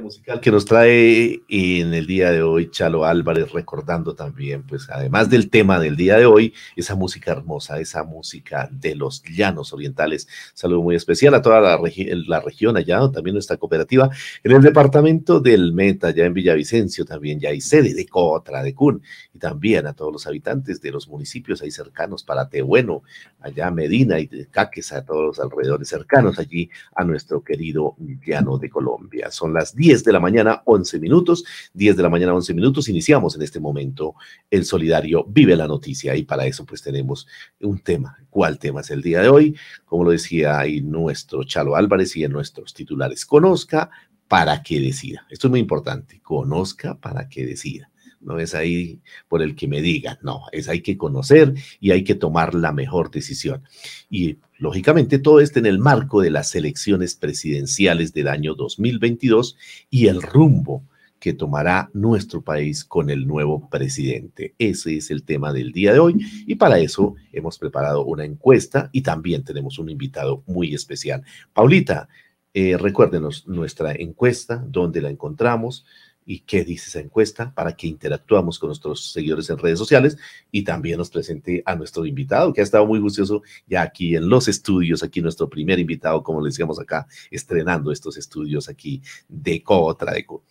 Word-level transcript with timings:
musical 0.00 0.40
que 0.40 0.50
nos 0.50 0.64
trae 0.64 1.42
en 1.48 1.94
el 1.94 2.06
día 2.06 2.30
de 2.30 2.42
hoy 2.42 2.70
Chalo 2.70 3.04
Álvarez, 3.04 3.52
recordando 3.52 4.14
también, 4.14 4.62
pues 4.62 4.88
además 4.90 5.30
del 5.30 5.50
tema 5.50 5.78
del 5.78 5.96
día 5.96 6.16
de 6.16 6.26
hoy, 6.26 6.54
esa 6.76 6.94
música 6.94 7.32
hermosa, 7.32 7.78
esa 7.78 8.02
música 8.02 8.68
de 8.72 8.94
los 8.94 9.22
llanos 9.22 9.72
orientales. 9.72 10.28
Saludo 10.54 10.82
muy 10.82 10.96
especial 10.96 11.34
a 11.34 11.42
toda 11.42 11.60
la, 11.60 11.78
la 12.26 12.40
región 12.40 12.76
allá, 12.76 13.00
también 13.12 13.34
nuestra 13.34 13.56
cooperativa, 13.56 14.10
en 14.42 14.52
el 14.52 14.62
departamento 14.62 15.40
del 15.40 15.72
Meta, 15.72 16.08
allá 16.08 16.24
en 16.24 16.34
Villavicencio, 16.34 17.04
también 17.04 17.38
ya 17.38 17.50
hay 17.50 17.60
sede 17.60 17.94
de 17.94 18.06
Cotra, 18.06 18.62
de 18.62 18.74
Cun, 18.74 19.02
y 19.34 19.38
también 19.38 19.86
a 19.86 19.92
todos 19.92 20.12
los 20.12 20.26
habitantes 20.26 20.80
de 20.80 20.90
los 20.90 21.08
municipios 21.08 21.62
ahí 21.62 21.70
cercanos, 21.70 22.24
para 22.24 22.48
Tehueno, 22.48 23.02
allá 23.40 23.70
Medina 23.70 24.18
y 24.18 24.26
de 24.26 24.46
Caques, 24.46 24.92
a 24.92 25.04
todos 25.04 25.38
los 25.38 25.40
alrededores 25.40 25.88
cercanos 25.88 26.38
allí 26.38 26.70
a 26.94 27.04
nuestro 27.04 27.42
querido 27.42 27.96
llano 28.26 28.58
de 28.58 28.70
Colombia. 28.70 29.30
Son 29.30 29.52
las 29.52 29.74
10 29.74 29.89
de 29.90 30.12
la 30.12 30.20
mañana, 30.20 30.62
11 30.64 31.00
minutos. 31.00 31.44
10 31.74 31.96
de 31.96 32.02
la 32.02 32.08
mañana, 32.08 32.32
11 32.34 32.54
minutos. 32.54 32.88
Iniciamos 32.88 33.34
en 33.34 33.42
este 33.42 33.58
momento 33.58 34.14
el 34.48 34.64
solidario 34.64 35.24
Vive 35.28 35.56
la 35.56 35.66
Noticia 35.66 36.14
y 36.14 36.22
para 36.22 36.46
eso 36.46 36.64
pues 36.64 36.80
tenemos 36.82 37.26
un 37.60 37.80
tema. 37.80 38.16
¿Cuál 38.30 38.58
tema 38.58 38.82
es 38.82 38.90
el 38.90 39.02
día 39.02 39.20
de 39.20 39.28
hoy? 39.28 39.56
Como 39.84 40.04
lo 40.04 40.10
decía 40.12 40.60
ahí 40.60 40.80
nuestro 40.80 41.42
Chalo 41.42 41.74
Álvarez 41.74 42.16
y 42.16 42.22
en 42.22 42.32
nuestros 42.32 42.72
titulares. 42.72 43.26
Conozca 43.26 43.90
para 44.28 44.62
que 44.62 44.80
decida. 44.80 45.26
Esto 45.28 45.48
es 45.48 45.50
muy 45.50 45.60
importante. 45.60 46.20
Conozca 46.22 46.94
para 46.94 47.28
que 47.28 47.44
decida 47.44 47.90
no 48.20 48.38
es 48.38 48.54
ahí 48.54 49.00
por 49.28 49.42
el 49.42 49.56
que 49.56 49.66
me 49.66 49.80
digan, 49.80 50.18
no, 50.22 50.42
es 50.52 50.68
hay 50.68 50.82
que 50.82 50.96
conocer 50.96 51.54
y 51.80 51.90
hay 51.90 52.04
que 52.04 52.14
tomar 52.14 52.54
la 52.54 52.72
mejor 52.72 53.10
decisión. 53.10 53.62
Y 54.08 54.38
lógicamente 54.58 55.18
todo 55.18 55.40
esto 55.40 55.58
en 55.58 55.66
el 55.66 55.78
marco 55.78 56.20
de 56.20 56.30
las 56.30 56.54
elecciones 56.54 57.14
presidenciales 57.14 58.12
del 58.12 58.28
año 58.28 58.54
2022 58.54 59.56
y 59.90 60.06
el 60.06 60.22
rumbo 60.22 60.84
que 61.20 61.34
tomará 61.34 61.90
nuestro 61.92 62.42
país 62.42 62.84
con 62.84 63.10
el 63.10 63.26
nuevo 63.26 63.68
presidente. 63.68 64.54
Ese 64.58 64.96
es 64.96 65.10
el 65.10 65.22
tema 65.22 65.52
del 65.52 65.70
día 65.70 65.92
de 65.92 65.98
hoy 65.98 66.16
y 66.46 66.54
para 66.54 66.78
eso 66.78 67.14
hemos 67.30 67.58
preparado 67.58 68.04
una 68.04 68.24
encuesta 68.24 68.88
y 68.90 69.02
también 69.02 69.44
tenemos 69.44 69.78
un 69.78 69.90
invitado 69.90 70.42
muy 70.46 70.74
especial. 70.74 71.22
Paulita, 71.52 72.08
eh, 72.54 72.76
recuérdenos 72.78 73.46
nuestra 73.46 73.92
encuesta, 73.92 74.64
dónde 74.66 75.02
la 75.02 75.10
encontramos, 75.10 75.84
y 76.24 76.40
qué 76.40 76.64
dice 76.64 76.88
esa 76.88 77.00
encuesta 77.00 77.52
para 77.54 77.72
que 77.72 77.86
interactuamos 77.86 78.58
con 78.58 78.68
nuestros 78.68 79.12
seguidores 79.12 79.50
en 79.50 79.58
redes 79.58 79.78
sociales 79.78 80.16
y 80.50 80.62
también 80.62 80.98
nos 80.98 81.10
presente 81.10 81.62
a 81.64 81.74
nuestro 81.74 82.06
invitado 82.06 82.52
que 82.52 82.60
ha 82.60 82.64
estado 82.64 82.86
muy 82.86 82.98
gustoso 82.98 83.42
ya 83.66 83.82
aquí 83.82 84.14
en 84.16 84.28
los 84.28 84.48
estudios, 84.48 85.02
aquí 85.02 85.20
nuestro 85.20 85.48
primer 85.48 85.78
invitado, 85.78 86.22
como 86.22 86.40
le 86.40 86.48
decíamos 86.48 86.78
acá, 86.78 87.06
estrenando 87.30 87.92
estos 87.92 88.16
estudios 88.16 88.68
aquí 88.68 89.02
de 89.28 89.62
Cotraeco. 89.62 90.44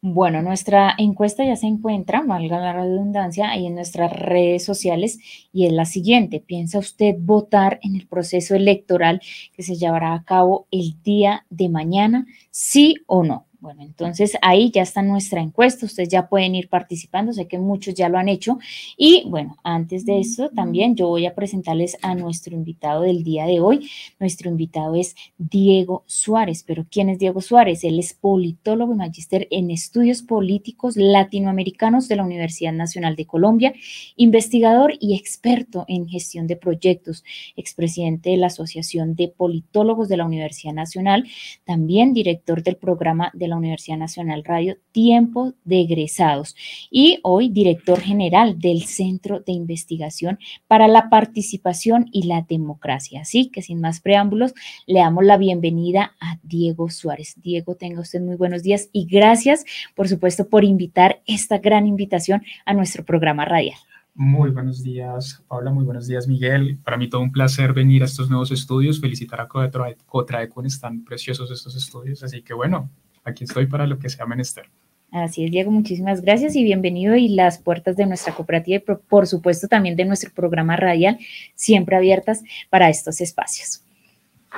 Bueno, 0.00 0.42
nuestra 0.42 0.94
encuesta 0.96 1.44
ya 1.44 1.56
se 1.56 1.66
encuentra, 1.66 2.22
valga 2.22 2.60
la 2.60 2.72
redundancia, 2.72 3.50
ahí 3.50 3.66
en 3.66 3.74
nuestras 3.74 4.12
redes 4.12 4.64
sociales 4.64 5.18
y 5.52 5.66
es 5.66 5.72
la 5.72 5.86
siguiente. 5.86 6.38
¿Piensa 6.38 6.78
usted 6.78 7.16
votar 7.18 7.80
en 7.82 7.96
el 7.96 8.06
proceso 8.06 8.54
electoral 8.54 9.20
que 9.54 9.64
se 9.64 9.74
llevará 9.74 10.14
a 10.14 10.22
cabo 10.22 10.68
el 10.70 11.02
día 11.02 11.44
de 11.50 11.68
mañana? 11.68 12.26
¿Sí 12.52 12.94
o 13.06 13.24
no? 13.24 13.47
Bueno, 13.60 13.82
entonces 13.82 14.38
ahí 14.40 14.70
ya 14.70 14.82
está 14.82 15.02
nuestra 15.02 15.40
encuesta, 15.40 15.84
ustedes 15.84 16.08
ya 16.08 16.28
pueden 16.28 16.54
ir 16.54 16.68
participando, 16.68 17.32
sé 17.32 17.48
que 17.48 17.58
muchos 17.58 17.92
ya 17.92 18.08
lo 18.08 18.16
han 18.16 18.28
hecho. 18.28 18.60
Y 18.96 19.24
bueno, 19.26 19.56
antes 19.64 20.06
de 20.06 20.20
eso 20.20 20.48
también 20.50 20.94
yo 20.94 21.08
voy 21.08 21.26
a 21.26 21.34
presentarles 21.34 21.96
a 22.02 22.14
nuestro 22.14 22.54
invitado 22.54 23.02
del 23.02 23.24
día 23.24 23.46
de 23.46 23.58
hoy. 23.58 23.90
Nuestro 24.20 24.48
invitado 24.48 24.94
es 24.94 25.16
Diego 25.38 26.04
Suárez, 26.06 26.62
pero 26.64 26.86
¿quién 26.88 27.08
es 27.08 27.18
Diego 27.18 27.40
Suárez? 27.40 27.82
Él 27.82 27.98
es 27.98 28.14
politólogo 28.14 28.92
y 28.92 28.96
magíster 28.96 29.48
en 29.50 29.72
estudios 29.72 30.22
políticos 30.22 30.96
latinoamericanos 30.96 32.06
de 32.06 32.14
la 32.14 32.22
Universidad 32.22 32.72
Nacional 32.72 33.16
de 33.16 33.26
Colombia, 33.26 33.74
investigador 34.14 34.92
y 35.00 35.16
experto 35.16 35.84
en 35.88 36.08
gestión 36.08 36.46
de 36.46 36.54
proyectos, 36.54 37.24
expresidente 37.56 38.30
de 38.30 38.36
la 38.36 38.46
Asociación 38.46 39.16
de 39.16 39.26
Politólogos 39.26 40.08
de 40.08 40.16
la 40.16 40.26
Universidad 40.26 40.74
Nacional, 40.74 41.26
también 41.64 42.14
director 42.14 42.62
del 42.62 42.76
programa 42.76 43.32
de 43.34 43.47
la 43.48 43.56
Universidad 43.56 43.98
Nacional 43.98 44.44
Radio, 44.44 44.76
Tiempo 44.92 45.54
de 45.64 45.80
Egresados, 45.80 46.54
y 46.90 47.18
hoy 47.22 47.48
director 47.48 48.00
general 48.00 48.58
del 48.58 48.84
Centro 48.84 49.40
de 49.40 49.52
Investigación 49.52 50.38
para 50.66 50.88
la 50.88 51.10
Participación 51.10 52.08
y 52.12 52.24
la 52.24 52.42
Democracia. 52.42 53.22
Así 53.22 53.48
que 53.48 53.62
sin 53.62 53.80
más 53.80 54.00
preámbulos, 54.00 54.54
le 54.86 55.00
damos 55.00 55.24
la 55.24 55.36
bienvenida 55.36 56.14
a 56.20 56.38
Diego 56.42 56.90
Suárez. 56.90 57.34
Diego, 57.42 57.74
tenga 57.74 58.00
usted 58.00 58.20
muy 58.20 58.36
buenos 58.36 58.62
días 58.62 58.88
y 58.92 59.06
gracias, 59.06 59.64
por 59.94 60.08
supuesto, 60.08 60.48
por 60.48 60.64
invitar 60.64 61.22
esta 61.26 61.58
gran 61.58 61.86
invitación 61.86 62.42
a 62.64 62.74
nuestro 62.74 63.04
programa 63.04 63.44
radial. 63.44 63.78
Muy 64.20 64.50
buenos 64.50 64.82
días, 64.82 65.44
Paula. 65.46 65.70
Muy 65.70 65.84
buenos 65.84 66.08
días, 66.08 66.26
Miguel. 66.26 66.76
Para 66.82 66.96
mí 66.96 67.08
todo 67.08 67.20
un 67.20 67.30
placer 67.30 67.72
venir 67.72 68.02
a 68.02 68.06
estos 68.06 68.28
nuevos 68.28 68.50
estudios. 68.50 69.00
Felicitar 69.00 69.40
a 69.40 69.46
Cotraecon. 69.46 70.66
Están 70.66 71.04
preciosos 71.04 71.52
estos 71.52 71.76
estudios. 71.76 72.24
Así 72.24 72.42
que 72.42 72.52
bueno, 72.52 72.90
aquí 73.24 73.44
estoy 73.44 73.66
para 73.66 73.86
lo 73.86 73.98
que 73.98 74.08
sea 74.08 74.26
menester. 74.26 74.66
Así 75.10 75.44
es, 75.44 75.50
Diego, 75.50 75.70
muchísimas 75.70 76.20
gracias 76.20 76.54
y 76.54 76.62
bienvenido. 76.62 77.16
Y 77.16 77.28
las 77.28 77.58
puertas 77.58 77.96
de 77.96 78.06
nuestra 78.06 78.34
cooperativa 78.34 78.76
y 78.76 78.96
por 79.08 79.26
supuesto 79.26 79.66
también 79.66 79.96
de 79.96 80.04
nuestro 80.04 80.30
programa 80.34 80.76
radial 80.76 81.18
siempre 81.54 81.96
abiertas 81.96 82.42
para 82.68 82.90
estos 82.90 83.20
espacios. 83.20 83.82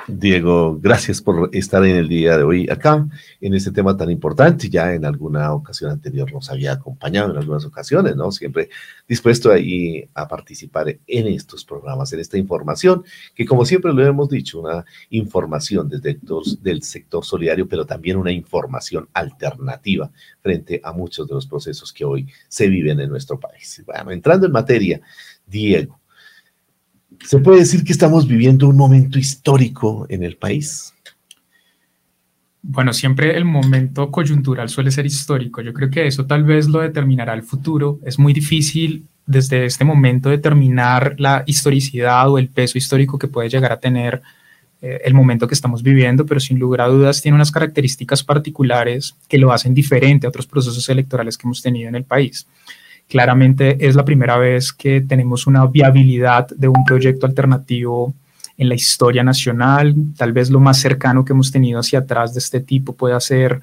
Diego, 0.07 0.79
gracias 0.79 1.21
por 1.21 1.49
estar 1.53 1.85
en 1.85 1.95
el 1.95 2.07
día 2.07 2.37
de 2.37 2.43
hoy 2.43 2.67
acá, 2.69 3.07
en 3.39 3.53
este 3.53 3.71
tema 3.71 3.95
tan 3.95 4.09
importante. 4.09 4.69
Ya 4.69 4.93
en 4.93 5.05
alguna 5.05 5.53
ocasión 5.53 5.91
anterior 5.91 6.31
nos 6.33 6.49
había 6.49 6.73
acompañado 6.73 7.31
en 7.31 7.37
algunas 7.37 7.65
ocasiones, 7.65 8.15
¿no? 8.15 8.31
Siempre 8.31 8.69
dispuesto 9.07 9.51
ahí 9.51 10.09
a 10.13 10.27
participar 10.27 10.97
en 11.05 11.27
estos 11.27 11.65
programas, 11.65 12.11
en 12.13 12.19
esta 12.19 12.37
información, 12.37 13.03
que 13.35 13.45
como 13.45 13.65
siempre 13.65 13.93
lo 13.93 14.05
hemos 14.05 14.29
dicho, 14.29 14.61
una 14.61 14.85
información 15.09 15.87
desde 15.87 16.19
del 16.61 16.83
sector 16.83 17.23
solidario, 17.23 17.67
pero 17.67 17.85
también 17.85 18.17
una 18.17 18.31
información 18.31 19.07
alternativa 19.13 20.09
frente 20.41 20.81
a 20.83 20.93
muchos 20.93 21.27
de 21.27 21.35
los 21.35 21.45
procesos 21.45 21.93
que 21.93 22.05
hoy 22.05 22.27
se 22.47 22.67
viven 22.67 22.99
en 22.99 23.09
nuestro 23.09 23.39
país. 23.39 23.83
Bueno, 23.85 24.11
entrando 24.11 24.47
en 24.47 24.51
materia, 24.51 25.01
Diego, 25.45 26.00
¿Se 27.25 27.39
puede 27.39 27.59
decir 27.59 27.83
que 27.83 27.93
estamos 27.93 28.27
viviendo 28.27 28.67
un 28.67 28.77
momento 28.77 29.19
histórico 29.19 30.05
en 30.09 30.23
el 30.23 30.37
país? 30.37 30.93
Bueno, 32.63 32.93
siempre 32.93 33.35
el 33.35 33.45
momento 33.45 34.11
coyuntural 34.11 34.69
suele 34.69 34.91
ser 34.91 35.05
histórico. 35.05 35.61
Yo 35.61 35.73
creo 35.73 35.89
que 35.89 36.05
eso 36.05 36.25
tal 36.25 36.43
vez 36.43 36.67
lo 36.67 36.79
determinará 36.79 37.33
el 37.33 37.43
futuro. 37.43 37.99
Es 38.05 38.19
muy 38.19 38.33
difícil 38.33 39.05
desde 39.25 39.65
este 39.65 39.83
momento 39.83 40.29
determinar 40.29 41.15
la 41.17 41.43
historicidad 41.47 42.29
o 42.29 42.37
el 42.37 42.49
peso 42.49 42.77
histórico 42.77 43.17
que 43.17 43.27
puede 43.27 43.49
llegar 43.49 43.71
a 43.71 43.79
tener 43.79 44.21
eh, 44.81 45.01
el 45.05 45.13
momento 45.13 45.47
que 45.47 45.53
estamos 45.53 45.83
viviendo, 45.83 46.25
pero 46.25 46.39
sin 46.39 46.59
lugar 46.59 46.81
a 46.81 46.87
dudas 46.87 47.21
tiene 47.21 47.35
unas 47.35 47.51
características 47.51 48.23
particulares 48.23 49.15
que 49.27 49.37
lo 49.37 49.51
hacen 49.51 49.73
diferente 49.73 50.25
a 50.25 50.29
otros 50.29 50.47
procesos 50.47 50.87
electorales 50.89 51.37
que 51.37 51.47
hemos 51.47 51.61
tenido 51.61 51.89
en 51.89 51.95
el 51.95 52.03
país. 52.03 52.47
Claramente 53.11 53.75
es 53.85 53.93
la 53.95 54.05
primera 54.05 54.37
vez 54.37 54.71
que 54.71 55.01
tenemos 55.01 55.45
una 55.45 55.65
viabilidad 55.65 56.47
de 56.47 56.69
un 56.69 56.85
proyecto 56.85 57.25
alternativo 57.25 58.15
en 58.57 58.69
la 58.69 58.75
historia 58.75 59.21
nacional. 59.21 59.93
Tal 60.15 60.31
vez 60.31 60.49
lo 60.49 60.61
más 60.61 60.79
cercano 60.79 61.25
que 61.25 61.33
hemos 61.33 61.51
tenido 61.51 61.81
hacia 61.81 61.99
atrás 61.99 62.33
de 62.33 62.39
este 62.39 62.61
tipo 62.61 62.93
puede 62.93 63.19
ser 63.19 63.59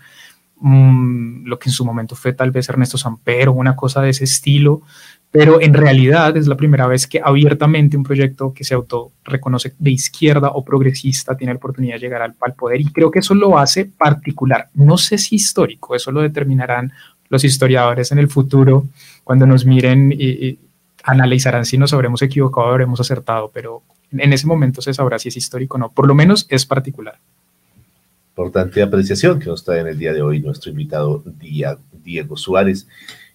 mm, 0.60 1.46
lo 1.46 1.58
que 1.58 1.70
en 1.70 1.72
su 1.72 1.82
momento 1.86 2.14
fue 2.14 2.34
tal 2.34 2.50
vez 2.50 2.68
Ernesto 2.68 2.98
Samper 2.98 3.48
o 3.48 3.54
una 3.54 3.74
cosa 3.74 4.02
de 4.02 4.10
ese 4.10 4.24
estilo, 4.24 4.82
pero 5.30 5.62
en 5.62 5.72
realidad 5.72 6.36
es 6.36 6.46
la 6.46 6.58
primera 6.58 6.86
vez 6.86 7.06
que 7.06 7.22
abiertamente 7.24 7.96
un 7.96 8.02
proyecto 8.02 8.52
que 8.52 8.64
se 8.64 8.74
auto 8.74 9.12
reconoce 9.24 9.72
de 9.78 9.92
izquierda 9.92 10.50
o 10.50 10.62
progresista 10.62 11.38
tiene 11.38 11.54
la 11.54 11.56
oportunidad 11.56 11.94
de 11.94 12.00
llegar 12.00 12.20
al, 12.20 12.34
al 12.38 12.52
poder 12.52 12.82
y 12.82 12.92
creo 12.92 13.10
que 13.10 13.20
eso 13.20 13.34
lo 13.34 13.58
hace 13.58 13.86
particular. 13.86 14.68
No 14.74 14.98
sé 14.98 15.16
si 15.16 15.36
histórico, 15.36 15.94
eso 15.94 16.12
lo 16.12 16.20
determinarán 16.20 16.92
los 17.28 17.44
historiadores 17.44 18.12
en 18.12 18.18
el 18.18 18.28
futuro, 18.28 18.86
cuando 19.28 19.44
nos 19.44 19.66
miren 19.66 20.10
y, 20.10 20.58
analizarán 21.04 21.66
si 21.66 21.76
nos 21.76 21.92
habremos 21.92 22.22
equivocado 22.22 22.66
o 22.66 22.70
habremos 22.70 22.98
acertado, 22.98 23.50
pero 23.52 23.82
en 24.10 24.32
ese 24.32 24.46
momento 24.46 24.80
se 24.80 24.94
sabrá 24.94 25.18
si 25.18 25.28
es 25.28 25.36
histórico 25.36 25.76
o 25.76 25.78
no, 25.78 25.90
por 25.90 26.08
lo 26.08 26.14
menos 26.14 26.46
es 26.48 26.64
particular. 26.64 27.18
Importante 28.30 28.80
apreciación 28.80 29.38
que 29.38 29.44
nos 29.44 29.62
trae 29.62 29.80
en 29.80 29.88
el 29.88 29.98
día 29.98 30.14
de 30.14 30.22
hoy 30.22 30.40
nuestro 30.40 30.70
invitado 30.70 31.22
Diego 32.02 32.38
Suárez. 32.38 32.88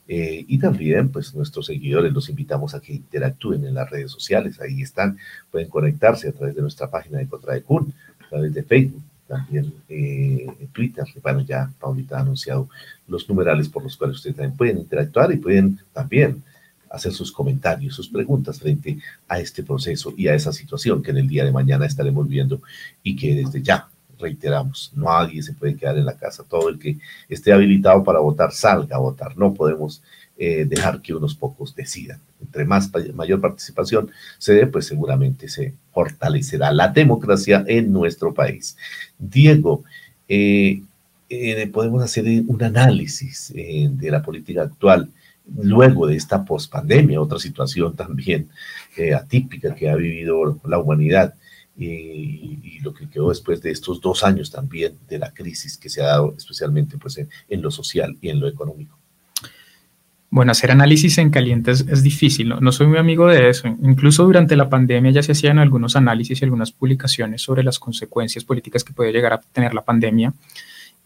Eh, 0.08 0.44
y 0.48 0.58
también, 0.58 1.10
pues, 1.10 1.36
nuestros 1.36 1.68
seguidores 1.68 2.12
los 2.12 2.28
invitamos 2.28 2.74
a 2.74 2.80
que 2.80 2.94
interactúen 2.94 3.64
en 3.64 3.76
las 3.76 3.88
redes 3.88 4.10
sociales. 4.10 4.60
Ahí 4.62 4.82
están, 4.82 5.20
pueden 5.52 5.70
conectarse 5.70 6.28
a 6.28 6.32
través 6.32 6.56
de 6.56 6.64
nuestra 6.64 6.90
página 6.90 7.20
de 7.20 7.28
Contra 7.28 7.54
a 7.54 8.30
través 8.30 8.52
de 8.52 8.64
Facebook, 8.64 9.04
también 9.28 9.74
eh, 9.90 10.46
en 10.60 10.68
Twitter. 10.68 11.06
Bueno, 11.22 11.42
ya 11.42 11.72
Paulita 11.80 12.18
ha 12.18 12.22
anunciado 12.22 12.70
los 13.08 13.28
numerales 13.28 13.70
por 13.70 13.84
los 13.84 13.98
cuales 13.98 14.18
ustedes 14.18 14.36
también 14.36 14.58
pueden 14.58 14.78
interactuar 14.78 15.32
y 15.32 15.38
pueden 15.38 15.80
también 15.92 16.44
hacer 16.90 17.12
sus 17.12 17.32
comentarios, 17.32 17.96
sus 17.96 18.08
preguntas 18.08 18.60
frente 18.60 19.00
a 19.28 19.40
este 19.40 19.64
proceso 19.64 20.14
y 20.16 20.28
a 20.28 20.36
esa 20.36 20.54
situación 20.54 21.02
que 21.02 21.12
en 21.12 21.18
el 21.18 21.28
día 21.28 21.44
de 21.44 21.52
mañana 21.52 21.86
estaremos 21.86 22.28
viendo 22.28 22.62
y 23.02 23.16
que 23.16 23.34
desde 23.34 23.64
ya 23.64 23.90
reiteramos, 24.20 24.92
nadie 24.96 25.42
se 25.42 25.54
puede 25.54 25.76
quedar 25.76 25.98
en 25.98 26.06
la 26.06 26.16
casa. 26.16 26.44
Todo 26.48 26.70
el 26.70 26.80
que 26.80 26.98
esté 27.28 27.52
habilitado 27.52 28.04
para 28.04 28.20
votar, 28.20 28.52
salga 28.52 28.96
a 28.96 29.00
votar. 29.00 29.38
No 29.38 29.54
podemos 29.54 30.02
eh, 30.38 30.66
dejar 30.66 31.02
que 31.02 31.14
unos 31.14 31.36
pocos 31.36 31.76
decidan. 31.76 32.20
Entre 32.42 32.66
más 32.66 32.92
mayor 33.14 33.40
participación 33.40 34.10
se 34.38 34.54
dé, 34.54 34.68
pues 34.68 34.88
seguramente 34.88 35.48
se 35.48 35.74
fortalecerá 35.94 36.72
la 36.72 36.88
democracia 36.88 37.64
en 37.68 37.94
nuestro 37.94 38.34
país. 38.34 38.76
Diego, 39.20 39.84
eh, 40.28 40.82
eh, 41.30 41.68
podemos 41.68 42.04
hacer 42.04 42.26
un 42.48 42.64
análisis 42.64 43.54
de 43.54 44.12
la 44.12 44.22
política 44.22 44.64
actual 44.64 45.10
luego 45.58 46.08
de 46.08 46.16
esta 46.16 46.44
pospandemia, 46.44 47.22
otra 47.22 47.40
situación 47.40 47.96
también 47.96 48.50
atípica 49.16 49.76
que 49.76 49.90
ha 49.90 49.96
vivido 49.96 50.60
la 50.66 50.80
humanidad 50.80 51.36
y, 51.78 52.80
lo 52.82 52.94
que 52.94 53.10
quedó 53.10 53.30
después 53.30 53.62
de 53.62 53.72
estos 53.72 54.02
dos 54.02 54.24
años 54.24 54.52
también 54.52 54.98
de 55.08 55.18
la 55.18 55.34
crisis 55.34 55.78
que 55.78 55.90
se 55.90 56.02
ha 56.02 56.08
dado 56.08 56.34
especialmente 56.38 56.98
pues, 56.98 57.18
en, 57.18 57.62
lo 57.62 57.72
social 57.72 58.18
y 58.22 58.30
en 58.30 58.40
lo 58.40 58.48
económico. 58.48 58.98
Bueno, 60.36 60.52
hacer 60.52 60.72
análisis 60.72 61.20
en 61.20 61.30
calientes 61.30 61.86
es 61.88 62.02
difícil, 62.02 62.50
¿no? 62.50 62.60
no 62.60 62.72
soy 62.72 62.88
muy 62.88 62.98
amigo 62.98 63.28
de 63.28 63.50
eso. 63.50 63.68
Incluso 63.68 64.24
durante 64.24 64.56
la 64.56 64.68
pandemia 64.68 65.12
ya 65.12 65.22
se 65.22 65.34
hacían 65.34 65.60
algunos 65.60 65.96
análisis 65.96 66.42
y 66.42 66.44
algunas 66.44 66.72
publicaciones 66.72 67.44
sobre 67.44 67.62
las 67.62 67.78
consecuencias 67.78 68.44
políticas 68.44 68.84
que 68.84 68.94
puede 68.94 69.12
llegar 69.12 69.34
a 69.34 69.42
tener 69.42 69.76
la 69.76 69.84
pandemia. 69.84 70.34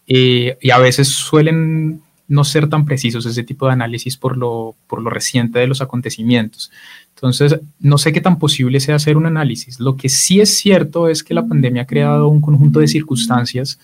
Eh, 0.08 0.58
y 0.62 0.70
a 0.72 0.78
veces 0.78 1.10
suelen 1.10 2.02
no 2.30 2.46
ser 2.46 2.70
tan 2.70 2.86
precisos 2.86 3.26
ese 3.26 3.44
tipo 3.44 3.68
de 3.68 3.74
análisis 3.74 4.16
por 4.16 4.38
lo, 4.38 4.76
por 4.88 5.02
lo 5.02 5.10
reciente 5.10 5.60
de 5.60 5.68
los 5.68 5.82
acontecimientos. 5.82 6.72
Entonces, 7.14 7.60
no 7.82 7.98
sé 7.98 8.14
qué 8.14 8.22
tan 8.22 8.40
posible 8.40 8.80
sea 8.80 8.96
hacer 8.96 9.18
un 9.18 9.26
análisis. 9.26 9.82
Lo 9.82 9.98
que 9.98 10.08
sí 10.08 10.40
es 10.40 10.58
cierto 10.58 11.10
es 11.10 11.22
que 11.22 11.34
la 11.34 11.46
pandemia 11.46 11.82
ha 11.82 11.88
creado 11.88 12.30
un 12.30 12.40
conjunto 12.40 12.80
de 12.80 12.88
circunstancias, 12.88 13.78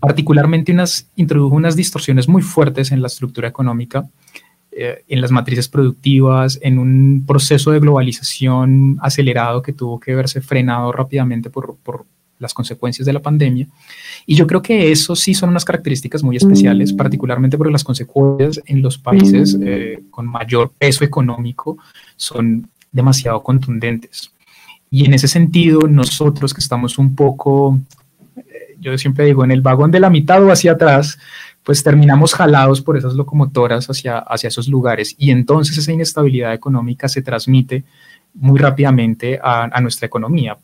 particularmente 0.00 0.70
unas, 0.70 1.08
introdujo 1.16 1.56
unas 1.56 1.76
distorsiones 1.76 2.28
muy 2.28 2.42
fuertes 2.42 2.92
en 2.92 3.00
la 3.00 3.06
estructura 3.06 3.48
económica, 3.48 4.06
eh, 4.72 5.04
en 5.08 5.20
las 5.20 5.30
matrices 5.30 5.68
productivas, 5.68 6.58
en 6.62 6.78
un 6.78 7.24
proceso 7.26 7.70
de 7.70 7.80
globalización 7.80 8.98
acelerado 9.02 9.62
que 9.62 9.72
tuvo 9.72 9.98
que 9.98 10.14
verse 10.14 10.40
frenado 10.40 10.92
rápidamente 10.92 11.50
por, 11.50 11.76
por 11.76 12.04
las 12.40 12.54
consecuencias 12.54 13.06
de 13.06 13.12
la 13.12 13.20
pandemia. 13.20 13.68
Y 14.26 14.34
yo 14.34 14.46
creo 14.46 14.62
que 14.62 14.90
eso 14.90 15.14
sí 15.14 15.34
son 15.34 15.50
unas 15.50 15.64
características 15.64 16.22
muy 16.22 16.36
especiales, 16.36 16.92
particularmente 16.92 17.56
porque 17.56 17.72
las 17.72 17.84
consecuencias 17.84 18.60
en 18.66 18.82
los 18.82 18.98
países 18.98 19.56
eh, 19.62 20.02
con 20.10 20.26
mayor 20.26 20.72
peso 20.76 21.04
económico 21.04 21.78
son 22.16 22.68
demasiado 22.90 23.42
contundentes. 23.42 24.32
Y 24.90 25.04
en 25.04 25.14
ese 25.14 25.28
sentido, 25.28 25.80
nosotros 25.86 26.52
que 26.52 26.60
estamos 26.60 26.98
un 26.98 27.14
poco, 27.14 27.78
eh, 28.36 28.76
yo 28.80 28.96
siempre 28.98 29.26
digo, 29.26 29.44
en 29.44 29.52
el 29.52 29.60
vagón 29.60 29.90
de 29.90 30.00
la 30.00 30.10
mitad 30.10 30.42
o 30.42 30.50
hacia 30.50 30.72
atrás, 30.72 31.18
pues 31.64 31.82
terminamos 31.82 32.34
jalados 32.34 32.80
por 32.80 32.96
esas 32.96 33.14
locomotoras 33.14 33.88
hacia, 33.88 34.18
hacia 34.18 34.48
esos 34.48 34.68
lugares. 34.68 35.14
Y 35.18 35.30
entonces 35.30 35.76
esa 35.76 35.92
inestabilidad 35.92 36.54
económica 36.54 37.08
se 37.08 37.22
transmite 37.22 37.84
muy 38.34 38.58
rápidamente 38.58 39.38
a, 39.42 39.64
a 39.64 39.80
nuestra 39.80 40.06
economía 40.06 40.56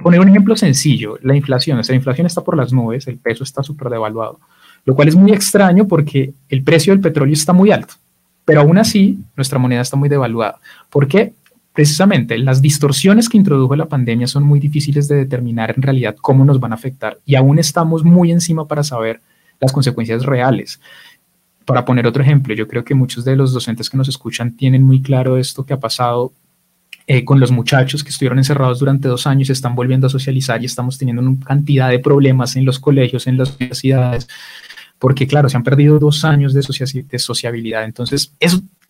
poner 0.00 0.20
un 0.20 0.28
ejemplo 0.28 0.56
sencillo, 0.56 1.18
la 1.22 1.36
inflación, 1.36 1.80
la 1.86 1.94
inflación 1.94 2.26
está 2.26 2.42
por 2.42 2.56
las 2.56 2.72
nubes, 2.72 3.06
el 3.06 3.18
peso 3.18 3.44
está 3.44 3.62
súper 3.62 3.88
devaluado, 3.88 4.40
lo 4.84 4.94
cual 4.94 5.08
es 5.08 5.16
muy 5.16 5.32
extraño 5.32 5.86
porque 5.86 6.32
el 6.48 6.62
precio 6.62 6.92
del 6.92 7.00
petróleo 7.00 7.34
está 7.34 7.52
muy 7.52 7.70
alto, 7.70 7.94
pero 8.44 8.60
aún 8.60 8.78
así 8.78 9.18
nuestra 9.36 9.58
moneda 9.58 9.82
está 9.82 9.96
muy 9.96 10.08
devaluada. 10.08 10.58
¿Por 10.88 11.06
qué? 11.06 11.34
Precisamente 11.72 12.36
las 12.38 12.60
distorsiones 12.60 13.28
que 13.28 13.36
introdujo 13.36 13.76
la 13.76 13.86
pandemia 13.86 14.26
son 14.26 14.42
muy 14.42 14.58
difíciles 14.58 15.06
de 15.06 15.16
determinar 15.16 15.72
en 15.76 15.82
realidad 15.82 16.16
cómo 16.20 16.44
nos 16.44 16.58
van 16.58 16.72
a 16.72 16.74
afectar 16.74 17.18
y 17.24 17.36
aún 17.36 17.58
estamos 17.58 18.04
muy 18.04 18.32
encima 18.32 18.66
para 18.66 18.82
saber 18.82 19.20
las 19.60 19.72
consecuencias 19.72 20.24
reales. 20.24 20.80
Para 21.64 21.84
poner 21.84 22.06
otro 22.06 22.22
ejemplo, 22.22 22.54
yo 22.54 22.66
creo 22.66 22.84
que 22.84 22.94
muchos 22.94 23.24
de 23.24 23.36
los 23.36 23.52
docentes 23.52 23.88
que 23.90 23.96
nos 23.96 24.08
escuchan 24.08 24.56
tienen 24.56 24.82
muy 24.82 25.02
claro 25.02 25.36
esto 25.36 25.64
que 25.64 25.74
ha 25.74 25.80
pasado 25.80 26.32
eh, 27.06 27.24
con 27.24 27.40
los 27.40 27.50
muchachos 27.50 28.04
que 28.04 28.10
estuvieron 28.10 28.38
encerrados 28.38 28.78
durante 28.78 29.08
dos 29.08 29.26
años, 29.26 29.48
se 29.48 29.52
están 29.52 29.74
volviendo 29.74 30.06
a 30.06 30.10
socializar 30.10 30.62
y 30.62 30.66
estamos 30.66 30.96
teniendo 30.96 31.22
una 31.22 31.44
cantidad 31.44 31.88
de 31.88 31.98
problemas 31.98 32.54
en 32.54 32.64
los 32.64 32.78
colegios, 32.78 33.26
en 33.26 33.36
las 33.36 33.56
universidades, 33.56 34.28
porque 34.98 35.26
claro, 35.26 35.48
se 35.48 35.56
han 35.56 35.64
perdido 35.64 35.98
dos 35.98 36.24
años 36.24 36.54
de, 36.54 36.62
sociabilidad. 37.18 37.84
Entonces, 37.84 38.32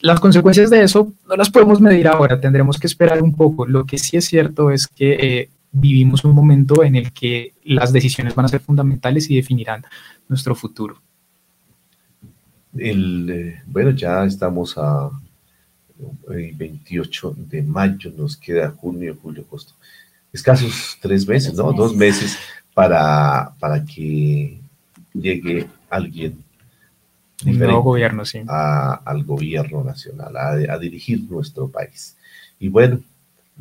las 0.01 0.21
consecuencias 0.21 0.69
de 0.69 0.83
eso 0.83 1.13
no 1.29 1.37
las 1.37 1.49
podemos 1.49 1.81
medir 1.81 2.09
ahora, 2.09 2.39
tendremos 2.39 2.79
que 2.79 2.89
esperar 2.89 3.23
un 3.23 3.35
poco. 3.35 3.67
Lo 3.67 3.87
que 3.87 3.97
sí 3.97 4.19
es 4.19 4.27
cierto 4.27 4.71
es 4.71 4.87
que 4.87 5.13
eh, 5.13 5.51
vivimos 5.73 6.25
un 6.25 6.35
momento 6.35 6.83
en 6.83 6.97
el 6.97 7.13
que 7.13 7.55
las 7.65 7.93
decisiones 7.93 8.35
van 8.35 8.47
a 8.47 8.49
ser 8.49 8.61
fundamentales 8.61 9.31
y 9.31 9.37
definirán 9.37 9.85
nuestro 10.29 10.55
futuro. 10.55 11.01
El, 12.77 13.31
eh, 13.31 13.63
bueno, 13.67 13.91
ya 13.91 14.25
estamos 14.25 14.77
a 14.77 15.11
el 16.31 16.53
28 16.55 17.35
de 17.37 17.63
mayo, 17.63 18.13
nos 18.17 18.37
queda 18.37 18.71
junio, 18.71 19.17
julio, 19.21 19.45
agosto. 19.47 19.75
Escasos 20.33 20.97
tres 21.01 21.27
meses, 21.27 21.55
¿no? 21.55 21.73
Dos 21.73 21.95
meses 21.95 22.39
para, 22.73 23.53
para 23.59 23.85
que 23.85 24.59
llegue 25.13 25.67
alguien 25.91 26.43
un 27.47 27.59
nuevo 27.59 27.83
gobierno, 27.83 28.25
sí. 28.25 28.43
al 28.47 29.25
gobierno 29.25 29.83
nacional, 29.83 30.37
a, 30.37 30.79
dirigir 30.79 31.23
nuestro 31.31 31.69
país. 31.69 32.17
Y 32.59 32.69
bueno, 32.69 33.01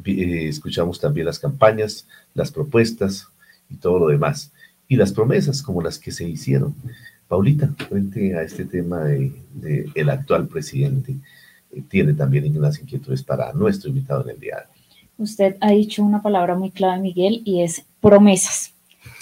eh, 0.05 0.47
escuchamos 0.47 0.99
también 0.99 1.25
las 1.25 1.39
campañas, 1.39 2.07
las 2.33 2.51
propuestas 2.51 3.27
y 3.69 3.75
todo 3.75 3.99
lo 3.99 4.07
demás. 4.07 4.51
Y 4.87 4.95
las 4.95 5.13
promesas 5.13 5.61
como 5.61 5.81
las 5.81 5.99
que 5.99 6.11
se 6.11 6.27
hicieron. 6.27 6.75
Paulita, 7.27 7.73
frente 7.87 8.35
a 8.35 8.41
este 8.41 8.65
tema 8.65 9.03
del 9.03 9.33
de, 9.53 9.89
el 9.93 10.09
actual 10.09 10.47
presidente, 10.47 11.15
tiene 11.87 12.13
también 12.13 12.57
unas 12.57 12.79
inquietudes 12.79 13.21
para 13.21 13.53
nuestro 13.53 13.89
invitado 13.89 14.23
en 14.23 14.31
el 14.31 14.39
día. 14.39 14.65
Usted 15.17 15.57
ha 15.59 15.71
dicho 15.71 16.03
una 16.03 16.21
palabra 16.21 16.55
muy 16.55 16.71
clave, 16.71 17.01
Miguel, 17.01 17.41
y 17.45 17.61
es 17.61 17.85
promesas. 18.01 18.73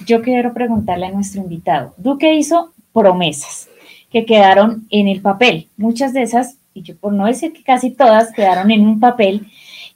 Yo 0.05 0.21
quiero 0.21 0.53
preguntarle 0.53 1.07
a 1.07 1.11
nuestro 1.11 1.41
invitado, 1.41 1.93
Duque 1.97 2.33
hizo 2.35 2.71
promesas 2.93 3.67
que 4.11 4.25
quedaron 4.25 4.87
en 4.89 5.07
el 5.07 5.21
papel. 5.21 5.69
Muchas 5.75 6.13
de 6.13 6.21
esas, 6.21 6.57
y 6.73 6.83
yo 6.83 6.95
por 6.95 7.13
no 7.13 7.25
decir 7.25 7.51
que 7.51 7.63
casi 7.63 7.91
todas, 7.91 8.31
quedaron 8.31 8.71
en 8.71 8.81
un 8.81 8.99
papel. 8.99 9.47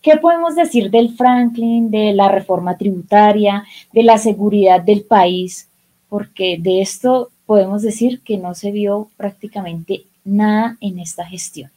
¿Qué 0.02 0.18
podemos 0.18 0.56
decir 0.56 0.90
del 0.90 1.16
Franklin, 1.16 1.92
de 1.92 2.14
la 2.14 2.30
reforma 2.30 2.78
tributaria, 2.78 3.64
de 3.94 4.04
la 4.04 4.18
seguridad 4.18 4.82
del 4.82 5.04
país? 5.04 5.68
Porque 6.10 6.58
de 6.60 6.82
esto 6.82 7.30
podemos 7.46 7.82
decir 7.82 8.22
que 8.22 8.38
no 8.38 8.56
se 8.56 8.72
vio 8.72 9.10
prácticamente 9.18 10.04
nada 10.24 10.78
en 10.82 11.00
esta 11.00 11.26
gestión 11.26 11.70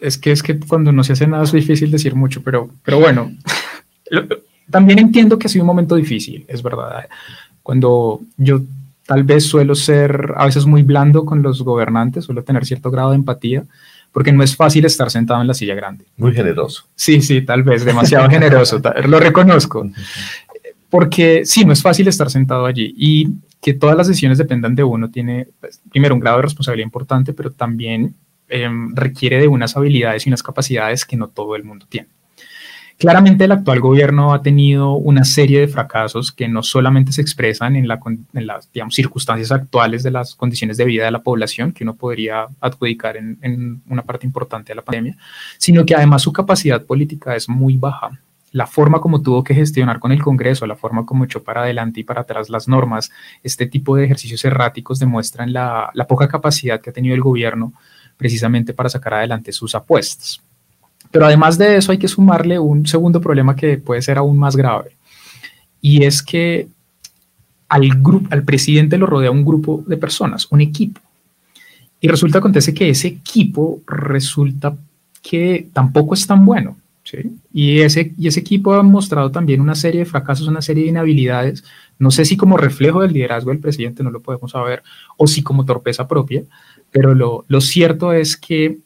es 0.00 0.18
que 0.18 0.32
es 0.32 0.42
que 0.42 0.58
cuando 0.58 0.92
no 0.92 1.04
se 1.04 1.14
hace 1.14 1.26
nada 1.26 1.44
es 1.44 1.52
difícil 1.52 1.90
decir 1.90 2.14
mucho, 2.14 2.42
pero, 2.42 2.70
pero 2.84 3.00
bueno, 3.00 3.32
también 4.70 4.98
entiendo 4.98 5.38
que 5.38 5.46
ha 5.46 5.50
sido 5.50 5.62
un 5.62 5.68
momento 5.68 5.96
difícil, 5.96 6.44
es 6.48 6.62
verdad. 6.62 7.06
Cuando 7.62 8.20
yo 8.36 8.60
tal 9.06 9.22
vez 9.22 9.46
suelo 9.46 9.74
ser 9.74 10.34
a 10.36 10.46
veces 10.46 10.66
muy 10.66 10.82
blando 10.82 11.24
con 11.24 11.42
los 11.42 11.62
gobernantes, 11.62 12.24
suelo 12.24 12.42
tener 12.42 12.64
cierto 12.66 12.90
grado 12.90 13.10
de 13.10 13.16
empatía, 13.16 13.64
porque 14.16 14.32
no 14.32 14.42
es 14.42 14.56
fácil 14.56 14.86
estar 14.86 15.10
sentado 15.10 15.42
en 15.42 15.46
la 15.46 15.52
silla 15.52 15.74
grande. 15.74 16.06
Muy 16.16 16.32
generoso. 16.32 16.84
Sí, 16.94 17.20
sí, 17.20 17.42
tal 17.42 17.62
vez 17.62 17.84
demasiado 17.84 18.26
generoso, 18.30 18.80
lo 19.04 19.20
reconozco. 19.20 19.86
Porque 20.88 21.44
sí, 21.44 21.66
no 21.66 21.74
es 21.74 21.82
fácil 21.82 22.08
estar 22.08 22.30
sentado 22.30 22.64
allí 22.64 22.94
y 22.96 23.28
que 23.60 23.74
todas 23.74 23.94
las 23.94 24.08
decisiones 24.08 24.38
dependan 24.38 24.74
de 24.74 24.84
uno 24.84 25.10
tiene, 25.10 25.48
pues, 25.60 25.82
primero, 25.90 26.14
un 26.14 26.20
grado 26.20 26.38
de 26.38 26.44
responsabilidad 26.44 26.86
importante, 26.86 27.34
pero 27.34 27.50
también 27.50 28.14
Em, 28.48 28.94
requiere 28.94 29.40
de 29.40 29.48
unas 29.48 29.76
habilidades 29.76 30.24
y 30.24 30.30
unas 30.30 30.42
capacidades 30.42 31.04
que 31.04 31.16
no 31.16 31.26
todo 31.26 31.56
el 31.56 31.64
mundo 31.64 31.84
tiene. 31.88 32.08
Claramente 32.98 33.44
el 33.44 33.52
actual 33.52 33.80
gobierno 33.80 34.32
ha 34.32 34.40
tenido 34.40 34.92
una 34.92 35.24
serie 35.24 35.60
de 35.60 35.68
fracasos 35.68 36.32
que 36.32 36.48
no 36.48 36.62
solamente 36.62 37.12
se 37.12 37.20
expresan 37.20 37.76
en, 37.76 37.86
las 37.86 38.70
circunstancias 38.90 39.52
actuales 39.52 40.02
de 40.02 40.10
las 40.10 40.34
condiciones 40.34 40.78
de 40.78 40.86
vida 40.86 41.04
de 41.04 41.10
la 41.10 41.22
población, 41.22 41.72
que 41.72 41.84
uno 41.84 41.94
podría 41.94 42.46
adjudicar 42.58 43.18
en, 43.18 43.38
en 43.42 43.82
una 43.88 44.02
parte 44.02 44.26
importante 44.26 44.72
de 44.72 44.76
la 44.76 44.82
pandemia, 44.82 45.16
sino 45.58 45.84
que 45.84 45.94
además 45.94 46.22
su 46.22 46.32
capacidad 46.32 46.82
política 46.84 47.36
es 47.36 47.48
muy 47.50 47.76
baja 47.76 48.18
la 48.56 48.66
forma 48.66 49.00
como 49.00 49.20
tuvo 49.20 49.44
que 49.44 49.54
gestionar 49.54 49.98
con 49.98 50.12
el 50.12 50.22
Congreso, 50.22 50.66
la 50.66 50.76
forma 50.76 51.04
como 51.04 51.24
echó 51.26 51.42
para 51.42 51.60
adelante 51.60 52.00
y 52.00 52.04
para 52.04 52.22
atrás 52.22 52.48
las 52.48 52.68
normas, 52.68 53.10
este 53.42 53.66
tipo 53.66 53.96
de 53.96 54.06
ejercicios 54.06 54.42
erráticos 54.46 54.98
demuestran 54.98 55.52
la, 55.52 55.90
la, 55.92 56.06
poca 56.06 56.26
capacidad 56.26 56.80
que 56.80 56.88
ha 56.88 56.92
tenido 56.94 57.14
el 57.14 57.20
gobierno 57.20 57.74
precisamente 58.16 58.72
para 58.72 58.88
sacar 58.88 59.12
adelante 59.12 59.52
sus 59.52 59.74
apuestas. 59.74 60.42
Pero 61.16 61.28
además 61.28 61.56
de 61.56 61.78
eso 61.78 61.92
hay 61.92 61.96
que 61.96 62.08
sumarle 62.08 62.58
un 62.58 62.86
segundo 62.86 63.22
problema 63.22 63.56
que 63.56 63.78
puede 63.78 64.02
ser 64.02 64.18
aún 64.18 64.36
más 64.36 64.54
grave, 64.54 64.90
y 65.80 66.04
es 66.04 66.22
que 66.22 66.68
al, 67.70 67.88
grupo, 68.02 68.28
al 68.30 68.42
presidente 68.42 68.98
lo 68.98 69.06
rodea 69.06 69.30
un 69.30 69.42
grupo 69.42 69.82
de 69.86 69.96
personas, 69.96 70.46
un 70.50 70.60
equipo. 70.60 71.00
Y 72.02 72.08
resulta, 72.08 72.36
acontece 72.36 72.74
que 72.74 72.90
ese 72.90 73.08
equipo 73.08 73.80
resulta 73.86 74.76
que 75.22 75.68
tampoco 75.72 76.12
es 76.12 76.26
tan 76.26 76.44
bueno. 76.44 76.76
Y, 77.50 77.80
ese, 77.80 78.12
y 78.18 78.28
ese 78.28 78.40
equipo 78.40 78.74
ha 78.74 78.82
mostrado 78.82 79.30
también 79.30 79.62
una 79.62 79.74
serie 79.74 80.00
de 80.00 80.04
fracasos, 80.04 80.48
una 80.48 80.60
serie 80.60 80.84
de 80.84 80.90
inhabilidades, 80.90 81.64
no 81.98 82.10
sé 82.10 82.26
si 82.26 82.36
como 82.36 82.58
reflejo 82.58 83.00
del 83.00 83.14
liderazgo 83.14 83.52
del 83.52 83.60
presidente, 83.60 84.02
no 84.02 84.10
lo 84.10 84.20
podemos 84.20 84.50
saber, 84.50 84.82
o 85.16 85.26
si 85.26 85.42
como 85.42 85.64
torpeza 85.64 86.06
propia, 86.06 86.42
pero 86.90 87.14
lo, 87.14 87.46
lo 87.48 87.62
cierto 87.62 88.12
es 88.12 88.36
que 88.36 88.80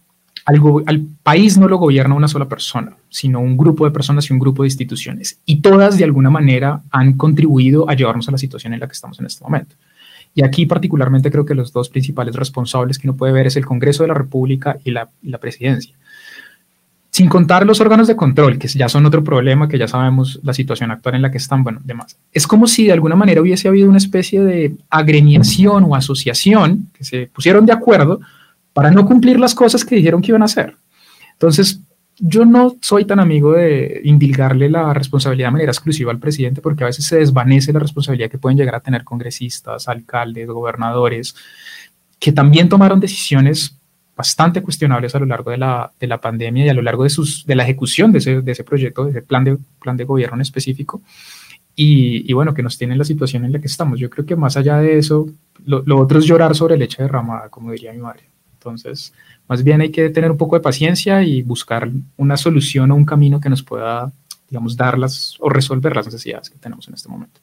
al, 0.87 1.07
país 1.23 1.59
no 1.59 1.69
lo 1.69 1.79
gobierna 1.79 2.15
una 2.15 2.29
sola 2.29 2.49
persona, 2.49 2.97
sino 3.09 3.41
un 3.41 3.57
grupo 3.57 3.85
de 3.85 3.91
personas 3.91 4.29
y 4.29 4.33
un 4.33 4.39
grupo 4.39 4.63
de 4.63 4.69
instituciones. 4.69 5.39
Y 5.45 5.61
todas 5.61 5.99
de 5.99 6.05
alguna 6.05 6.31
manera 6.31 6.83
han 6.91 7.15
contribuido 7.15 7.89
a 7.89 7.95
llevarnos 7.95 8.29
a 8.29 8.33
la 8.33 8.39
situación 8.39 8.75
en 8.75 8.81
la 8.81 8.87
que 8.87 8.95
estamos 8.95 9.19
en 9.21 9.27
este 9.27 9.45
momento. 9.45 9.77
Y 10.35 10.45
aquí 10.45 10.67
particularmente 10.67 11.31
creo 11.31 11.45
que 11.45 11.55
los 11.55 11.73
dos 11.73 11.89
principales 11.89 12.37
responsables 12.37 12.99
que 12.99 13.09
uno 13.09 13.17
puede 13.17 13.33
ver 13.33 13.47
es 13.47 13.57
el 13.57 13.67
Congreso 13.67 14.03
de 14.03 14.09
la 14.09 14.15
República 14.15 14.79
y 14.85 14.91
la, 14.91 15.09
y 15.23 15.31
la 15.31 15.39
presidencia. 15.39 15.95
Sin 17.11 17.29
contar 17.29 17.67
los 17.67 17.81
órganos 17.81 18.07
de 18.07 18.15
control, 18.15 18.57
que 18.57 18.69
ya 18.69 18.89
son 18.89 19.05
otro 19.05 19.25
problema, 19.25 19.69
que 19.69 19.79
ya 19.79 19.89
sabemos 19.89 20.39
la 20.45 20.55
situación 20.55 20.93
actual 20.93 21.17
en 21.17 21.23
la 21.23 21.31
que 21.33 21.39
están, 21.39 21.65
bueno, 21.65 21.81
demás. 21.85 22.17
Es 22.33 22.47
como 22.47 22.69
si 22.69 22.87
de 22.87 22.93
alguna 22.93 23.17
manera 23.17 23.41
hubiese 23.41 23.67
habido 23.67 23.89
una 23.89 23.99
especie 23.99 24.41
de 24.43 24.77
agremiación 24.89 25.85
o 25.85 25.97
asociación 25.97 26.89
que 26.95 27.05
se 27.05 27.27
pusieron 27.27 27.67
de 27.67 27.73
acuerdo 27.73 28.21
para 28.73 28.91
no 28.91 29.07
cumplir 29.07 29.39
las 29.39 29.55
cosas 29.55 29.85
que 29.85 29.97
dijeron 29.97 30.23
que 30.23 30.31
iban 30.31 30.43
a 30.43 30.47
hacer. 30.47 30.77
Entonces, 31.33 31.81
yo 32.21 32.45
no 32.45 32.77
soy 32.83 33.07
tan 33.07 33.19
amigo 33.19 33.53
de 33.53 34.03
indilgarle 34.05 34.69
la 34.69 34.93
responsabilidad 34.93 35.49
de 35.49 35.53
manera 35.53 35.73
exclusiva 35.73 36.13
al 36.13 36.19
presidente 36.19 36.61
porque 36.61 36.85
a 36.85 36.89
veces 36.89 37.07
se 37.07 37.17
desvanece 37.17 37.73
la 37.73 37.81
responsabilidad 37.81 38.31
que 38.31 38.39
pueden 38.39 38.59
llegar 38.59 38.75
a 38.75 38.81
tener 38.81 39.05
congresistas, 39.05 39.89
alcaldes, 39.89 40.47
gobernadores, 40.47 41.35
que 42.19 42.33
también 42.33 42.69
tomaron 42.69 43.01
decisiones 43.01 43.75
bastante 44.15 44.61
cuestionables 44.61 45.15
a 45.15 45.19
lo 45.19 45.25
largo 45.25 45.51
de 45.51 45.57
la, 45.57 45.91
de 45.99 46.07
la 46.07 46.21
pandemia 46.21 46.67
y 46.67 46.69
a 46.69 46.75
lo 46.75 46.83
largo 46.83 47.05
de, 47.05 47.11
sus, 47.11 47.47
de 47.47 47.55
la 47.55 47.63
ejecución 47.63 48.13
de 48.13 48.19
ese, 48.19 48.43
de 48.43 48.53
ese 48.53 48.65
proyecto, 48.65 49.05
de 49.05 49.11
ese 49.13 49.23
plan 49.23 49.45
de, 49.45 49.57
plan 49.81 49.97
de 49.97 50.05
gobierno 50.05 50.37
en 50.37 50.43
específico. 50.43 51.01
Y, 51.75 52.31
bueno, 52.35 52.53
que 52.53 52.63
nos 52.63 52.77
tiene 52.77 52.95
la 52.95 53.05
situación 53.05 53.47
en 53.47 53.53
la 53.53 53.59
que 53.59 53.67
estamos. 53.67 53.99
Yo 53.99 54.11
creo 54.11 54.27
que 54.27 54.37
más 54.37 54.59
allá 54.59 54.77
de 54.77 54.99
eso, 54.99 55.31
lo, 55.65 55.83
lo 55.87 55.99
otro 55.99 56.19
es 56.19 56.27
llorar 56.27 56.55
sobre 56.55 56.77
leche 56.77 57.03
derramada, 57.03 57.49
como 57.49 57.73
diría 57.73 57.95
mi 57.95 58.01
madre. 58.01 58.30
Entonces, 58.61 59.15
más 59.49 59.65
bien 59.65 59.81
hay 59.81 59.91
que 59.91 60.11
tener 60.11 60.31
un 60.31 60.37
poco 60.37 60.55
de 60.55 60.61
paciencia 60.61 61.23
y 61.23 61.41
buscar 61.41 61.91
una 62.19 62.37
solución 62.37 62.91
o 62.91 62.95
un 62.95 63.07
camino 63.07 63.41
que 63.41 63.49
nos 63.49 63.63
pueda, 63.63 64.13
digamos, 64.51 64.77
darlas 64.77 65.37
o 65.41 65.49
resolver 65.49 65.97
las 65.97 66.05
necesidades 66.05 66.51
que 66.51 66.59
tenemos 66.59 66.87
en 66.87 66.95
este 66.95 67.09
momento. 67.09 67.41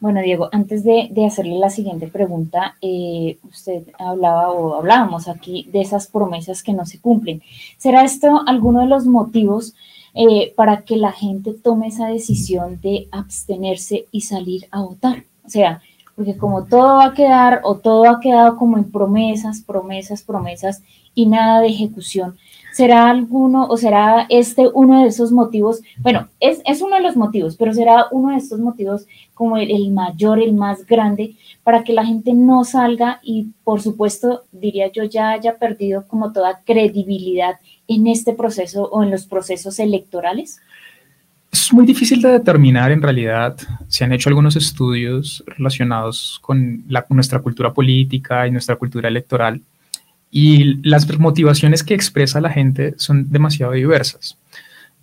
Bueno, 0.00 0.20
Diego, 0.20 0.48
antes 0.52 0.82
de, 0.82 1.08
de 1.12 1.24
hacerle 1.24 1.58
la 1.58 1.70
siguiente 1.70 2.08
pregunta, 2.08 2.74
eh, 2.82 3.38
usted 3.48 3.84
hablaba 3.98 4.50
o 4.50 4.74
hablábamos 4.74 5.28
aquí 5.28 5.68
de 5.72 5.80
esas 5.80 6.08
promesas 6.08 6.62
que 6.64 6.72
no 6.72 6.84
se 6.86 7.00
cumplen. 7.00 7.40
¿Será 7.78 8.02
esto 8.02 8.42
alguno 8.46 8.80
de 8.80 8.88
los 8.88 9.06
motivos 9.06 9.74
eh, 10.14 10.52
para 10.56 10.82
que 10.82 10.96
la 10.96 11.12
gente 11.12 11.52
tome 11.54 11.86
esa 11.86 12.08
decisión 12.08 12.80
de 12.80 13.06
abstenerse 13.12 14.06
y 14.10 14.22
salir 14.22 14.66
a 14.72 14.80
votar? 14.80 15.24
O 15.44 15.48
sea, 15.48 15.80
porque 16.22 16.38
como 16.38 16.66
todo 16.66 16.98
va 16.98 17.06
a 17.06 17.14
quedar 17.14 17.62
o 17.64 17.78
todo 17.78 18.08
ha 18.08 18.20
quedado 18.20 18.56
como 18.56 18.78
en 18.78 18.92
promesas, 18.92 19.60
promesas, 19.60 20.22
promesas 20.22 20.80
y 21.16 21.26
nada 21.26 21.60
de 21.60 21.66
ejecución, 21.66 22.36
¿Será 22.72 23.10
alguno 23.10 23.66
o 23.66 23.76
será 23.76 24.24
este 24.30 24.66
uno 24.66 25.02
de 25.02 25.08
esos 25.08 25.30
motivos? 25.30 25.82
Bueno, 25.98 26.28
es, 26.40 26.62
es 26.64 26.80
uno 26.80 26.96
de 26.96 27.02
los 27.02 27.16
motivos, 27.16 27.56
pero 27.56 27.74
será 27.74 28.06
uno 28.10 28.30
de 28.30 28.38
estos 28.38 28.60
motivos 28.60 29.06
como 29.34 29.58
el, 29.58 29.70
el, 29.70 29.90
mayor, 29.90 30.40
el 30.40 30.54
más 30.54 30.86
grande, 30.86 31.36
para 31.64 31.84
que 31.84 31.92
la 31.92 32.06
gente 32.06 32.32
no 32.32 32.64
salga 32.64 33.20
y, 33.22 33.48
por 33.62 33.82
supuesto, 33.82 34.44
diría 34.52 34.90
yo, 34.90 35.04
ya 35.04 35.32
haya 35.32 35.58
perdido 35.58 36.06
como 36.08 36.32
toda 36.32 36.62
credibilidad 36.64 37.56
en 37.88 38.06
este 38.06 38.32
proceso 38.32 38.84
o 38.84 39.02
en 39.02 39.10
los 39.10 39.26
procesos 39.26 39.78
electorales? 39.78 40.58
Es 41.52 41.70
muy 41.70 41.84
difícil 41.84 42.22
de 42.22 42.30
determinar 42.30 42.90
en 42.92 43.02
realidad. 43.02 43.56
Se 43.86 44.04
han 44.04 44.12
hecho 44.12 44.30
algunos 44.30 44.56
estudios 44.56 45.44
relacionados 45.46 46.38
con 46.40 46.82
la, 46.88 47.04
nuestra 47.10 47.40
cultura 47.40 47.74
política 47.74 48.46
y 48.46 48.50
nuestra 48.50 48.76
cultura 48.76 49.08
electoral 49.08 49.60
y 50.30 50.80
las 50.88 51.06
motivaciones 51.18 51.82
que 51.82 51.92
expresa 51.92 52.40
la 52.40 52.48
gente 52.48 52.94
son 52.96 53.30
demasiado 53.30 53.72
diversas. 53.72 54.38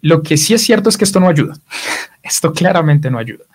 Lo 0.01 0.23
que 0.23 0.37
sí 0.37 0.55
es 0.55 0.63
cierto 0.63 0.89
es 0.89 0.97
que 0.97 1.03
esto 1.03 1.19
no 1.19 1.29
ayuda. 1.29 1.55
Esto 2.23 2.51
claramente 2.51 3.09
no 3.09 3.17
ayuda. 3.17 3.45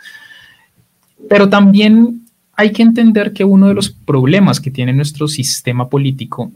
Pero 1.29 1.49
también 1.49 2.27
hay 2.55 2.73
que 2.73 2.83
entender 2.83 3.33
que 3.33 3.45
uno 3.45 3.69
de 3.69 3.75
los 3.75 3.91
problemas 3.91 4.61
que 4.61 4.71
tiene 4.71 4.93
nuestro 4.93 5.29
sistema 5.29 5.89
político 5.89 6.51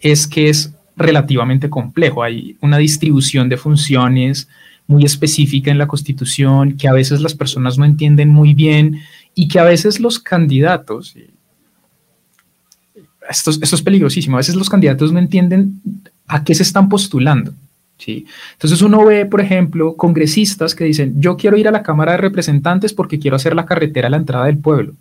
es 0.00 0.26
que 0.26 0.48
es 0.48 0.74
relativamente 0.96 1.70
complejo. 1.70 2.22
Hay 2.22 2.56
una 2.60 2.78
distribución 2.78 3.48
de 3.48 3.56
funciones 3.56 4.48
muy 4.86 5.04
específica 5.04 5.70
en 5.70 5.78
la 5.78 5.86
Constitución 5.86 6.76
que 6.76 6.88
a 6.88 6.92
veces 6.92 7.20
las 7.20 7.34
personas 7.34 7.78
no 7.78 7.84
entienden 7.84 8.28
muy 8.28 8.54
bien 8.54 9.00
y 9.34 9.48
que 9.48 9.58
a 9.58 9.64
veces 9.64 10.00
los 10.00 10.18
candidatos, 10.18 11.16
esto, 13.28 13.50
esto, 13.50 13.76
es 13.76 13.82
peligrosísimo. 13.82 14.36
A 14.36 14.40
veces 14.40 14.54
los 14.54 14.68
candidatos 14.68 15.12
no 15.12 15.18
entienden 15.18 15.80
a 16.26 16.44
qué 16.44 16.54
se 16.54 16.62
están 16.62 16.88
postulando. 16.88 17.54
¿sí? 17.98 18.26
Entonces 18.52 18.82
uno 18.82 19.04
ve, 19.04 19.26
por 19.26 19.40
ejemplo, 19.40 19.96
congresistas 19.96 20.74
que 20.74 20.84
dicen, 20.84 21.20
yo 21.20 21.36
quiero 21.36 21.56
ir 21.56 21.68
a 21.68 21.72
la 21.72 21.82
Cámara 21.82 22.12
de 22.12 22.18
Representantes 22.18 22.92
porque 22.92 23.18
quiero 23.18 23.36
hacer 23.36 23.54
la 23.54 23.66
carretera 23.66 24.08
a 24.08 24.10
la 24.10 24.18
entrada 24.18 24.46
del 24.46 24.58
pueblo. 24.58 24.94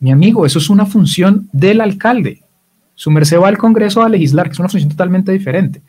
Mi 0.00 0.12
amigo, 0.12 0.44
eso 0.44 0.58
es 0.58 0.68
una 0.68 0.86
función 0.86 1.48
del 1.52 1.80
alcalde. 1.80 2.42
Su 2.94 3.10
merced 3.10 3.38
va 3.38 3.48
al 3.48 3.58
Congreso 3.58 4.02
a 4.02 4.08
legislar, 4.08 4.46
que 4.46 4.52
es 4.52 4.58
una 4.58 4.68
función 4.68 4.90
totalmente 4.90 5.32
diferente. 5.32 5.80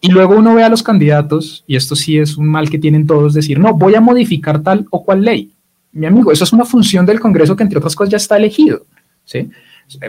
Y 0.00 0.08
luego 0.08 0.34
uno 0.34 0.54
ve 0.54 0.62
a 0.62 0.68
los 0.68 0.82
candidatos, 0.82 1.62
y 1.66 1.76
esto 1.76 1.94
sí 1.94 2.18
es 2.18 2.36
un 2.36 2.48
mal 2.48 2.70
que 2.70 2.78
tienen 2.78 3.06
todos, 3.06 3.34
decir, 3.34 3.58
no, 3.58 3.74
voy 3.74 3.94
a 3.94 4.00
modificar 4.00 4.62
tal 4.62 4.86
o 4.90 5.04
cual 5.04 5.22
ley. 5.22 5.52
Mi 5.92 6.06
amigo, 6.06 6.32
eso 6.32 6.44
es 6.44 6.52
una 6.52 6.64
función 6.64 7.04
del 7.04 7.20
Congreso 7.20 7.54
que 7.54 7.64
entre 7.64 7.78
otras 7.78 7.94
cosas 7.94 8.10
ya 8.10 8.16
está 8.16 8.36
elegido. 8.36 8.86
¿sí? 9.24 9.50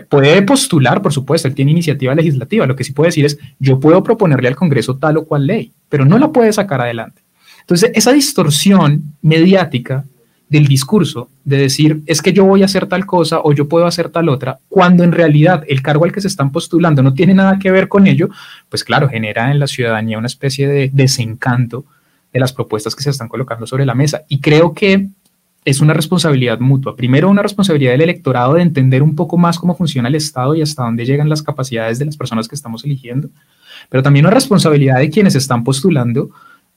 Puede 0.08 0.42
postular, 0.42 1.02
por 1.02 1.12
supuesto, 1.12 1.48
él 1.48 1.54
tiene 1.54 1.72
iniciativa 1.72 2.14
legislativa. 2.14 2.66
Lo 2.66 2.76
que 2.76 2.84
sí 2.84 2.92
puede 2.92 3.08
decir 3.08 3.26
es, 3.26 3.38
yo 3.58 3.80
puedo 3.80 4.02
proponerle 4.02 4.48
al 4.48 4.56
Congreso 4.56 4.96
tal 4.96 5.18
o 5.18 5.24
cual 5.24 5.46
ley, 5.46 5.72
pero 5.88 6.04
no 6.04 6.18
la 6.18 6.30
puede 6.30 6.52
sacar 6.52 6.80
adelante. 6.80 7.22
Entonces, 7.60 7.90
esa 7.94 8.12
distorsión 8.12 9.14
mediática 9.20 10.04
del 10.52 10.66
discurso 10.66 11.30
de 11.44 11.56
decir, 11.56 12.02
es 12.04 12.20
que 12.20 12.34
yo 12.34 12.44
voy 12.44 12.60
a 12.60 12.66
hacer 12.66 12.86
tal 12.86 13.06
cosa 13.06 13.40
o 13.42 13.54
yo 13.54 13.68
puedo 13.68 13.86
hacer 13.86 14.10
tal 14.10 14.28
otra, 14.28 14.58
cuando 14.68 15.02
en 15.02 15.12
realidad 15.12 15.64
el 15.66 15.80
cargo 15.80 16.04
al 16.04 16.12
que 16.12 16.20
se 16.20 16.28
están 16.28 16.52
postulando 16.52 17.02
no 17.02 17.14
tiene 17.14 17.32
nada 17.32 17.58
que 17.58 17.70
ver 17.70 17.88
con 17.88 18.06
ello, 18.06 18.28
pues 18.68 18.84
claro, 18.84 19.08
genera 19.08 19.50
en 19.50 19.58
la 19.58 19.66
ciudadanía 19.66 20.18
una 20.18 20.26
especie 20.26 20.68
de 20.68 20.90
desencanto 20.92 21.86
de 22.34 22.40
las 22.40 22.52
propuestas 22.52 22.94
que 22.94 23.02
se 23.02 23.08
están 23.08 23.28
colocando 23.28 23.66
sobre 23.66 23.86
la 23.86 23.94
mesa. 23.94 24.24
Y 24.28 24.40
creo 24.40 24.74
que 24.74 25.08
es 25.64 25.80
una 25.80 25.94
responsabilidad 25.94 26.60
mutua. 26.60 26.96
Primero, 26.96 27.30
una 27.30 27.42
responsabilidad 27.42 27.92
del 27.92 28.02
electorado 28.02 28.54
de 28.54 28.62
entender 28.62 29.02
un 29.02 29.16
poco 29.16 29.38
más 29.38 29.58
cómo 29.58 29.74
funciona 29.74 30.08
el 30.08 30.16
Estado 30.16 30.54
y 30.54 30.60
hasta 30.60 30.82
dónde 30.82 31.06
llegan 31.06 31.30
las 31.30 31.42
capacidades 31.42 31.98
de 31.98 32.04
las 32.04 32.18
personas 32.18 32.46
que 32.46 32.54
estamos 32.54 32.84
eligiendo, 32.84 33.30
pero 33.88 34.02
también 34.02 34.26
una 34.26 34.34
responsabilidad 34.34 34.98
de 34.98 35.08
quienes 35.08 35.34
están 35.34 35.64
postulando 35.64 36.30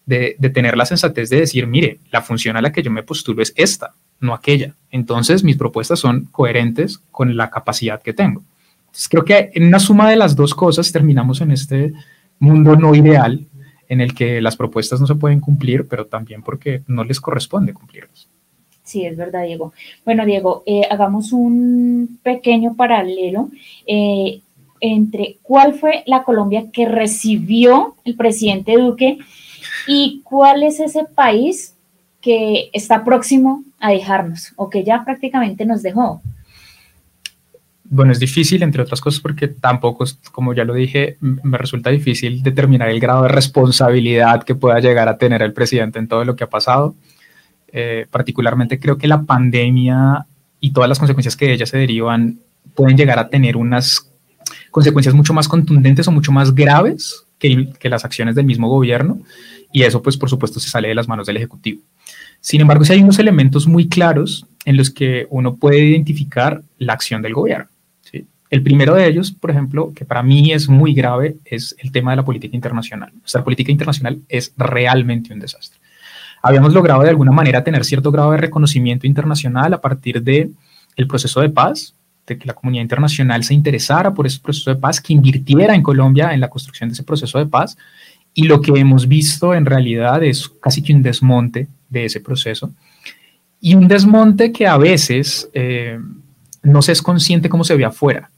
de, 0.05 0.37
tener 0.53 0.77
la 0.77 0.85
sensatez 0.85 1.29
de 1.29 1.39
decir, 1.39 1.67
mire, 1.67 1.99
la 2.11 2.21
función 2.21 2.57
a 2.57 2.61
la 2.61 2.71
que 2.71 2.83
yo 2.83 2.91
me 2.91 3.03
postulo 3.03 3.41
es 3.41 3.53
esta, 3.55 3.93
no 4.19 4.33
aquella. 4.33 4.75
Entonces, 4.91 5.43
mis 5.43 5.57
propuestas 5.57 5.99
son 5.99 6.25
coherentes 6.31 6.99
con 7.11 7.35
la 7.35 7.49
capacidad 7.49 8.01
que 8.01 8.13
tengo. 8.13 8.43
Entonces, 8.79 9.09
creo 9.09 9.25
que 9.25 9.51
en 9.53 9.65
una 9.65 9.79
suma 9.79 10.09
de 10.09 10.15
las 10.15 10.35
dos 10.35 10.53
cosas 10.53 10.91
terminamos 10.91 11.41
en 11.41 11.51
este 11.51 11.93
mundo 12.39 12.75
no 12.75 12.93
ideal 12.93 13.45
en 13.87 14.01
el 14.01 14.13
que 14.13 14.41
las 14.41 14.55
propuestas 14.55 14.99
no 14.99 15.07
se 15.07 15.15
pueden 15.15 15.39
cumplir, 15.39 15.87
pero 15.87 16.05
también 16.05 16.41
porque 16.41 16.81
no 16.87 17.03
les 17.03 17.19
corresponde 17.19 17.73
cumplirlas. 17.73 18.27
Sí, 18.83 19.05
es 19.05 19.17
verdad, 19.17 19.43
Diego. 19.43 19.73
Bueno, 20.05 20.25
Diego, 20.25 20.63
eh, 20.65 20.83
hagamos 20.89 21.33
un 21.33 22.19
pequeño 22.21 22.75
paralelo 22.75 23.49
eh, 23.87 24.41
entre 24.79 25.37
cuál 25.41 25.73
fue 25.73 26.03
la 26.05 26.23
Colombia 26.23 26.65
que 26.71 26.87
recibió 26.87 27.95
el 28.05 28.15
presidente 28.15 28.77
Duque 28.77 29.17
y 29.87 30.21
cuál 30.23 30.63
es 30.63 30.79
ese 30.79 31.03
país 31.03 31.75
que 32.21 32.69
está 32.73 33.03
próximo 33.03 33.63
a 33.79 33.91
dejarnos 33.91 34.53
o 34.55 34.69
que 34.69 34.83
ya 34.83 35.05
prácticamente 35.05 35.65
nos 35.65 35.83
dejó. 35.83 36.21
Bueno, 37.87 38.11
es 38.11 38.19
difícil, 38.19 38.63
entre 38.63 38.81
otras 38.81 38.99
cosas, 38.99 39.21
porque 39.21 39.47
tampoco, 39.47 40.05
como 40.31 40.55
ya 40.55 40.63
lo 40.63 40.73
dije, 40.73 41.17
me 41.19 41.57
resulta 41.59 41.91
difícil 41.91 42.41
determinar 42.41 42.89
el 42.89 42.99
grado 42.99 43.23
de 43.23 43.29
responsabilidad 43.29 44.43
que 44.43 44.55
pueda 44.55 44.79
llegar 44.79 45.07
a 45.07 45.19
tener 45.19 45.43
el 45.43 45.53
presidente 45.53 45.99
en 45.99 46.07
todo 46.07 46.25
lo 46.25 46.35
que 46.35 46.45
ha 46.45 46.49
pasado. 46.49 46.95
Eh, 47.71 48.07
particularmente 48.09 48.79
creo 48.79 48.97
que 48.97 49.07
la 49.07 49.21
pandemia 49.21 50.25
y 50.59 50.71
todas 50.71 50.89
las 50.89 50.97
consecuencias 50.97 51.35
que 51.35 51.45
de 51.45 51.53
ella 51.53 51.65
se 51.65 51.77
derivan 51.77 52.39
pueden 52.73 52.97
llegar 52.97 53.19
a 53.19 53.29
tener 53.29 53.55
unas 53.55 54.09
consecuencias 54.71 55.13
mucho 55.13 55.33
más 55.33 55.47
contundentes 55.47 56.07
o 56.07 56.11
mucho 56.11 56.31
más 56.31 56.55
graves 56.55 57.24
que, 57.39 57.89
las 57.89 58.05
acciones 58.05 58.35
del 58.35 58.45
mismo 58.45 58.69
gobierno 58.69 59.19
y 59.71 59.83
eso 59.83 60.01
pues 60.01 60.17
por 60.17 60.29
supuesto 60.29 60.59
se 60.59 60.69
sale 60.69 60.87
de 60.87 60.95
las 60.95 61.07
manos 61.07 61.27
del 61.27 61.37
Ejecutivo. 61.37 61.81
Sin 62.39 62.61
embargo, 62.61 62.85
sí 62.85 62.93
hay 62.93 63.01
unos 63.01 63.19
elementos 63.19 63.67
muy 63.67 63.87
claros 63.87 64.45
en 64.65 64.77
los 64.77 64.91
que 64.91 65.27
uno 65.29 65.55
puede 65.55 65.79
identificar 65.79 66.61
la 66.77 66.93
acción 66.93 67.21
del 67.21 67.33
gobierno. 67.33 67.67
El 68.51 68.61
primero 68.61 68.93
de 68.93 69.07
ellos, 69.07 69.31
por 69.31 69.49
ejemplo, 69.49 69.91
que 69.95 70.05
para 70.05 70.21
mí 70.21 70.51
es 70.51 70.69
muy 70.69 70.93
grave, 70.93 71.35
es 71.45 71.75
el 71.79 71.91
tema 71.91 72.11
de 72.11 72.17
la 72.17 72.25
política 72.25 72.55
internacional. 72.55 73.11
Nuestra 73.13 73.43
política 73.43 73.71
internacional 73.71 74.19
es 74.29 74.53
realmente 74.55 75.33
un 75.33 75.39
desastre. 75.39 75.79
Habíamos 76.43 76.71
logrado 76.71 77.01
de 77.01 77.09
alguna 77.09 77.31
manera 77.31 77.63
tener 77.63 77.83
cierto 77.83 78.11
grado 78.11 78.31
de 78.31 78.37
reconocimiento 78.37 79.07
internacional 79.07 79.73
a 79.73 79.81
partir 79.81 80.21
de 80.21 80.51
el 80.95 81.07
proceso 81.07 81.41
de 81.41 81.49
paz, 81.49 81.94
de 82.25 82.37
que 82.37 82.47
la 82.47 82.53
comunidad 82.53 82.83
internacional 82.83 83.43
se 83.43 83.53
interesara 83.53 84.13
por 84.13 84.25
ese 84.25 84.39
proceso 84.39 84.73
de 84.73 84.79
paz, 84.79 84.99
que 84.99 85.13
invirtiera 85.13 85.75
en 85.75 85.83
Colombia 85.83 86.33
en 86.33 86.39
la 86.39 86.49
construcción 86.49 86.89
de 86.89 86.93
ese 86.93 87.03
proceso 87.03 87.37
de 87.37 87.45
paz. 87.45 87.77
Y 88.33 88.43
lo 88.43 88.61
que 88.61 88.71
hemos 88.71 89.07
visto 89.07 89.53
en 89.53 89.65
realidad 89.65 90.23
es 90.23 90.49
casi 90.61 90.81
que 90.81 90.93
un 90.93 91.01
desmonte 91.01 91.67
de 91.89 92.05
ese 92.05 92.19
proceso. 92.19 92.71
Y 93.61 93.75
un 93.75 93.87
desmonte 93.87 94.51
que 94.51 94.67
a 94.67 94.77
veces 94.77 95.49
eh, 95.53 95.99
no 96.63 96.81
se 96.81 96.91
es 96.91 97.01
consciente 97.01 97.49
cómo 97.49 97.63
se 97.63 97.75
ve 97.75 97.85
afuera. 97.85 98.29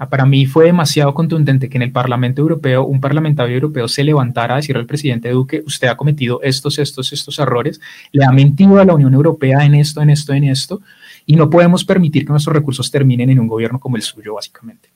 Ah, 0.00 0.08
para 0.08 0.24
mí 0.24 0.46
fue 0.46 0.66
demasiado 0.66 1.12
contundente 1.12 1.68
que 1.68 1.76
en 1.76 1.82
el 1.82 1.90
Parlamento 1.90 2.40
Europeo 2.40 2.84
un 2.84 3.00
parlamentario 3.00 3.56
europeo 3.56 3.88
se 3.88 4.04
levantara 4.04 4.54
a 4.54 4.58
decirle 4.58 4.80
al 4.80 4.86
presidente 4.86 5.28
Duque, 5.30 5.64
usted 5.66 5.88
ha 5.88 5.96
cometido 5.96 6.40
estos, 6.40 6.78
estos, 6.78 7.12
estos 7.12 7.36
errores, 7.40 7.80
le 8.12 8.24
ha 8.24 8.30
mentido 8.30 8.78
a 8.78 8.84
la 8.84 8.94
Unión 8.94 9.12
Europea 9.12 9.64
en 9.64 9.74
esto, 9.74 10.00
en 10.00 10.10
esto, 10.10 10.32
en 10.32 10.44
esto, 10.44 10.80
y 11.26 11.34
no 11.34 11.50
podemos 11.50 11.84
permitir 11.84 12.24
que 12.24 12.30
nuestros 12.30 12.54
recursos 12.54 12.88
terminen 12.92 13.28
en 13.30 13.40
un 13.40 13.48
gobierno 13.48 13.80
como 13.80 13.96
el 13.96 14.02
suyo, 14.02 14.34
básicamente. 14.34 14.88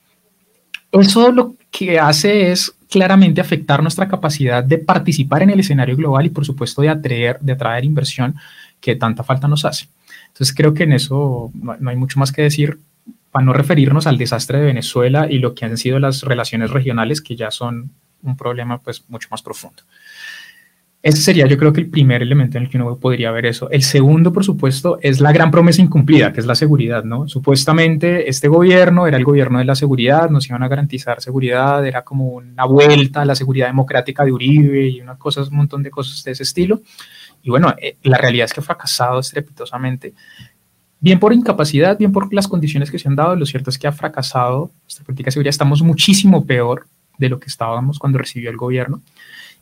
Eso 0.92 1.32
lo 1.32 1.56
que 1.72 1.98
hace 1.98 2.52
es 2.52 2.72
claramente 2.88 3.40
afectar 3.40 3.82
nuestra 3.82 4.06
capacidad 4.06 4.62
de 4.62 4.78
participar 4.78 5.42
en 5.42 5.50
el 5.50 5.60
escenario 5.60 5.96
global 5.96 6.26
y, 6.26 6.30
por 6.30 6.46
supuesto, 6.46 6.80
de 6.80 6.90
atraer, 6.90 7.40
de 7.40 7.52
atraer 7.52 7.84
inversión 7.84 8.36
que 8.80 8.94
tanta 8.94 9.24
falta 9.24 9.48
nos 9.48 9.64
hace. 9.64 9.88
Entonces, 10.28 10.54
creo 10.54 10.72
que 10.72 10.84
en 10.84 10.92
eso 10.92 11.50
no 11.54 11.90
hay 11.90 11.96
mucho 11.96 12.20
más 12.20 12.30
que 12.30 12.42
decir 12.42 12.78
para 13.32 13.44
no 13.44 13.54
referirnos 13.54 14.06
al 14.06 14.18
desastre 14.18 14.60
de 14.60 14.66
Venezuela 14.66 15.26
y 15.28 15.38
lo 15.38 15.54
que 15.54 15.64
han 15.64 15.76
sido 15.78 15.98
las 15.98 16.22
relaciones 16.22 16.70
regionales, 16.70 17.20
que 17.20 17.34
ya 17.34 17.50
son 17.50 17.90
un 18.22 18.36
problema 18.36 18.78
pues 18.78 19.04
mucho 19.08 19.28
más 19.30 19.42
profundo. 19.42 19.82
Ese 21.02 21.20
sería 21.20 21.48
yo 21.48 21.58
creo 21.58 21.72
que 21.72 21.80
el 21.80 21.90
primer 21.90 22.22
elemento 22.22 22.58
en 22.58 22.64
el 22.64 22.70
que 22.70 22.76
uno 22.76 22.96
podría 22.96 23.32
ver 23.32 23.46
eso. 23.46 23.68
El 23.70 23.82
segundo, 23.82 24.32
por 24.32 24.44
supuesto, 24.44 24.98
es 25.02 25.20
la 25.20 25.32
gran 25.32 25.50
promesa 25.50 25.82
incumplida, 25.82 26.32
que 26.32 26.38
es 26.38 26.46
la 26.46 26.54
seguridad, 26.54 27.02
¿no? 27.02 27.26
Supuestamente 27.26 28.28
este 28.28 28.46
gobierno 28.46 29.08
era 29.08 29.16
el 29.16 29.24
gobierno 29.24 29.58
de 29.58 29.64
la 29.64 29.74
seguridad, 29.74 30.30
nos 30.30 30.48
iban 30.48 30.62
a 30.62 30.68
garantizar 30.68 31.20
seguridad, 31.20 31.84
era 31.84 32.02
como 32.04 32.28
una 32.28 32.66
vuelta 32.66 33.22
a 33.22 33.24
la 33.24 33.34
seguridad 33.34 33.66
democrática 33.66 34.24
de 34.24 34.30
Uribe 34.30 34.86
y 34.86 35.00
una 35.00 35.16
cosas, 35.16 35.48
un 35.48 35.56
montón 35.56 35.82
de 35.82 35.90
cosas 35.90 36.22
de 36.22 36.32
ese 36.32 36.44
estilo. 36.44 36.82
Y 37.42 37.50
bueno, 37.50 37.74
eh, 37.80 37.96
la 38.04 38.18
realidad 38.18 38.44
es 38.44 38.52
que 38.52 38.60
ha 38.60 38.62
fracasado 38.64 39.18
estrepitosamente 39.18 40.14
bien 41.02 41.18
por 41.18 41.34
incapacidad, 41.34 41.98
bien 41.98 42.12
por 42.12 42.32
las 42.32 42.48
condiciones 42.48 42.90
que 42.90 42.98
se 42.98 43.08
han 43.08 43.16
dado, 43.16 43.34
lo 43.34 43.44
cierto 43.44 43.70
es 43.70 43.78
que 43.78 43.88
ha 43.88 43.92
fracasado 43.92 44.70
nuestra 44.84 45.04
política 45.04 45.26
de 45.26 45.32
seguridad, 45.32 45.50
estamos 45.50 45.82
muchísimo 45.82 46.46
peor 46.46 46.86
de 47.18 47.28
lo 47.28 47.40
que 47.40 47.48
estábamos 47.48 47.98
cuando 47.98 48.18
recibió 48.18 48.48
el 48.48 48.56
gobierno. 48.56 49.02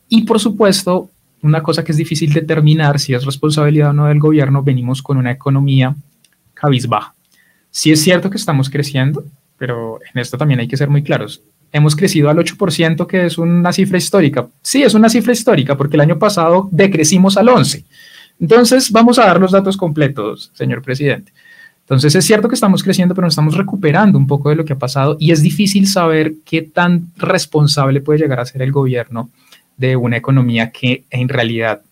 Y 0.08 0.22
por 0.24 0.38
supuesto, 0.38 1.10
una 1.42 1.62
cosa 1.62 1.82
que 1.82 1.92
es 1.92 1.98
difícil 1.98 2.30
determinar 2.32 3.00
si 3.00 3.14
es 3.14 3.24
responsabilidad 3.24 3.90
o 3.90 3.92
no 3.94 4.06
del 4.06 4.20
gobierno, 4.20 4.62
venimos 4.62 5.02
con 5.02 5.16
una 5.16 5.30
economía 5.30 5.96
cabizbaja. 6.52 7.14
Sí 7.70 7.90
es 7.90 8.02
cierto 8.02 8.28
que 8.28 8.36
estamos 8.36 8.68
creciendo, 8.68 9.24
pero 9.56 9.98
en 10.12 10.20
esto 10.20 10.36
también 10.36 10.60
hay 10.60 10.68
que 10.68 10.76
ser 10.76 10.90
muy 10.90 11.02
claros. 11.02 11.42
Hemos 11.72 11.96
crecido 11.96 12.28
al 12.28 12.36
8%, 12.36 13.06
que 13.06 13.24
es 13.24 13.38
una 13.38 13.72
cifra 13.72 13.96
histórica. 13.96 14.46
Sí, 14.60 14.82
es 14.82 14.92
una 14.92 15.08
cifra 15.08 15.32
histórica, 15.32 15.76
porque 15.76 15.96
el 15.96 16.00
año 16.02 16.18
pasado 16.18 16.68
decrecimos 16.70 17.38
al 17.38 17.46
11%. 17.46 17.84
Entonces, 18.40 18.90
vamos 18.90 19.18
a 19.18 19.26
dar 19.26 19.38
los 19.40 19.52
datos 19.52 19.76
completos, 19.76 20.50
señor 20.54 20.82
presidente. 20.82 21.32
Entonces, 21.80 22.14
es 22.14 22.24
cierto 22.24 22.48
que 22.48 22.54
estamos 22.54 22.82
creciendo, 22.82 23.14
pero 23.14 23.26
nos 23.26 23.32
estamos 23.32 23.56
recuperando 23.56 24.16
un 24.16 24.26
poco 24.26 24.48
de 24.48 24.54
lo 24.54 24.64
que 24.64 24.72
ha 24.72 24.78
pasado 24.78 25.16
y 25.18 25.32
es 25.32 25.42
difícil 25.42 25.86
saber 25.86 26.34
qué 26.44 26.62
tan 26.62 27.08
responsable 27.16 28.00
puede 28.00 28.20
llegar 28.20 28.40
a 28.40 28.46
ser 28.46 28.62
el 28.62 28.72
gobierno 28.72 29.30
de 29.76 29.96
una 29.96 30.16
economía 30.16 30.70
que 30.70 31.04
en 31.10 31.28
realidad 31.28 31.82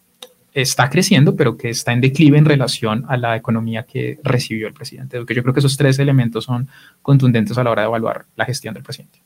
está 0.55 0.88
creciendo, 0.88 1.37
pero 1.37 1.57
que 1.57 1.71
está 1.71 1.93
en 1.93 2.00
declive 2.00 2.38
en 2.38 2.45
relación 2.45 3.05
a 3.09 3.17
la 3.17 3.37
economía 3.37 3.85
que 3.85 4.19
recibió 4.23 4.67
el 4.67 4.75
presidente. 4.75 5.19
Yo 5.19 5.26
creo 5.26 5.52
que 5.52 5.61
esos 5.61 5.76
tres 5.76 5.99
elementos 5.99 6.45
son 6.45 6.69
contundentes 7.02 7.59
a 7.59 7.64
la 7.64 7.71
hora 7.71 7.83
de 7.83 7.88
evaluar 7.88 8.25
la 8.37 8.45
gestión 8.45 8.75
del 8.75 8.83
presidente. 8.83 9.21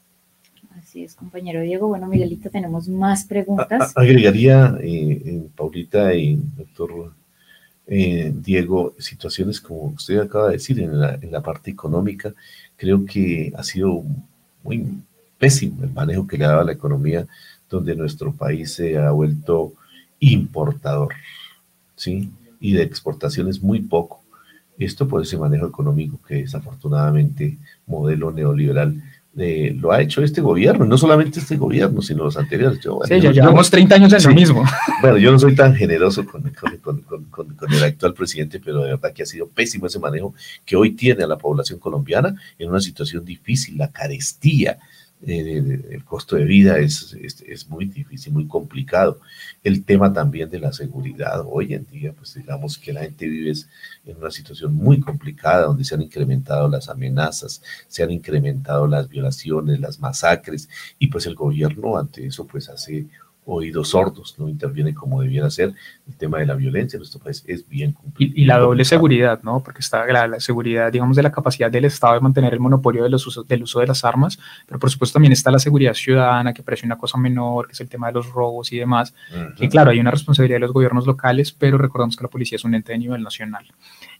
Así 0.93 1.05
es, 1.05 1.15
compañero 1.15 1.63
Diego. 1.63 1.89
Bueno, 1.89 2.07
Miguelito, 2.07 2.51
tenemos 2.51 2.87
más 2.87 3.25
preguntas. 3.25 3.95
agregaría, 3.97 4.77
eh, 4.83 5.43
Paulita 5.57 6.14
y 6.14 6.38
doctor 6.55 7.14
eh, 7.87 8.31
Diego, 8.37 8.95
situaciones 8.99 9.59
como 9.59 9.85
usted 9.85 10.19
acaba 10.19 10.49
de 10.49 10.59
decir 10.59 10.79
en 10.81 11.01
la, 11.01 11.14
en 11.14 11.33
la 11.33 11.40
parte 11.40 11.71
económica, 11.71 12.35
creo 12.77 13.07
que 13.07 13.51
ha 13.57 13.62
sido 13.62 14.05
muy 14.62 14.87
pésimo 15.38 15.83
el 15.83 15.93
manejo 15.93 16.27
que 16.27 16.37
le 16.37 16.45
ha 16.45 16.49
dado 16.49 16.61
a 16.61 16.64
la 16.64 16.73
economía, 16.73 17.27
donde 17.71 17.97
nuestro 17.97 18.31
país 18.35 18.75
se 18.75 18.99
ha 18.99 19.12
vuelto 19.12 19.73
importador, 20.21 21.14
¿sí? 21.97 22.31
Y 22.61 22.75
de 22.75 22.83
exportaciones 22.83 23.62
muy 23.62 23.81
poco. 23.81 24.21
Esto 24.79 25.09
por 25.09 25.23
ese 25.23 25.38
manejo 25.38 25.66
económico 25.66 26.21
que 26.29 26.43
desafortunadamente 26.43 27.57
modelo 27.87 28.31
neoliberal 28.31 29.03
lo 29.35 29.92
ha 29.92 30.03
hecho 30.03 30.23
este 30.23 30.40
gobierno, 30.40 30.85
no 30.85 30.99
solamente 30.99 31.40
este 31.40 31.57
gobierno, 31.57 32.03
sino 32.03 32.25
los 32.25 32.37
anteriores. 32.37 32.81
Yo, 32.81 33.01
sí, 33.05 33.18
ya 33.21 33.33
llevamos 33.33 33.71
30 33.71 33.95
años 33.95 34.12
en 34.12 34.23
lo 34.23 34.35
mismo. 34.35 34.64
Bueno, 35.01 35.18
yo 35.18 35.33
no 35.33 35.38
soy 35.38 35.57
tan 35.57 35.75
generoso 35.75 36.25
con, 36.25 36.42
con, 36.51 37.73
el 37.73 37.83
actual 37.83 38.14
presidente, 38.14 38.61
pero 38.64 38.83
de 38.83 38.90
verdad 38.90 39.12
que 39.12 39.25
ha 39.25 39.27
sido 39.27 39.49
pésimo 39.49 39.87
ese 39.87 39.99
manejo 39.99 40.33
que 40.64 40.77
hoy 40.77 40.92
tiene 40.92 41.25
a 41.25 41.27
la 41.27 41.37
población 41.37 41.81
colombiana 41.81 42.37
en 42.57 42.71
una 42.71 42.81
situación 42.81 43.25
difícil, 43.25 43.79
la 43.79 43.90
carestía, 43.90 44.79
eh, 45.25 45.83
el 45.91 46.05
costo 46.05 46.37
de 46.37 46.45
vida 46.45 46.79
es, 46.79 47.15
es, 47.15 47.69
muy 47.69 47.87
difícil, 47.87 48.33
muy 48.33 48.49
complicado. 48.49 49.21
El 49.63 49.85
tema 49.85 50.13
también 50.13 50.51
de 50.51 50.59
la 50.59 50.73
seguridad, 50.73 51.45
hoy 51.47 51.75
en 51.75 51.87
día, 51.87 52.13
pues 52.13 52.35
digamos 52.35 52.77
que 52.77 52.93
la 52.93 53.03
gente 53.03 53.27
vive 53.29 53.53
en 54.05 54.17
una 54.17 54.31
situación 54.31 54.75
muy 54.75 55.01
complicada, 55.01 55.67
donde 55.67 55.85
se 55.85 55.95
han 55.95 56.03
incrementado 56.03 56.69
las 56.69 56.89
amenazas, 56.89 57.63
se 57.87 58.03
han 58.03 58.11
incrementado 58.11 58.87
las 58.87 59.09
violaciones, 59.09 59.79
las 59.81 60.01
masacres, 60.01 60.69
y 60.99 61.07
pues 61.07 61.27
el 61.27 61.35
gobierno 61.37 61.97
ante 61.97 62.27
eso 62.27 62.47
pues 62.47 62.69
hace 62.69 63.07
oídos 63.44 63.88
sordos, 63.88 64.37
no 64.38 64.48
interviene 64.48 64.94
como 64.94 65.20
debiera 65.20 65.50
ser. 65.50 65.72
El 66.07 66.16
tema 66.16 66.38
de 66.38 66.46
la 66.46 66.55
violencia 66.55 66.96
en 66.96 67.00
nuestro 67.00 67.20
país 67.20 67.42
es 67.46 67.68
bien 67.68 67.92
complicado. 67.92 68.40
Y, 68.40 68.44
la 68.44 68.59
doble 68.59 68.85
seguridad, 68.85 69.40
¿no? 69.42 69.62
Porque 69.62 69.81
está 69.81 70.07
la, 70.07 70.38
seguridad, 70.40 70.92
digamos, 70.92 71.16
de 71.16 71.22
la 71.22 71.33
capacidad 71.33 71.70
del 71.70 71.85
Estado 71.85 72.14
de 72.14 72.20
mantener 72.20 72.52
el 72.52 72.61
monopolio 72.61 73.02
de 73.02 73.11
los 73.11 73.26
usos, 73.26 73.46
del 73.46 73.64
uso 73.64 73.81
de 73.81 73.87
las 73.87 74.05
armas, 74.05 74.38
pero 74.66 74.78
por 74.78 74.90
supuesto 74.90 75.14
también 75.14 75.33
está 75.33 75.50
la 75.50 75.59
seguridad 75.59 75.94
ciudadana, 75.94 76.52
que 76.52 76.62
parece 76.62 76.87
una 76.87 76.96
cosa 76.96 77.18
menor, 77.18 77.66
que 77.66 77.72
es 77.72 77.81
el 77.81 77.88
tema 77.88 78.09
de 78.09 78.14
los 78.14 78.31
robos 78.31 78.72
y 78.72 78.78
demás. 78.78 79.14
Y 79.59 79.68
claro, 79.68 79.90
hay 79.90 79.98
una 79.98 80.11
responsabilidad 80.11 80.57
de 80.57 80.61
los 80.61 80.72
gobiernos 80.72 81.07
locales, 81.07 81.52
pero 81.52 81.78
recordamos 81.78 82.16
que 82.16 82.24
la 82.24 82.31
policía 82.31 82.57
es 82.57 82.64
un 82.64 82.74
ente 82.74 82.92
de 82.92 82.98
nivel 82.98 83.22
nacional. 83.22 83.66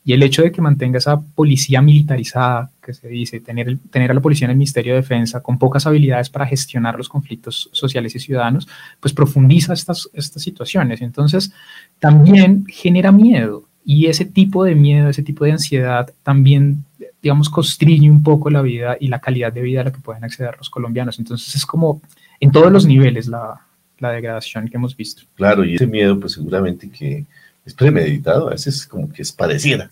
Y 0.05 0.12
el 0.12 0.23
hecho 0.23 0.43
de 0.43 0.51
que 0.51 0.61
mantenga 0.61 0.99
esa 0.99 1.21
policía 1.21 1.81
militarizada, 1.81 2.71
que 2.85 2.93
se 2.93 3.07
dice, 3.07 3.38
tener, 3.41 3.79
tener 3.91 4.11
a 4.11 4.15
la 4.15 4.21
policía 4.21 4.47
en 4.47 4.51
el 4.51 4.57
Ministerio 4.57 4.95
de 4.95 5.01
Defensa 5.01 5.41
con 5.41 5.59
pocas 5.59 5.87
habilidades 5.87 6.29
para 6.29 6.47
gestionar 6.47 6.97
los 6.97 7.09
conflictos 7.09 7.71
sociales 7.73 8.15
y 8.17 8.19
ciudadanos, 8.19 8.69
pues 8.99 9.15
profundiza 9.15 9.73
estas, 9.73 10.11
estas 10.12 10.43
situaciones. 10.43 11.03
Entonces, 11.03 11.53
también 12.01 12.65
genera 12.67 13.12
miedo. 13.12 13.65
Y 13.85 14.07
ese 14.07 14.25
tipo 14.25 14.65
de 14.65 14.75
miedo, 14.75 15.09
ese 15.09 15.23
tipo 15.23 15.45
de 15.45 15.53
ansiedad 15.53 16.12
también, 16.25 16.85
digamos, 17.23 17.49
constriñe 17.49 18.11
un 18.11 18.25
poco 18.25 18.51
la 18.51 18.62
vida 18.62 18.97
y 18.99 19.07
la 19.07 19.21
calidad 19.21 19.53
de 19.53 19.62
vida 19.62 19.83
a 19.83 19.85
la 19.85 19.93
que 19.93 20.01
pueden 20.01 20.25
acceder 20.25 20.57
los 20.59 20.69
colombianos. 20.69 21.21
Entonces, 21.21 21.55
es 21.55 21.65
como 21.65 22.03
en 22.41 22.51
todos 22.51 22.73
los 22.73 22.87
niveles 22.87 23.29
la, 23.29 23.61
la 24.01 24.11
degradación 24.11 24.69
que 24.69 24.77
hemos 24.77 24.97
visto. 24.97 25.23
Claro, 25.37 25.65
y 25.65 25.77
ese 25.77 25.87
miedo, 25.87 26.19
pues 26.19 26.33
seguramente 26.33 26.91
que 26.91 27.25
es 27.64 27.75
premeditado, 27.75 28.48
a 28.48 28.53
veces 28.53 28.87
como 28.87 29.12
que 29.12 29.22
es 29.22 29.33
pareciera, 29.33 29.90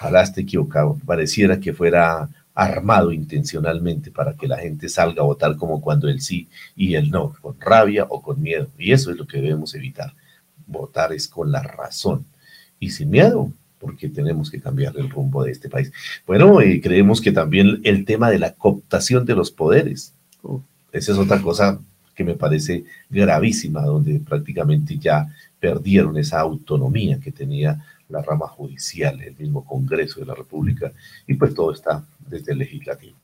ojalá 0.00 0.22
esté 0.22 0.42
equivocado, 0.42 0.98
pareciera 1.06 1.58
que 1.58 1.72
fuera 1.72 2.28
armado 2.54 3.12
intencionalmente 3.12 4.10
para 4.10 4.34
que 4.34 4.48
la 4.48 4.58
gente 4.58 4.88
salga 4.88 5.22
a 5.22 5.26
votar 5.26 5.56
como 5.56 5.80
cuando 5.80 6.08
el 6.08 6.20
sí 6.20 6.48
y 6.74 6.96
el 6.96 7.08
no, 7.08 7.34
con 7.40 7.60
rabia 7.60 8.04
o 8.08 8.20
con 8.20 8.42
miedo. 8.42 8.68
Y 8.76 8.90
eso 8.90 9.12
es 9.12 9.16
lo 9.16 9.28
que 9.28 9.40
debemos 9.40 9.76
evitar. 9.76 10.12
Votar 10.66 11.12
es 11.12 11.28
con 11.28 11.52
la 11.52 11.62
razón 11.62 12.26
y 12.80 12.90
sin 12.90 13.10
miedo, 13.10 13.52
porque 13.78 14.08
tenemos 14.08 14.50
que 14.50 14.60
cambiar 14.60 14.96
el 14.96 15.08
rumbo 15.08 15.44
de 15.44 15.52
este 15.52 15.68
país. 15.68 15.92
Bueno, 16.26 16.60
y 16.60 16.80
creemos 16.80 17.20
que 17.20 17.30
también 17.30 17.80
el 17.84 18.04
tema 18.04 18.28
de 18.28 18.40
la 18.40 18.54
cooptación 18.54 19.24
de 19.24 19.36
los 19.36 19.52
poderes, 19.52 20.14
esa 20.90 21.12
es 21.12 21.18
otra 21.18 21.40
cosa 21.40 21.78
que 22.18 22.24
me 22.24 22.34
parece 22.34 22.84
gravísima, 23.08 23.82
donde 23.82 24.18
prácticamente 24.18 24.98
ya 24.98 25.32
perdieron 25.60 26.18
esa 26.18 26.40
autonomía 26.40 27.20
que 27.20 27.30
tenía 27.30 27.80
la 28.08 28.20
rama 28.22 28.48
judicial, 28.48 29.22
el 29.22 29.36
mismo 29.36 29.64
Congreso 29.64 30.18
de 30.18 30.26
la 30.26 30.34
República, 30.34 30.92
y 31.28 31.34
pues 31.34 31.54
todo 31.54 31.72
está 31.72 32.04
desde 32.28 32.54
el 32.54 32.58
legislativo. 32.58 33.16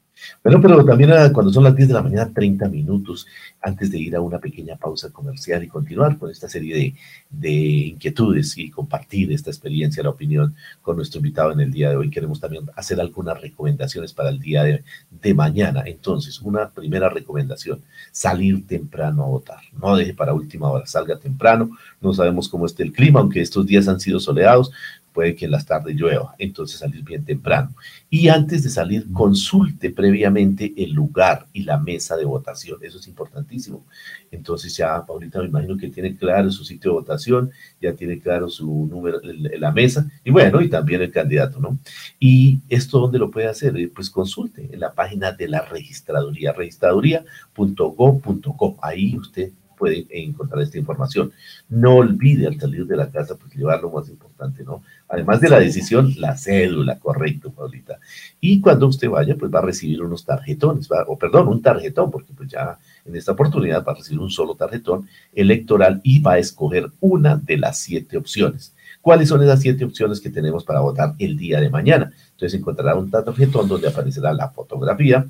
Bueno, 0.42 0.60
pero 0.60 0.84
también 0.84 1.10
cuando 1.32 1.52
son 1.52 1.64
las 1.64 1.74
10 1.74 1.88
de 1.88 1.94
la 1.94 2.02
mañana, 2.02 2.30
30 2.32 2.68
minutos 2.68 3.26
antes 3.60 3.90
de 3.90 3.98
ir 3.98 4.14
a 4.14 4.20
una 4.20 4.38
pequeña 4.38 4.76
pausa 4.76 5.10
comercial 5.10 5.64
y 5.64 5.68
continuar 5.68 6.18
con 6.18 6.30
esta 6.30 6.48
serie 6.48 6.76
de, 6.76 6.94
de, 7.30 7.50
inquietudes 7.50 8.56
y 8.58 8.70
compartir 8.70 9.32
esta 9.32 9.50
experiencia, 9.50 10.02
la 10.02 10.10
opinión 10.10 10.54
con 10.82 10.96
nuestro 10.96 11.18
invitado 11.18 11.52
en 11.52 11.60
el 11.60 11.72
día 11.72 11.90
de 11.90 11.96
hoy. 11.96 12.10
Queremos 12.10 12.40
también 12.40 12.64
hacer 12.76 13.00
algunas 13.00 13.40
recomendaciones 13.40 14.12
para 14.12 14.28
el 14.28 14.38
día 14.38 14.62
de, 14.62 14.84
de 15.10 15.34
mañana. 15.34 15.82
Entonces, 15.86 16.40
una 16.40 16.70
primera 16.70 17.08
recomendación, 17.08 17.80
salir 18.12 18.66
temprano 18.66 19.24
a 19.24 19.28
votar. 19.28 19.60
No 19.80 19.96
deje 19.96 20.14
para 20.14 20.34
última 20.34 20.70
hora, 20.70 20.86
salga 20.86 21.18
temprano. 21.18 21.70
No 22.00 22.12
sabemos 22.12 22.48
cómo 22.48 22.66
esté 22.66 22.82
el 22.82 22.92
clima, 22.92 23.20
aunque 23.20 23.40
estos 23.40 23.66
días 23.66 23.88
han 23.88 24.00
sido 24.00 24.20
soleados, 24.20 24.70
puede 25.14 25.34
que 25.36 25.46
en 25.46 25.52
las 25.52 25.64
tardes 25.64 25.94
llueva, 25.94 26.34
entonces 26.38 26.80
salir 26.80 27.04
bien 27.04 27.24
temprano. 27.24 27.72
Y 28.10 28.26
antes 28.28 28.64
de 28.64 28.68
salir, 28.68 29.06
consulte 29.12 29.90
previamente 29.90 30.74
el 30.76 30.90
lugar 30.90 31.46
y 31.52 31.62
la 31.62 31.78
mesa 31.78 32.16
de 32.16 32.24
votación, 32.24 32.80
eso 32.82 32.98
es 32.98 33.06
importantísimo. 33.06 33.86
Entonces 34.32 34.76
ya, 34.76 35.06
Paulita, 35.06 35.38
me 35.38 35.46
imagino 35.46 35.76
que 35.78 35.88
tiene 35.88 36.16
claro 36.16 36.50
su 36.50 36.64
sitio 36.64 36.90
de 36.90 36.96
votación, 36.98 37.52
ya 37.80 37.92
tiene 37.94 38.18
claro 38.18 38.48
su 38.48 38.88
número, 38.90 39.20
la 39.22 39.70
mesa, 39.70 40.10
y 40.24 40.32
bueno, 40.32 40.60
y 40.60 40.68
también 40.68 41.00
el 41.00 41.12
candidato, 41.12 41.60
¿no? 41.60 41.78
Y 42.18 42.58
esto, 42.68 42.98
¿dónde 42.98 43.20
lo 43.20 43.30
puede 43.30 43.46
hacer? 43.46 43.76
Eh, 43.76 43.88
pues 43.94 44.10
consulte 44.10 44.68
en 44.72 44.80
la 44.80 44.92
página 44.92 45.30
de 45.30 45.46
la 45.48 45.64
registraduría, 45.64 46.52
registraduría.go.co, 46.52 48.78
ahí 48.82 49.16
usted 49.16 49.52
puede 49.84 50.06
encontrar 50.08 50.62
esta 50.62 50.78
información. 50.78 51.30
No 51.68 51.96
olvide 51.96 52.46
al 52.46 52.58
salir 52.58 52.86
de 52.86 52.96
la 52.96 53.10
casa, 53.10 53.36
pues 53.36 53.54
llevar 53.54 53.82
lo 53.82 53.90
más 53.90 54.08
importante, 54.08 54.64
¿no? 54.64 54.82
Además 55.10 55.42
de 55.42 55.50
la 55.50 55.60
decisión, 55.60 56.14
la 56.16 56.38
cédula, 56.38 56.98
correcto, 56.98 57.52
Paulita. 57.52 57.98
Y 58.40 58.62
cuando 58.62 58.86
usted 58.86 59.10
vaya, 59.10 59.36
pues 59.36 59.52
va 59.52 59.58
a 59.58 59.62
recibir 59.62 60.02
unos 60.02 60.24
tarjetones, 60.24 60.88
o 61.06 61.18
perdón, 61.18 61.48
un 61.48 61.60
tarjetón, 61.60 62.10
porque 62.10 62.32
pues 62.32 62.48
ya 62.50 62.78
en 63.04 63.14
esta 63.14 63.32
oportunidad 63.32 63.84
va 63.84 63.92
a 63.92 63.96
recibir 63.96 64.20
un 64.20 64.30
solo 64.30 64.54
tarjetón 64.54 65.06
electoral 65.34 66.00
y 66.02 66.20
va 66.20 66.32
a 66.32 66.38
escoger 66.38 66.90
una 67.00 67.36
de 67.36 67.58
las 67.58 67.76
siete 67.78 68.16
opciones. 68.16 68.74
¿Cuáles 69.02 69.28
son 69.28 69.42
esas 69.42 69.60
siete 69.60 69.84
opciones 69.84 70.18
que 70.18 70.30
tenemos 70.30 70.64
para 70.64 70.80
votar 70.80 71.14
el 71.18 71.36
día 71.36 71.60
de 71.60 71.68
mañana? 71.68 72.10
Entonces 72.30 72.58
encontrará 72.58 72.94
un 72.94 73.10
tarjetón 73.10 73.68
donde 73.68 73.88
aparecerá 73.88 74.32
la 74.32 74.48
fotografía 74.48 75.26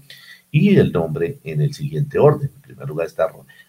y 0.55 0.77
el 0.77 0.93
nombre 0.93 1.39
en 1.43 1.61
el 1.61 1.75
siguiente 1.75 2.21
orden. 2.21 2.49
En 2.55 2.63
primer 2.63 2.87
lugar 2.87 3.09
está 3.09 3.27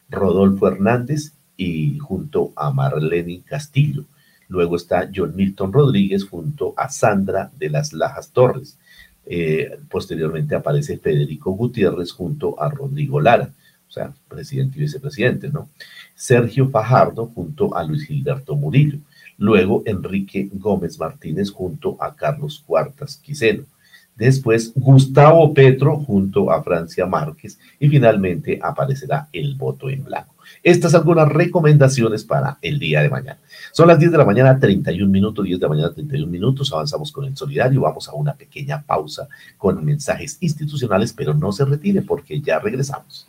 Rodolfo 0.10 0.68
Hernández 0.68 1.34
y 1.58 1.98
junto 2.00 2.52
a 2.56 2.72
Marlene 2.72 3.41
Castillo. 3.46 4.06
Luego 4.48 4.76
está 4.76 5.10
John 5.13 5.36
Milton 5.36 5.74
Rodríguez 5.74 6.24
junto 6.24 6.74
a 6.78 6.89
Sandra 6.89 7.52
de 7.58 7.70
las 7.70 7.94
Lajas 7.94 8.32
Torres. 8.32 8.78
Eh, 9.26 9.80
posteriormente 9.89 10.56
aparece 10.56 10.98
Federico 10.98 11.52
Gutiérrez 11.52 12.12
junto 12.12 12.62
a 12.62 12.70
Rodrigo 12.70 13.20
Lara, 13.20 13.50
o 13.88 13.91
sea, 13.91 14.13
presidente 14.28 14.78
y 14.78 14.82
vicepresidente, 14.82 15.50
¿no? 15.50 15.70
Sergio 16.13 16.70
Fajardo 16.70 17.26
junto 17.28 17.76
a 17.76 17.84
Luis 17.84 18.06
Gilberto 18.06 18.56
Murillo. 18.56 19.00
Luego 19.38 19.82
Enrique 19.86 20.50
Gómez 20.54 21.00
Martínez 21.00 21.52
junto 21.52 22.02
a 22.02 22.15
Carlos 22.15 22.63
Cuartas 22.65 23.18
Quiseno. 23.18 23.63
Después 24.15 24.71
Gustavo 24.75 25.54
Petro 25.54 25.97
junto 25.97 26.51
a 26.51 26.63
Francia 26.63 27.06
Márquez 27.06 27.60
y 27.80 27.89
finalmente 27.89 28.60
aparecerá 28.62 29.28
el 29.34 29.56
voto 29.56 29.89
en 29.89 30.04
blanco. 30.04 30.36
Estas 30.63 30.95
algunas 30.95 31.28
recomendaciones 31.28 32.23
para 32.23 32.58
el 32.62 32.80
día 32.80 33.01
de 33.01 33.10
mañana. 33.10 33.39
Son 33.71 33.88
las 33.88 33.99
10 33.99 34.12
de 34.12 34.17
la 34.17 34.25
mañana, 34.25 34.60
31 34.60 35.12
minutos, 35.12 35.43
10 35.43 35.60
de 35.60 35.63
la 35.63 35.69
mañana, 35.69 35.93
31 35.93 36.32
minutos. 36.32 36.71
Avanzamos 36.71 37.12
con 37.12 37.25
el 37.25 37.36
solidario. 37.36 37.82
Vamos 37.82 38.08
a 38.08 38.13
una 38.13 38.34
pequeña 38.34 38.82
pausa 38.82 39.28
con 39.58 39.84
mensajes 39.84 40.38
institucionales, 40.39 41.13
pero 41.13 41.34
no 41.34 41.51
se 41.51 41.65
retire 41.65 42.01
porque 42.01 42.39
ya 42.41 42.60
regresamos. 42.60 43.28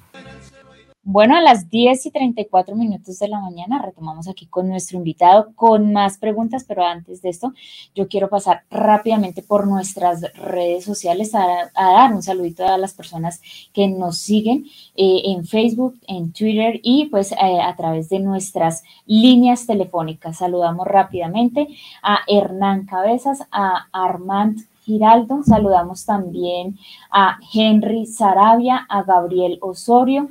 Bueno, 1.09 1.37
a 1.37 1.40
las 1.40 1.71
10 1.71 2.07
y 2.07 2.11
34 2.11 2.75
minutos 2.75 3.21
de 3.21 3.29
la 3.29 3.38
mañana 3.38 3.81
retomamos 3.81 4.27
aquí 4.27 4.47
con 4.47 4.69
nuestro 4.69 4.99
invitado 4.99 5.53
con 5.55 5.92
más 5.92 6.19
preguntas, 6.19 6.64
pero 6.66 6.85
antes 6.85 7.23
de 7.23 7.29
esto 7.29 7.55
yo 7.95 8.09
quiero 8.09 8.29
pasar 8.29 8.64
rápidamente 8.73 9.40
por 9.40 9.69
nuestras 9.69 10.23
redes 10.35 10.85
sociales 10.85 11.33
a, 11.37 11.71
dar 11.77 12.12
un 12.12 12.25
saludito 12.25 12.66
a 12.66 12.77
las 12.77 12.92
personas 12.92 13.40
que 13.73 13.87
nos 13.87 14.19
siguen 14.19 14.66
eh, 14.97 15.23
en 15.27 15.47
Facebook, 15.47 15.97
en 16.09 16.33
Twitter 16.33 16.81
y 16.83 17.05
pues 17.05 17.31
eh, 17.31 17.61
a 17.62 17.77
través 17.77 18.09
de 18.09 18.19
nuestras 18.19 18.83
líneas 19.07 19.64
telefónicas. 19.64 20.38
Saludamos 20.38 20.88
rápidamente 20.88 21.69
a 22.03 22.19
Hernán 22.27 22.85
Cabezas, 22.85 23.47
a 23.53 23.87
Armand 23.92 24.66
Giraldo, 24.83 25.45
saludamos 25.45 26.05
también 26.05 26.79
a 27.12 27.38
Henry 27.55 28.07
Sarabia, 28.07 28.87
a 28.88 29.05
Gabriel 29.05 29.59
Osorio 29.61 30.29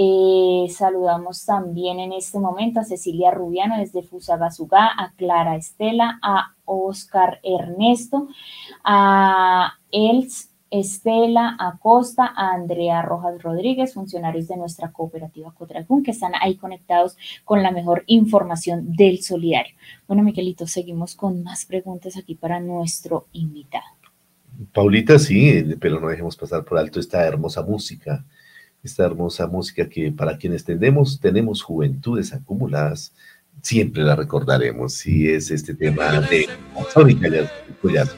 eh, 0.00 0.68
saludamos 0.70 1.44
también 1.44 1.98
en 1.98 2.12
este 2.12 2.38
momento 2.38 2.78
a 2.78 2.84
Cecilia 2.84 3.32
Rubiano 3.32 3.76
desde 3.78 4.04
Fusagasugá, 4.04 4.92
a 4.96 5.12
Clara 5.16 5.56
Estela, 5.56 6.20
a 6.22 6.54
Oscar 6.64 7.40
Ernesto, 7.42 8.28
a 8.84 9.72
Els 9.90 10.50
Estela 10.70 11.56
Acosta, 11.58 12.32
a 12.36 12.54
Andrea 12.54 13.02
Rojas 13.02 13.42
Rodríguez, 13.42 13.94
funcionarios 13.94 14.46
de 14.46 14.56
nuestra 14.56 14.92
cooperativa 14.92 15.52
Cotragún, 15.52 16.04
que 16.04 16.12
están 16.12 16.32
ahí 16.40 16.54
conectados 16.54 17.16
con 17.44 17.64
la 17.64 17.72
mejor 17.72 18.04
información 18.06 18.92
del 18.92 19.20
solidario. 19.22 19.74
Bueno, 20.06 20.22
Miquelito, 20.22 20.68
seguimos 20.68 21.16
con 21.16 21.42
más 21.42 21.64
preguntas 21.64 22.16
aquí 22.16 22.36
para 22.36 22.60
nuestro 22.60 23.26
invitado. 23.32 23.86
Paulita, 24.72 25.18
sí, 25.18 25.74
pero 25.80 25.98
no 25.98 26.06
dejemos 26.06 26.36
pasar 26.36 26.64
por 26.64 26.78
alto 26.78 27.00
esta 27.00 27.24
hermosa 27.24 27.62
música 27.62 28.24
esta 28.88 29.04
hermosa 29.04 29.46
música 29.46 29.88
que 29.88 30.10
para 30.10 30.36
quienes 30.36 30.64
tenemos, 30.64 31.20
tenemos 31.20 31.62
juventudes 31.62 32.32
acumuladas, 32.32 33.12
siempre 33.62 34.02
la 34.02 34.16
recordaremos. 34.16 35.06
Y 35.06 35.28
es 35.28 35.50
este 35.50 35.74
tema 35.74 36.20
de 36.20 36.48
Sónica 36.92 37.28
Collazo. 37.80 38.16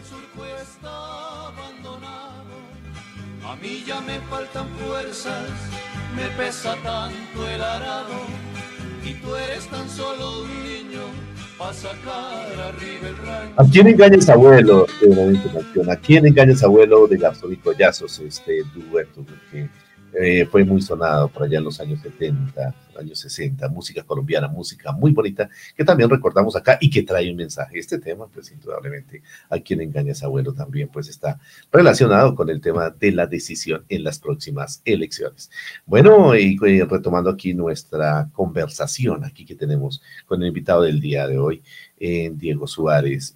A 3.44 3.56
mí 3.56 3.83
ya 3.87 4.00
me 4.00 4.18
faltan 4.30 4.68
fuerzas, 4.78 5.50
me 6.16 6.26
pesa 6.42 6.76
tanto 6.83 7.48
el 7.48 7.61
arado, 7.61 8.20
y 9.04 9.14
tú 9.14 9.35
eres 9.35 9.66
tan 9.66 9.88
solo 9.90 10.44
un 10.44 10.62
niño 10.62 11.02
para 11.59 11.74
sacar 11.74 12.59
arriba 12.68 13.09
el 13.09 13.16
rancho. 13.18 13.54
¿A 13.56 13.64
quién 13.66 13.88
engañas 13.88 14.28
abuelo? 14.28 14.87
¿A 15.90 15.96
quién 15.96 16.26
engañas 16.26 16.62
abuelo 16.62 17.06
de 17.06 17.18
Gastón 17.18 17.52
y 17.52 17.56
Collazos, 17.56 18.20
este 18.20 18.62
dueto? 18.90 19.24
Porque 19.24 19.68
eh, 20.12 20.44
fue 20.46 20.64
muy 20.64 20.83
sonado 20.83 21.29
por 21.29 21.44
allá 21.44 21.59
en 21.59 21.64
los 21.64 21.81
años 21.81 22.01
70, 22.01 22.75
años 22.99 23.18
60, 23.20 23.68
música 23.68 24.03
colombiana, 24.03 24.49
música 24.49 24.92
muy 24.92 25.12
bonita, 25.12 25.49
que 25.77 25.85
también 25.85 26.11
recordamos 26.11 26.57
acá 26.57 26.79
y 26.81 26.90
que 26.90 27.03
trae 27.03 27.31
un 27.31 27.37
mensaje. 27.37 27.79
Este 27.79 27.99
tema, 27.99 28.27
pues 28.27 28.51
indudablemente, 28.51 29.23
a 29.49 29.59
quien 29.61 29.81
engaña 29.81 30.12
a 30.20 30.25
abuelo 30.25 30.53
también, 30.53 30.88
pues 30.88 31.09
está 31.09 31.38
relacionado 31.73 32.35
con 32.35 32.51
el 32.51 32.61
tema 32.61 32.90
de 32.90 33.12
la 33.12 33.27
decisión 33.27 33.85
en 33.88 34.03
las 34.05 34.18
próximas 34.18 34.83
elecciones. 34.85 35.51
Bueno, 35.87 36.35
y 36.35 36.59
eh, 36.66 36.85
retomando 36.88 37.31
aquí 37.31 37.55
nuestra 37.55 38.29
conversación, 38.33 39.25
aquí 39.25 39.44
que 39.44 39.55
tenemos 39.55 40.03
con 40.27 40.42
el 40.42 40.49
invitado 40.49 40.83
del 40.83 41.01
día 41.01 41.29
de 41.29 41.38
hoy, 41.38 41.62
eh, 41.99 42.31
Diego 42.35 42.66
Suárez, 42.66 43.35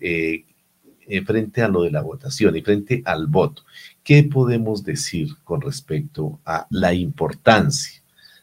frente 1.27 1.61
a 1.61 1.69
lo 1.69 1.83
de 1.83 1.91
la 1.91 2.01
votación 2.01 2.57
y 2.57 2.63
frente 2.63 3.03
al 3.05 3.27
voto. 3.27 3.63
¿Qué 4.05 4.23
podemos 4.23 4.85
decir 4.85 5.35
con 5.45 5.63
respecto 5.63 6.39
a 6.45 6.67
la 6.69 6.93
importancia 6.93 8.03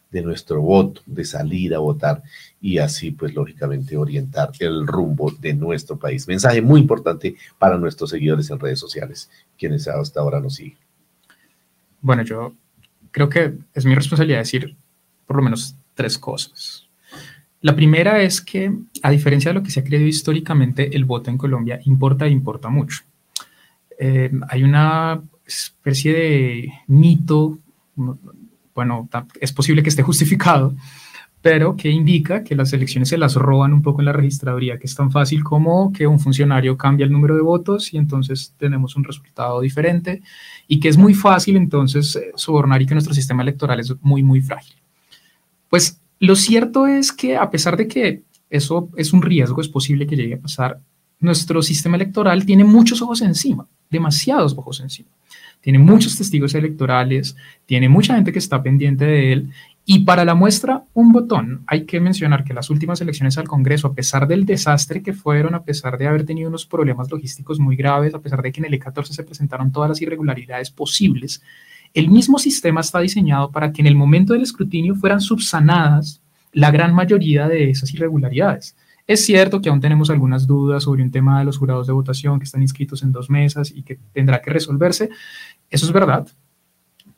de 0.10 0.24
nuestro 0.24 0.60
voto, 0.60 1.02
de 1.06 1.24
salir 1.24 1.76
a 1.76 1.80
votar 1.80 2.24
y 2.60 2.80
así, 2.80 3.12
pues, 3.12 3.36
lógicamente, 3.36 3.96
orientar 3.96 4.50
el 4.60 4.88
rumbo 4.88 5.32
de 5.40 5.54
nuestro 5.54 5.98
país? 5.98 6.28
Mensaje 6.28 6.64
muy 6.64 6.82
importante 6.82 7.36
para 7.60 7.78
nuestros 7.78 8.10
seguidores 8.10 8.50
en 8.50 8.60
redes 8.60 8.80
sociales, 8.80 9.30
quienes 9.58 9.88
hasta 9.88 10.20
ahora 10.20 10.40
nos 10.40 10.56
siguen. 10.56 10.80
Bueno, 12.02 12.24
yo 12.24 12.56
creo 13.12 13.30
que 13.30 13.54
es 13.76 13.86
mi 13.86 13.94
responsabilidad 13.94 14.40
decir 14.40 14.76
por 15.28 15.36
lo 15.36 15.44
menos 15.44 15.76
tres 15.94 16.18
cosas. 16.18 16.88
La 17.62 17.76
primera 17.76 18.24
es 18.24 18.42
que, 18.42 18.76
a 19.04 19.12
diferencia 19.12 19.52
de 19.52 19.54
lo 19.54 19.64
que 19.64 19.70
se 19.70 19.82
ha 19.82 19.84
creído 19.84 20.08
históricamente, 20.08 20.96
el 20.96 21.06
voto 21.06 21.30
en 21.30 21.38
Colombia 21.38 21.80
importa 21.86 22.26
e 22.26 22.32
importa 22.32 22.70
mucho. 22.70 23.04
Eh, 24.00 24.32
hay 24.50 24.64
una 24.64 25.22
especie 25.46 26.14
de 26.14 26.74
mito, 26.88 27.60
bueno, 28.74 29.10
es 29.40 29.54
posible 29.54 29.84
que 29.84 29.90
esté 29.90 30.04
justificado, 30.04 30.76
pero 31.42 31.76
que 31.76 31.90
indica 31.90 32.44
que 32.44 32.56
las 32.56 32.72
elecciones 32.72 33.10
se 33.10 33.18
las 33.18 33.36
roban 33.36 33.74
un 33.74 33.82
poco 33.82 34.02
en 34.02 34.06
la 34.06 34.14
registraduría, 34.14 34.78
que 34.78 34.86
es 34.86 34.96
tan 34.96 35.12
fácil 35.12 35.44
como 35.44 35.92
que 35.92 36.06
un 36.06 36.20
funcionario 36.20 36.78
cambia 36.78 37.06
el 37.06 37.12
número 37.12 37.36
de 37.36 37.42
votos 37.42 37.94
y 37.94 37.98
entonces 37.98 38.54
tenemos 38.58 38.96
un 38.96 39.04
resultado 39.04 39.60
diferente 39.62 40.22
y 40.68 40.80
que 40.80 40.90
es 40.90 40.98
muy 40.98 41.16
fácil 41.16 41.58
entonces 41.58 42.16
eh, 42.16 42.32
sobornar 42.36 42.82
y 42.82 42.86
que 42.86 42.94
nuestro 42.94 43.16
sistema 43.16 43.42
electoral 43.42 43.80
es 43.80 43.94
muy, 44.02 44.22
muy 44.22 44.42
frágil. 44.42 44.76
Pues 45.68 46.00
lo 46.20 46.36
cierto 46.36 46.86
es 46.86 47.12
que 47.12 47.36
a 47.36 47.50
pesar 47.50 47.76
de 47.76 47.88
que 47.88 48.24
eso 48.50 48.90
es 48.96 49.12
un 49.12 49.24
riesgo, 49.24 49.62
es 49.62 49.70
posible 49.70 50.06
que 50.06 50.16
llegue 50.16 50.36
a 50.36 50.42
pasar, 50.42 50.80
nuestro 51.20 51.64
sistema 51.64 51.96
electoral 51.96 52.46
tiene 52.46 52.64
muchos 52.64 53.02
ojos 53.02 53.22
encima, 53.22 53.68
demasiados 53.90 54.54
ojos 54.56 54.80
encima. 54.82 55.10
Tiene 55.62 55.80
muchos 55.80 56.18
testigos 56.18 56.54
electorales, 56.56 57.36
tiene 57.66 57.88
mucha 57.88 58.16
gente 58.16 58.34
que 58.34 58.40
está 58.40 58.62
pendiente 58.62 59.06
de 59.06 59.34
él. 59.34 59.50
Y 59.86 60.00
para 60.00 60.26
la 60.26 60.36
muestra, 60.36 60.84
un 60.94 61.12
botón. 61.12 61.64
Hay 61.68 61.86
que 61.86 62.00
mencionar 62.00 62.44
que 62.44 62.54
las 62.54 62.70
últimas 62.70 63.02
elecciones 63.02 63.38
al 63.38 63.48
Congreso, 63.48 63.88
a 63.88 63.94
pesar 63.94 64.28
del 64.28 64.46
desastre 64.46 65.02
que 65.02 65.14
fueron, 65.14 65.56
a 65.56 65.64
pesar 65.64 65.98
de 65.98 66.08
haber 66.08 66.26
tenido 66.26 66.50
unos 66.50 66.66
problemas 66.66 67.10
logísticos 67.10 67.60
muy 67.60 67.76
graves, 67.76 68.14
a 68.14 68.20
pesar 68.20 68.42
de 68.42 68.52
que 68.52 68.60
en 68.60 68.66
el 68.66 68.80
E14 68.80 69.06
se 69.06 69.24
presentaron 69.24 69.72
todas 69.72 69.90
las 69.90 70.02
irregularidades 70.02 70.70
posibles, 70.70 71.42
el 71.94 72.10
mismo 72.10 72.40
sistema 72.40 72.82
está 72.82 73.00
diseñado 73.00 73.52
para 73.52 73.74
que 73.74 73.82
en 73.82 73.88
el 73.88 73.96
momento 73.96 74.34
del 74.34 74.44
escrutinio 74.44 74.96
fueran 74.96 75.20
subsanadas 75.20 76.22
la 76.54 76.72
gran 76.72 76.94
mayoría 76.94 77.48
de 77.48 77.70
esas 77.70 77.94
irregularidades. 77.94 78.76
Es 79.08 79.26
cierto 79.26 79.62
que 79.62 79.70
aún 79.70 79.82
tenemos 79.82 80.10
algunas 80.10 80.48
dudas 80.48 80.84
sobre 80.84 81.04
un 81.04 81.12
tema 81.12 81.40
de 81.40 81.46
los 81.46 81.58
jurados 81.58 81.88
de 81.88 81.94
votación 81.94 82.40
que 82.40 82.46
están 82.46 82.62
inscritos 82.62 83.04
en 83.04 83.12
dos 83.12 83.30
mesas 83.30 83.72
y 83.72 83.84
que 83.84 84.00
tendrá 84.14 84.42
que 84.42 84.52
resolverse. 84.52 85.10
Eso 85.70 85.86
es 85.86 85.92
verdad. 85.92 86.28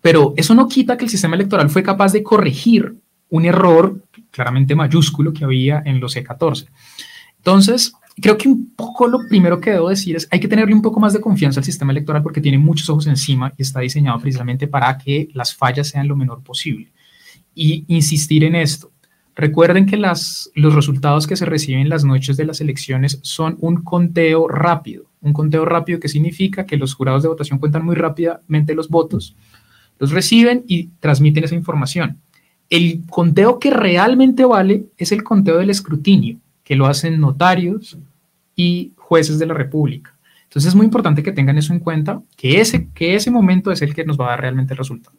Pero 0.02 0.34
eso 0.36 0.54
no 0.54 0.68
quita 0.68 0.98
que 0.98 1.06
el 1.06 1.12
sistema 1.12 1.36
electoral 1.36 1.70
fue 1.70 1.84
capaz 1.84 2.12
de 2.12 2.24
corregir 2.24 2.96
un 3.30 3.46
error 3.46 4.02
claramente 4.32 4.76
mayúsculo 4.76 5.34
que 5.34 5.44
había 5.44 5.82
en 5.86 6.00
los 6.00 6.16
E14. 6.16 6.68
Entonces, 7.38 7.94
creo 8.22 8.38
que 8.38 8.48
un 8.48 8.74
poco 8.76 9.08
lo 9.08 9.28
primero 9.28 9.60
que 9.60 9.72
debo 9.72 9.90
decir 9.90 10.16
es 10.16 10.28
hay 10.32 10.40
que 10.40 10.48
tenerle 10.48 10.74
un 10.74 10.82
poco 10.82 11.00
más 11.00 11.14
de 11.14 11.22
confianza 11.22 11.60
al 11.60 11.66
sistema 11.66 11.92
electoral 11.92 12.22
porque 12.22 12.42
tiene 12.42 12.58
muchos 12.58 12.90
ojos 12.90 13.08
encima 13.08 13.52
y 13.58 13.64
está 13.64 13.80
diseñado 13.80 14.20
precisamente 14.20 14.68
para 14.68 14.98
que 14.98 15.30
las 15.34 15.56
fallas 15.56 15.88
sean 15.88 16.08
lo 16.08 16.16
menor 16.16 16.44
posible. 16.44 16.92
Y 17.56 17.86
insistir 17.88 18.44
en 18.44 18.56
esto. 18.56 18.93
Recuerden 19.36 19.88
que 19.88 19.98
los 19.98 20.76
resultados 20.76 21.26
que 21.26 21.36
se 21.36 21.46
reciben 21.46 21.90
las 21.90 22.04
noches 22.04 22.38
de 22.38 22.46
las 22.46 22.62
elecciones 22.62 23.20
son 23.24 23.58
un 23.60 23.84
conteo 23.84 24.48
rápido. 24.48 25.06
Un 25.22 25.34
conteo 25.34 25.66
rápido 25.66 26.00
que 26.00 26.10
significa 26.10 26.66
que 26.66 26.78
los 26.78 26.94
jurados 26.94 27.24
de 27.24 27.30
votación 27.30 27.58
cuentan 27.58 27.86
muy 27.86 27.96
rápidamente 27.96 28.76
los 28.76 28.90
votos, 28.90 29.36
los 29.98 30.12
reciben 30.12 30.64
y 30.68 30.90
transmiten 31.00 31.46
esa 31.46 31.56
información. 31.56 32.20
El 32.70 33.04
conteo 33.10 33.60
que 33.60 33.72
realmente 33.72 34.46
vale 34.46 34.86
es 34.98 35.12
el 35.12 35.24
conteo 35.24 35.58
del 35.58 35.70
escrutinio, 35.70 36.38
que 36.64 36.76
lo 36.76 36.86
hacen 36.86 37.20
notarios 37.20 37.98
y 38.56 38.92
jueces 38.98 39.40
de 39.40 39.46
la 39.46 39.54
República. 39.54 40.16
Entonces 40.44 40.70
es 40.70 40.76
muy 40.76 40.86
importante 40.86 41.24
que 41.24 41.32
tengan 41.32 41.58
eso 41.58 41.74
en 41.74 41.80
cuenta, 41.80 42.22
que 42.38 42.62
ese, 42.62 42.90
que 42.94 43.16
ese 43.16 43.32
momento 43.32 43.72
es 43.72 43.82
el 43.82 43.96
que 43.96 44.06
nos 44.06 44.20
va 44.20 44.28
a 44.28 44.30
dar 44.32 44.42
realmente 44.42 44.74
el 44.74 44.78
resultado. 44.78 45.16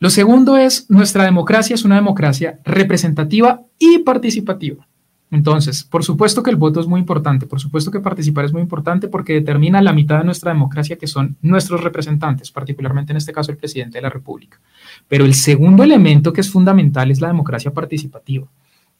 Lo 0.00 0.10
segundo 0.10 0.56
es, 0.56 0.88
nuestra 0.88 1.24
democracia 1.24 1.74
es 1.74 1.84
una 1.84 1.96
democracia 1.96 2.60
representativa 2.64 3.62
y 3.78 3.98
participativa. 3.98 4.86
Entonces, 5.30 5.84
por 5.84 6.04
supuesto 6.04 6.42
que 6.42 6.50
el 6.50 6.56
voto 6.56 6.80
es 6.80 6.86
muy 6.86 7.00
importante, 7.00 7.46
por 7.46 7.60
supuesto 7.60 7.90
que 7.90 8.00
participar 8.00 8.46
es 8.46 8.52
muy 8.52 8.62
importante 8.62 9.08
porque 9.08 9.34
determina 9.34 9.82
la 9.82 9.92
mitad 9.92 10.18
de 10.18 10.24
nuestra 10.24 10.52
democracia 10.52 10.96
que 10.96 11.06
son 11.06 11.36
nuestros 11.42 11.82
representantes, 11.82 12.50
particularmente 12.50 13.12
en 13.12 13.18
este 13.18 13.32
caso 13.32 13.50
el 13.50 13.58
presidente 13.58 13.98
de 13.98 14.02
la 14.02 14.08
República. 14.08 14.58
Pero 15.06 15.26
el 15.26 15.34
segundo 15.34 15.82
elemento 15.82 16.32
que 16.32 16.40
es 16.40 16.50
fundamental 16.50 17.10
es 17.10 17.20
la 17.20 17.28
democracia 17.28 17.72
participativa. 17.72 18.46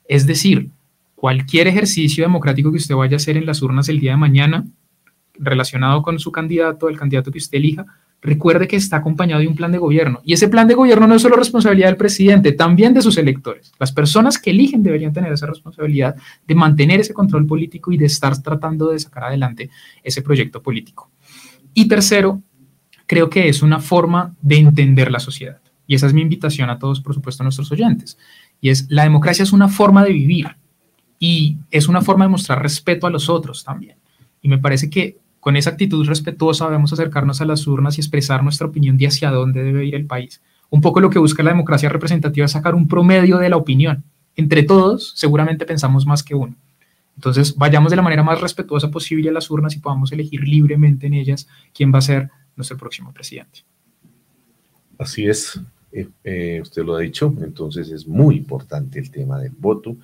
Es 0.07 0.27
decir, 0.27 0.69
cualquier 1.15 1.67
ejercicio 1.69 2.25
democrático 2.25 2.71
que 2.71 2.77
usted 2.77 2.95
vaya 2.95 3.15
a 3.15 3.17
hacer 3.17 3.39
en 3.39 3.47
las 3.47 3.63
urnas 3.63 3.89
el 3.89 4.01
día 4.01 4.11
de 4.11 4.19
mañana 4.19 4.67
relacionado 5.39 6.03
con 6.03 6.19
su 6.19 6.31
candidato, 6.31 6.89
el 6.89 6.99
candidato 6.99 7.31
que 7.31 7.39
usted 7.39 7.57
elija, 7.57 7.87
recuerde 8.21 8.67
que 8.67 8.77
está 8.77 8.97
acompañado 8.97 9.41
de 9.41 9.49
un 9.49 9.55
plan 9.55 9.71
de 9.71 9.79
gobierno. 9.79 10.21
Y 10.25 10.33
ese 10.33 10.49
plan 10.49 10.67
de 10.67 10.75
gobierno 10.75 11.07
no 11.07 11.15
es 11.15 11.23
solo 11.23 11.37
responsabilidad 11.37 11.89
del 11.89 11.97
presidente, 11.97 12.53
también 12.53 12.95
de 12.95 13.03
sus 13.03 13.17
electores. 13.17 13.73
Las 13.79 13.93
personas 13.93 14.39
que 14.39 14.51
eligen 14.51 14.83
deberían 14.83 15.13
tener 15.13 15.33
esa 15.33 15.47
responsabilidad 15.47 16.17
de 16.47 16.55
mantener 16.55 17.01
ese 17.01 17.15
control 17.15 17.47
político 17.47 17.93
y 17.93 17.97
de 17.97 18.07
estar 18.07 18.41
tratando 18.43 18.91
de 18.91 18.99
sacar 18.99 19.25
adelante 19.25 19.71
ese 20.03 20.23
proyecto 20.23 20.63
político. 20.63 21.11
Y 21.75 21.87
tercero, 21.87 22.43
creo 23.07 23.31
que 23.31 23.49
es 23.49 23.63
una 23.63 23.79
forma 23.79 24.35
de 24.43 24.59
entender 24.59 25.11
la 25.11 25.21
sociedad. 25.21 25.61
Y 25.87 25.95
esa 25.95 26.07
es 26.07 26.13
mi 26.13 26.21
invitación 26.21 26.69
a 26.71 26.79
todos, 26.79 27.01
por 27.01 27.15
supuesto, 27.15 27.43
a 27.43 27.45
nuestros 27.45 27.71
oyentes. 27.73 28.19
Y 28.61 28.71
es, 28.71 28.87
la 28.91 29.05
democracia 29.05 29.43
es 29.43 29.53
una 29.53 29.69
forma 29.69 30.05
de 30.05 30.13
vivir 30.13 30.57
y 31.19 31.57
es 31.71 31.89
una 31.89 32.03
forma 32.03 32.25
de 32.25 32.31
mostrar 32.31 32.63
respeto 32.63 33.07
a 33.07 33.11
los 33.11 33.29
otros 33.29 33.65
también. 33.65 33.97
Y 34.43 34.49
me 34.49 34.59
parece 34.59 34.91
que 34.91 35.19
con 35.40 35.57
esa 35.57 35.70
actitud 35.70 36.07
respetuosa 36.07 36.66
debemos 36.66 36.92
acercarnos 36.92 37.40
a 37.40 37.44
las 37.44 37.66
urnas 37.66 37.98
y 37.98 38.01
expresar 38.01 38.42
nuestra 38.42 38.66
opinión 38.66 38.96
de 38.96 39.07
hacia 39.07 39.31
dónde 39.31 39.62
debe 39.62 39.85
ir 39.85 39.94
el 39.94 40.07
país. 40.07 40.42
Un 40.70 40.81
poco 40.81 41.01
lo 41.01 41.11
que 41.11 41.18
busca 41.18 41.42
la 41.42 41.51
democracia 41.51 41.88
representativa 41.88 42.46
es 42.46 42.53
sacar 42.53 42.74
un 42.74 42.88
promedio 42.88 43.38
de 43.38 43.48
la 43.48 43.57
opinión. 43.57 44.05
Entre 44.37 44.62
todos, 44.62 45.12
seguramente 45.16 45.64
pensamos 45.64 46.07
más 46.07 46.22
que 46.22 46.35
uno. 46.35 46.55
Entonces, 47.16 47.57
vayamos 47.57 47.90
de 47.90 47.96
la 47.96 48.03
manera 48.03 48.22
más 48.22 48.40
respetuosa 48.40 48.90
posible 48.90 49.29
a 49.29 49.33
las 49.33 49.51
urnas 49.51 49.74
y 49.74 49.81
podamos 49.81 50.12
elegir 50.12 50.42
libremente 50.42 51.09
en 51.09 51.14
ellas 51.14 51.48
quién 51.74 51.92
va 51.92 51.98
a 51.98 52.03
ser 52.03 52.31
nuestro 52.55 52.77
próximo 52.77 53.12
presidente. 53.12 53.64
Así 54.98 55.27
es. 55.27 55.61
Eh, 55.90 56.07
eh, 56.22 56.61
usted 56.61 56.85
lo 56.85 56.96
ha 56.96 57.01
dicho, 57.01 57.35
entonces 57.40 57.90
es 57.90 58.07
muy 58.07 58.37
importante 58.37 58.98
el 58.98 59.11
tema 59.11 59.38
del 59.38 59.53
voto. 59.59 59.96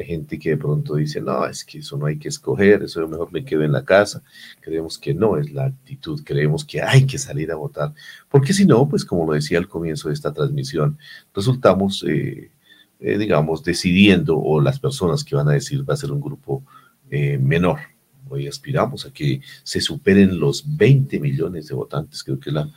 Hay 0.00 0.06
gente 0.06 0.38
que 0.38 0.50
de 0.50 0.56
pronto 0.56 0.94
dice, 0.94 1.20
no, 1.20 1.44
es 1.46 1.62
que 1.62 1.78
eso 1.78 1.98
no 1.98 2.06
hay 2.06 2.16
que 2.18 2.28
escoger, 2.28 2.82
eso 2.82 3.06
mejor 3.06 3.30
me 3.30 3.44
quedo 3.44 3.64
en 3.64 3.72
la 3.72 3.84
casa. 3.84 4.22
Creemos 4.60 4.96
que 4.96 5.12
no 5.12 5.36
es 5.36 5.52
la 5.52 5.66
actitud, 5.66 6.22
creemos 6.24 6.64
que 6.64 6.80
hay 6.80 7.04
que 7.04 7.18
salir 7.18 7.52
a 7.52 7.56
votar, 7.56 7.92
porque 8.30 8.54
si 8.54 8.64
no, 8.64 8.88
pues 8.88 9.04
como 9.04 9.26
lo 9.26 9.34
decía 9.34 9.58
al 9.58 9.68
comienzo 9.68 10.08
de 10.08 10.14
esta 10.14 10.32
transmisión, 10.32 10.96
resultamos, 11.34 12.02
eh, 12.08 12.50
digamos, 12.98 13.62
decidiendo, 13.62 14.38
o 14.38 14.58
las 14.62 14.80
personas 14.80 15.22
que 15.22 15.36
van 15.36 15.48
a 15.48 15.52
decir 15.52 15.88
va 15.88 15.92
a 15.92 15.98
ser 15.98 16.12
un 16.12 16.20
grupo 16.20 16.64
menor. 17.10 17.80
Hoy 18.30 18.46
aspiramos 18.46 19.04
a 19.04 19.12
que 19.12 19.42
se 19.64 19.80
superen 19.80 20.38
los 20.38 20.64
20 20.76 21.20
millones 21.20 21.68
de 21.68 21.74
votantes, 21.74 22.22
creo 22.22 22.40
que 22.40 22.52
la 22.52 22.70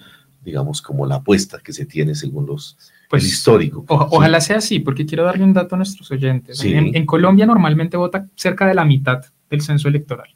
digamos, 0.44 0.82
como 0.82 1.06
la 1.06 1.16
apuesta 1.16 1.60
que 1.64 1.74
se 1.74 1.86
tiene 1.86 2.16
según 2.16 2.46
los 2.46 2.78
pues, 3.10 3.26
histórico. 3.26 3.86
ojalá 3.88 4.42
sea 4.42 4.58
así, 4.58 4.80
porque 4.80 5.06
quiero 5.06 5.24
darle 5.24 5.44
un 5.44 5.54
dato 5.54 5.76
a 5.76 5.78
nuestros 5.78 6.10
oyentes. 6.12 6.64
En, 6.64 7.06
Colombia 7.06 7.46
normalmente 7.46 7.98
vota 7.98 8.28
cerca 8.36 8.68
de 8.68 8.74
la 8.74 8.86
mitad 8.86 9.24
del 9.50 9.62
censo 9.62 9.88
electoral. 9.88 10.30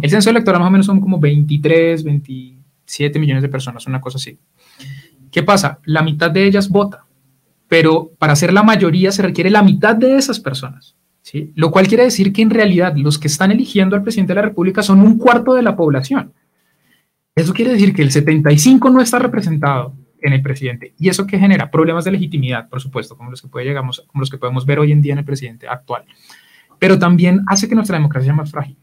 El 0.00 0.10
censo 0.10 0.30
electoral 0.30 0.60
más 0.60 0.68
o 0.68 0.72
menos 0.72 0.86
son 0.86 1.00
como 1.00 1.18
23, 1.18 2.04
27 2.04 3.18
millones 3.18 3.42
de 3.42 3.48
personas, 3.48 3.86
una 3.86 4.00
cosa 4.00 4.18
así. 4.18 4.38
¿Qué 5.30 5.42
pasa? 5.42 5.80
La 5.84 6.02
mitad 6.02 6.30
de 6.30 6.46
ellas 6.46 6.68
vota, 6.68 7.04
pero 7.68 8.12
para 8.18 8.36
ser 8.36 8.52
la 8.52 8.62
mayoría 8.62 9.10
se 9.12 9.22
requiere 9.22 9.50
la 9.50 9.62
mitad 9.62 9.96
de 9.96 10.16
esas 10.16 10.40
personas. 10.40 10.96
¿sí? 11.22 11.52
Lo 11.56 11.70
cual 11.70 11.88
quiere 11.88 12.04
decir 12.04 12.32
que 12.32 12.42
en 12.42 12.50
realidad 12.50 12.94
los 12.96 13.18
que 13.18 13.28
están 13.28 13.50
eligiendo 13.50 13.96
al 13.96 14.02
presidente 14.02 14.32
de 14.32 14.36
la 14.36 14.48
República 14.48 14.82
son 14.82 15.00
un 15.00 15.18
cuarto 15.18 15.54
de 15.54 15.62
la 15.62 15.76
población. 15.76 16.32
Eso 17.36 17.52
quiere 17.52 17.72
decir 17.72 17.92
que 17.92 18.00
el 18.00 18.10
75 18.10 18.88
no 18.88 19.02
está 19.02 19.18
representado 19.18 19.94
en 20.22 20.32
el 20.32 20.40
presidente. 20.40 20.94
¿Y 20.98 21.10
eso 21.10 21.26
que 21.26 21.38
genera? 21.38 21.70
Problemas 21.70 22.06
de 22.06 22.12
legitimidad, 22.12 22.66
por 22.70 22.80
supuesto, 22.80 23.14
como 23.14 23.30
los 23.30 23.42
que, 23.42 23.48
puede 23.48 23.66
llegamos, 23.66 24.04
como 24.06 24.20
los 24.20 24.30
que 24.30 24.38
podemos 24.38 24.64
ver 24.64 24.78
hoy 24.78 24.90
en 24.90 25.02
día 25.02 25.12
en 25.12 25.18
el 25.18 25.24
presidente 25.26 25.68
actual. 25.68 26.06
Pero 26.78 26.98
también 26.98 27.42
hace 27.46 27.68
que 27.68 27.74
nuestra 27.74 27.98
democracia 27.98 28.28
sea 28.28 28.34
más 28.34 28.50
frágil. 28.50 28.78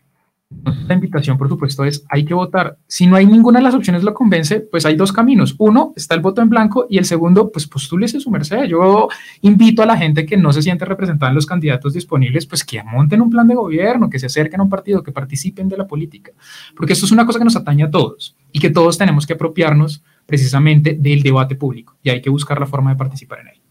La 0.88 0.96
invitación, 0.96 1.38
por 1.38 1.50
supuesto, 1.50 1.84
es 1.84 2.06
hay 2.10 2.26
que 2.26 2.34
votar. 2.34 2.78
Si 2.88 3.08
no 3.08 3.16
hay 3.16 3.26
ninguna 3.26 3.60
de 3.60 3.64
las 3.64 3.74
opciones 3.74 4.04
lo 4.04 4.14
convence, 4.14 4.60
pues 4.60 4.86
hay 4.86 4.96
dos 4.96 5.12
caminos. 5.12 5.56
Uno, 5.58 5.94
está 5.96 6.16
el 6.16 6.22
voto 6.22 6.42
en 6.42 6.50
blanco 6.50 6.88
y 6.90 6.98
el 6.98 7.06
segundo, 7.06 7.52
pues 7.52 7.68
postúlese 7.68 8.20
su 8.20 8.30
merced. 8.30 8.66
Yo 8.66 9.08
invito 9.42 9.82
a 9.82 9.86
la 9.86 9.98
gente 9.98 10.26
que 10.26 10.38
no 10.38 10.52
se 10.52 10.62
siente 10.62 10.86
representada 10.86 11.30
en 11.30 11.36
los 11.36 11.46
candidatos 11.46 11.94
disponibles, 11.94 12.46
pues 12.46 12.64
que 12.64 12.84
monten 12.84 13.22
un 13.22 13.30
plan 13.30 13.48
de 13.48 13.56
gobierno, 13.56 14.10
que 14.10 14.20
se 14.20 14.26
acerquen 14.26 14.60
a 14.60 14.64
un 14.64 14.70
partido, 14.70 15.04
que 15.04 15.12
participen 15.12 15.68
de 15.70 15.78
la 15.78 15.88
política. 15.88 16.32
Porque 16.76 16.94
esto 16.94 17.06
es 17.06 17.12
una 17.12 17.26
cosa 17.26 17.40
que 17.40 17.46
nos 17.46 17.56
atañe 17.56 17.84
a 17.84 17.92
todos 17.92 18.36
y 18.52 18.60
que 18.60 18.70
todos 18.70 18.98
tenemos 18.98 19.26
que 19.26 19.34
apropiarnos 19.34 20.04
precisamente 20.26 20.98
del 21.00 21.22
debate 21.22 21.56
público 21.56 21.98
y 22.04 22.10
hay 22.10 22.22
que 22.22 22.30
buscar 22.30 22.60
la 22.60 22.66
forma 22.66 22.92
de 22.92 22.98
participar 22.98 23.40
en 23.40 23.48
él. 23.50 23.63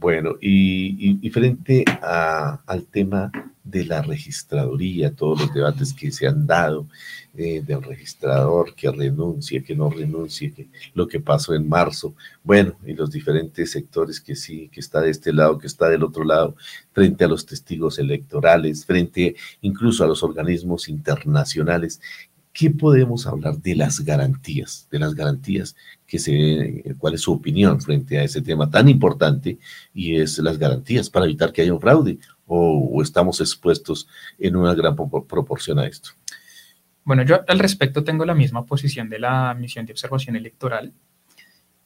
Bueno, 0.00 0.36
y, 0.40 1.28
frente 1.30 1.84
al 2.00 2.86
tema 2.86 3.30
de 3.62 3.84
la 3.84 4.00
registraduría, 4.00 5.14
todos 5.14 5.42
los 5.42 5.52
debates 5.52 5.92
que 5.92 6.10
se 6.10 6.26
han 6.26 6.46
dado 6.46 6.88
eh, 7.36 7.60
del 7.60 7.82
registrador 7.82 8.74
que 8.74 8.90
renuncia, 8.90 9.62
que 9.62 9.76
no 9.76 9.90
renuncie, 9.90 10.54
que, 10.54 10.68
lo 10.94 11.06
que 11.06 11.20
pasó 11.20 11.54
en 11.54 11.68
marzo, 11.68 12.14
bueno, 12.42 12.76
y 12.86 12.94
los 12.94 13.10
diferentes 13.10 13.72
sectores 13.72 14.22
que 14.22 14.34
sí, 14.34 14.70
que 14.72 14.80
está 14.80 15.02
de 15.02 15.10
este 15.10 15.34
lado, 15.34 15.58
que 15.58 15.66
está 15.66 15.90
del 15.90 16.02
otro 16.02 16.24
lado, 16.24 16.56
frente 16.92 17.24
a 17.24 17.28
los 17.28 17.44
testigos 17.44 17.98
electorales, 17.98 18.86
frente 18.86 19.36
incluso 19.60 20.02
a 20.02 20.08
los 20.08 20.22
organismos 20.22 20.88
internacionales 20.88 22.00
¿qué 22.52 22.70
podemos 22.70 23.26
hablar 23.26 23.58
de 23.58 23.74
las 23.74 24.00
garantías? 24.00 24.88
De 24.90 24.98
las 24.98 25.14
garantías 25.14 25.76
que 26.10 26.18
se, 26.18 26.96
cuál 26.98 27.14
es 27.14 27.20
su 27.20 27.32
opinión 27.32 27.80
frente 27.80 28.18
a 28.18 28.24
ese 28.24 28.42
tema 28.42 28.68
tan 28.68 28.88
importante 28.88 29.58
y 29.94 30.16
es 30.16 30.38
las 30.38 30.58
garantías 30.58 31.08
para 31.08 31.24
evitar 31.26 31.52
que 31.52 31.62
haya 31.62 31.72
un 31.72 31.80
fraude 31.80 32.18
o, 32.46 33.00
estamos 33.00 33.40
expuestos 33.40 34.08
en 34.36 34.56
una 34.56 34.74
gran 34.74 34.96
proporción 34.96 35.78
a 35.78 35.86
esto. 35.86 36.10
Bueno, 37.04 37.22
yo 37.22 37.40
al 37.46 37.60
respecto 37.60 38.02
tengo 38.02 38.24
la 38.24 38.34
misma 38.34 38.66
posición 38.66 39.08
de 39.08 39.20
la 39.20 39.54
misión 39.54 39.86
de 39.86 39.92
observación 39.92 40.34
electoral. 40.34 40.92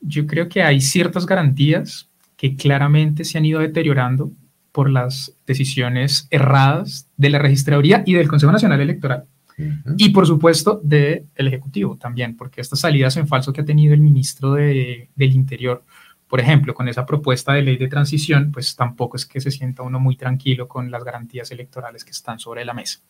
Yo 0.00 0.26
creo 0.26 0.48
que 0.48 0.62
hay 0.62 0.80
ciertas 0.80 1.26
garantías 1.26 2.08
que 2.38 2.56
claramente 2.56 3.24
se 3.24 3.36
han 3.36 3.44
ido 3.44 3.60
deteriorando 3.60 4.32
por 4.72 4.88
las 4.88 5.36
decisiones 5.46 6.28
erradas 6.30 7.08
de 7.18 7.28
la 7.28 7.38
registraduría 7.38 8.02
y 8.06 8.14
del 8.14 8.28
Consejo 8.28 8.52
Nacional 8.52 8.80
Electoral 8.80 9.26
y 9.96 10.10
por 10.10 10.26
supuesto 10.26 10.80
del 10.82 11.26
Ejecutivo 11.34 11.96
también, 11.96 12.36
porque 12.36 12.60
estas 12.60 12.80
salidas 12.80 13.16
en 13.16 13.28
falso 13.28 13.52
que 13.52 13.60
ha 13.60 13.64
tenido 13.64 13.94
el 13.94 14.00
ministro 14.00 14.54
de, 14.54 15.10
del 15.14 15.32
Interior, 15.32 15.84
por 16.28 16.40
ejemplo, 16.40 16.74
con 16.74 16.88
esa 16.88 17.06
propuesta 17.06 17.52
de 17.52 17.62
ley 17.62 17.76
de 17.76 17.88
transición, 17.88 18.50
pues 18.50 18.74
tampoco 18.74 19.16
es 19.16 19.26
que 19.26 19.40
se 19.40 19.50
sienta 19.50 19.82
uno 19.82 20.00
muy 20.00 20.16
tranquilo 20.16 20.66
con 20.66 20.90
las 20.90 21.04
garantías 21.04 21.50
electorales 21.50 22.04
que 22.04 22.10
están 22.10 22.38
sobre 22.38 22.64
la 22.64 22.74
mesa. 22.74 23.00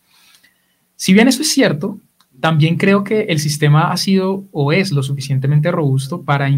Si 0.95 1.13
bien 1.13 1.27
eso 1.27 1.41
es 1.41 1.51
cierto, 1.51 1.99
también 2.39 2.77
creo 2.77 3.03
que 3.03 3.21
el 3.21 3.39
sistema 3.39 3.91
ha 3.91 3.97
sido 3.97 4.45
o 4.51 4.71
es 4.71 4.91
lo 4.91 5.01
suficientemente 5.03 5.71
robusto 5.71 6.21
para, 6.21 6.49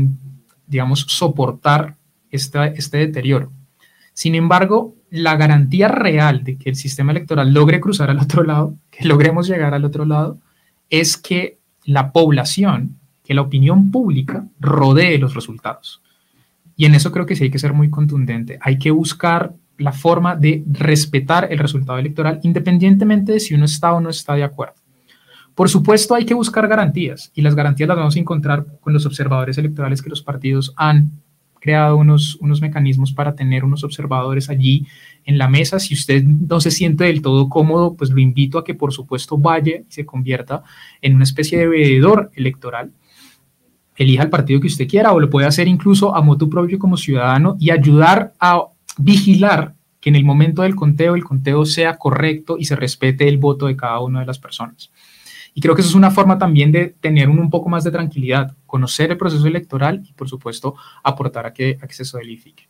digamos, 0.66 1.02
soportar 1.08 1.96
esta, 2.32 2.68
este 2.68 2.98
deterioro. 2.98 3.52
Sin 4.18 4.34
embargo, 4.34 4.96
la 5.12 5.36
garantía 5.36 5.90
real 5.90 6.44
de 6.44 6.58
que 6.58 6.72
el 6.72 6.76
sistema 6.76 7.12
electoral 7.12 7.54
logre 7.54 7.80
cruzar 7.80 8.10
al 8.10 8.18
otro 8.18 8.44
lado, 8.44 8.76
que 8.90 9.08
logremos 9.08 9.48
llegar 9.48 9.76
al 9.76 9.86
otro 9.86 10.06
lado, 10.06 10.40
es 10.90 11.18
que 11.18 11.60
la 11.86 12.12
población, 12.12 12.98
que 13.24 13.36
la 13.36 13.44
opinión 13.44 13.92
pública 13.92 14.48
rodee 14.60 15.20
los 15.20 15.36
resultados. 15.36 16.02
Y 16.76 16.86
en 16.86 16.96
eso 16.96 17.12
creo 17.12 17.28
que 17.28 17.36
sí 17.36 17.44
hay 17.44 17.52
que 17.52 17.60
ser 17.60 17.74
muy 17.74 17.92
contundente. 17.92 18.58
Hay 18.60 18.80
que 18.80 18.90
buscar 18.90 19.54
la 19.78 19.92
forma 19.92 20.36
de 20.36 20.64
respetar 20.66 21.50
el 21.52 21.60
resultado 21.60 22.00
electoral 22.00 22.40
independientemente 22.42 23.34
de 23.34 23.40
si 23.40 23.54
uno 23.54 23.66
está 23.66 23.94
o 23.94 24.02
no 24.02 24.10
está 24.10 24.34
de 24.34 24.44
acuerdo. 24.44 24.82
Por 25.54 25.70
supuesto, 25.70 26.16
hay 26.16 26.26
que 26.26 26.34
buscar 26.34 26.68
garantías 26.68 27.32
y 27.36 27.44
las 27.44 27.54
garantías 27.54 27.88
las 27.88 27.98
vamos 27.98 28.16
a 28.16 28.20
encontrar 28.20 28.66
con 28.82 28.94
los 28.94 29.06
observadores 29.06 29.60
electorales 29.60 30.02
que 30.02 30.10
los 30.10 30.24
partidos 30.24 30.74
han 30.76 31.12
creado 31.68 31.98
unos, 31.98 32.38
unos 32.40 32.62
mecanismos 32.62 33.12
para 33.12 33.36
tener 33.36 33.66
unos 33.66 33.84
observadores 33.84 34.50
allí 34.50 34.88
en 35.26 35.38
la 35.38 35.50
mesa. 35.50 35.80
Si 35.80 35.94
usted 35.94 36.24
no 36.24 36.62
se 36.62 36.72
siente 36.72 37.04
del 37.04 37.22
todo 37.22 37.50
cómodo, 37.50 37.94
pues 37.94 38.10
lo 38.10 38.22
invito 38.22 38.58
a 38.58 38.64
que 38.64 38.74
por 38.74 38.94
supuesto 38.94 39.38
vaya 39.38 39.82
y 39.82 39.92
se 39.92 40.06
convierta 40.06 40.64
en 41.02 41.16
una 41.16 41.26
especie 41.26 41.60
de 41.60 41.68
veedor 41.68 42.32
electoral. 42.36 42.94
Elija 43.98 44.24
el 44.24 44.30
partido 44.30 44.62
que 44.62 44.68
usted 44.68 44.88
quiera 44.88 45.12
o 45.12 45.20
lo 45.20 45.30
puede 45.30 45.46
hacer 45.46 45.68
incluso 45.68 46.16
a 46.16 46.22
motu 46.22 46.50
propio 46.50 46.80
como 46.80 46.96
ciudadano 46.96 47.58
y 47.60 47.72
ayudar 47.72 48.32
a 48.40 48.64
vigilar 48.98 49.74
que 50.00 50.08
en 50.08 50.16
el 50.16 50.24
momento 50.24 50.62
del 50.62 50.74
conteo 50.74 51.16
el 51.16 51.26
conteo 51.26 51.66
sea 51.66 51.98
correcto 51.98 52.56
y 52.58 52.64
se 52.64 52.78
respete 52.78 53.28
el 53.28 53.40
voto 53.40 53.66
de 53.66 53.76
cada 53.76 54.00
una 54.00 54.22
de 54.22 54.26
las 54.26 54.40
personas. 54.40 54.90
Y 55.58 55.60
creo 55.60 55.74
que 55.74 55.82
eso 55.82 55.90
es 55.90 55.96
una 55.96 56.12
forma 56.12 56.38
también 56.38 56.72
de 56.72 56.96
tener 57.02 57.30
un, 57.30 57.50
poco 57.50 57.68
más 57.68 57.84
de 57.84 57.90
tranquilidad, 57.90 58.56
conocer 58.68 59.10
el 59.10 59.18
proceso 59.18 59.48
electoral 59.48 60.04
y, 60.08 60.14
por 60.14 60.30
supuesto, 60.30 60.76
aportar 61.04 61.48
a 61.48 61.52
que, 61.52 61.80
a 61.82 61.88
que 61.88 61.96
se 61.96 62.06
solidifique. 62.06 62.70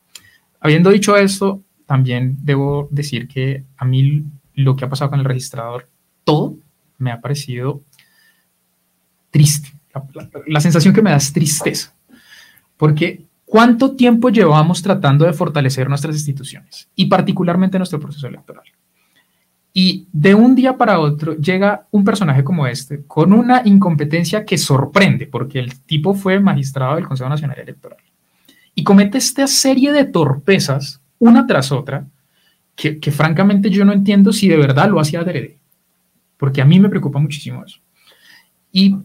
Habiendo 0.62 0.90
dicho 0.90 1.18
esto, 1.18 1.66
también 1.86 2.38
debo 2.40 2.88
decir 2.90 3.28
que 3.28 3.66
a 3.76 3.84
mí 3.84 4.24
lo 4.54 4.78
que 4.78 4.86
ha 4.86 4.90
pasado 4.90 5.10
con 5.10 5.20
el 5.20 5.26
registrador, 5.26 5.90
todo 6.24 6.60
me 6.98 7.12
ha 7.12 7.20
parecido 7.20 7.84
triste. 9.32 9.74
La, 10.46 10.62
sensación 10.62 10.94
que 10.94 11.02
me 11.02 11.10
da 11.10 11.18
es 11.18 11.34
tristeza. 11.34 11.94
Porque 12.78 13.26
¿cuánto 13.44 13.98
tiempo 13.98 14.30
llevamos 14.30 14.82
tratando 14.82 15.26
de 15.26 15.34
fortalecer 15.34 15.90
nuestras 15.90 16.16
instituciones 16.16 16.88
y 16.96 17.08
particularmente 17.08 17.78
nuestro 17.80 18.00
proceso 18.00 18.28
electoral? 18.28 18.64
Y 19.80 20.08
de 20.12 20.34
un 20.34 20.56
día 20.56 20.76
para 20.76 21.00
otro 21.00 21.38
llega 21.38 21.86
un 21.92 22.04
personaje 22.04 22.44
como 22.44 22.66
este, 22.66 23.04
con 23.06 23.32
una 23.32 23.62
incompetencia 23.64 24.44
que 24.44 24.58
sorprende, 24.58 25.28
porque 25.28 25.60
el 25.60 25.82
tipo 25.82 26.16
fue 26.16 26.40
magistrado 26.40 26.96
del 26.96 27.08
Consejo 27.08 27.30
Nacional 27.30 27.60
Electoral, 27.60 28.00
y 28.74 28.84
comete 28.84 29.20
esta 29.20 29.46
serie 29.46 29.92
de 29.92 30.06
torpezas, 30.06 31.00
una 31.20 31.46
tras 31.46 31.72
otra, 31.72 32.08
que, 32.76 33.00
francamente 33.12 33.70
yo 33.70 33.86
no 33.86 33.94
entiendo 33.94 34.34
si 34.34 34.48
de 34.48 34.58
verdad 34.58 34.90
lo 34.90 35.00
hacía 35.00 35.20
adrede, 35.20 35.60
porque 36.38 36.60
a 36.60 36.66
mí 36.66 36.80
me 36.80 36.90
preocupa 36.90 37.20
muchísimo 37.20 37.64
eso. 37.64 37.78
Y 38.72 38.96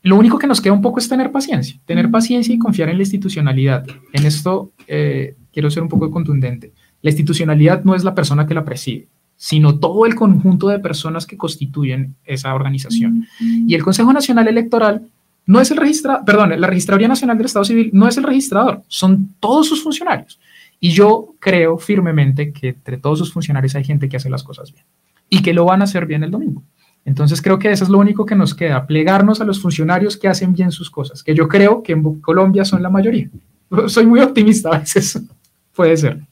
lo 0.00 0.16
único 0.16 0.38
que 0.38 0.46
nos 0.46 0.62
queda 0.62 0.72
un 0.72 0.80
poco 0.80 1.00
es 1.00 1.08
tener 1.10 1.32
paciencia, 1.32 1.78
tener 1.84 2.10
paciencia 2.10 2.54
y 2.54 2.58
confiar 2.58 2.88
en 2.88 2.96
la 2.96 3.02
institucionalidad. 3.02 3.84
En 4.14 4.24
esto 4.24 4.72
eh, 4.86 5.36
quiero 5.52 5.70
ser 5.70 5.82
un 5.82 5.90
poco 5.90 6.10
contundente. 6.10 6.72
La 7.02 7.10
institucionalidad 7.10 7.84
no 7.84 7.94
es 7.94 8.04
la 8.04 8.14
persona 8.14 8.46
que 8.46 8.54
la 8.54 8.64
preside, 8.64 9.06
sino 9.44 9.78
todo 9.78 10.06
el 10.06 10.14
conjunto 10.14 10.68
de 10.68 10.78
personas 10.78 11.26
que 11.26 11.36
constituyen 11.36 12.14
esa 12.24 12.54
organización. 12.54 13.26
Y 13.38 13.74
el 13.74 13.84
Consejo 13.84 14.10
Nacional 14.10 14.48
Electoral 14.48 15.02
no 15.44 15.60
es 15.60 15.70
el 15.70 15.76
registrador, 15.76 16.24
perdón, 16.24 16.58
la 16.58 16.66
Registraduría 16.66 17.08
Nacional 17.08 17.36
del 17.36 17.44
Estado 17.44 17.66
Civil 17.66 17.90
no 17.92 18.08
es 18.08 18.16
el 18.16 18.24
registrador, 18.24 18.80
son 18.88 19.34
todos 19.40 19.68
sus 19.68 19.82
funcionarios. 19.82 20.40
Y 20.80 20.92
yo 20.92 21.34
creo 21.40 21.76
firmemente 21.76 22.54
que 22.54 22.68
entre 22.68 22.96
todos 22.96 23.18
sus 23.18 23.34
funcionarios 23.34 23.74
hay 23.74 23.84
gente 23.84 24.08
que 24.08 24.16
hace 24.16 24.30
las 24.30 24.42
cosas 24.42 24.72
bien 24.72 24.86
y 25.28 25.42
que 25.42 25.52
lo 25.52 25.66
van 25.66 25.82
a 25.82 25.84
hacer 25.84 26.06
bien 26.06 26.24
el 26.24 26.30
domingo. 26.30 26.62
Entonces 27.04 27.42
creo 27.42 27.58
que 27.58 27.70
eso 27.70 27.84
es 27.84 27.90
lo 27.90 27.98
único 27.98 28.24
que 28.24 28.34
nos 28.34 28.54
queda, 28.54 28.86
plegarnos 28.86 29.42
a 29.42 29.44
los 29.44 29.60
funcionarios 29.60 30.16
que 30.16 30.26
hacen 30.26 30.54
bien 30.54 30.72
sus 30.72 30.88
cosas, 30.90 31.22
que 31.22 31.34
yo 31.34 31.48
creo 31.48 31.82
que 31.82 31.92
en 31.92 32.20
Colombia 32.22 32.64
son 32.64 32.82
la 32.82 32.88
mayoría. 32.88 33.28
Soy 33.88 34.06
muy 34.06 34.20
optimista 34.20 34.70
a 34.70 34.78
veces, 34.78 35.20
puede 35.74 35.98
ser 35.98 36.22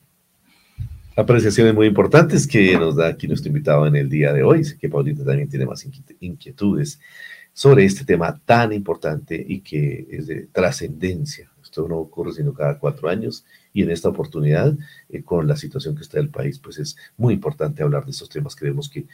apreciaciones 1.16 1.74
muy 1.74 1.86
importantes 1.86 2.46
que 2.46 2.76
nos 2.78 2.96
da 2.96 3.08
aquí 3.08 3.28
nuestro 3.28 3.48
invitado 3.48 3.86
en 3.86 3.96
el 3.96 4.08
día 4.08 4.32
de 4.32 4.42
hoy. 4.42 4.64
Sé 4.64 4.78
que 4.78 4.88
Paulita 4.88 5.24
también 5.24 5.48
tiene 5.48 5.66
más 5.66 5.86
inquietudes 6.20 7.00
sobre 7.52 7.84
este 7.84 8.04
tema 8.04 8.40
tan 8.44 8.72
importante 8.72 9.44
y 9.46 9.60
que 9.60 10.06
es 10.10 10.26
de 10.26 10.46
trascendencia. 10.46 11.50
Esto 11.62 11.86
no 11.88 11.98
ocurre 11.98 12.32
sino 12.32 12.52
cada 12.52 12.78
cuatro 12.78 13.08
años 13.08 13.44
y 13.72 13.82
en 13.82 13.90
esta 13.90 14.08
oportunidad, 14.08 14.76
eh, 15.08 15.22
con 15.22 15.46
la 15.46 15.56
situación 15.56 15.94
que 15.94 16.02
está 16.02 16.18
el 16.18 16.28
país, 16.28 16.58
pues 16.58 16.78
es 16.78 16.96
muy 17.16 17.34
importante 17.34 17.82
hablar 17.82 18.04
de 18.04 18.10
estos 18.10 18.28
temas. 18.28 18.56
Creemos 18.56 18.88
que 18.88 19.06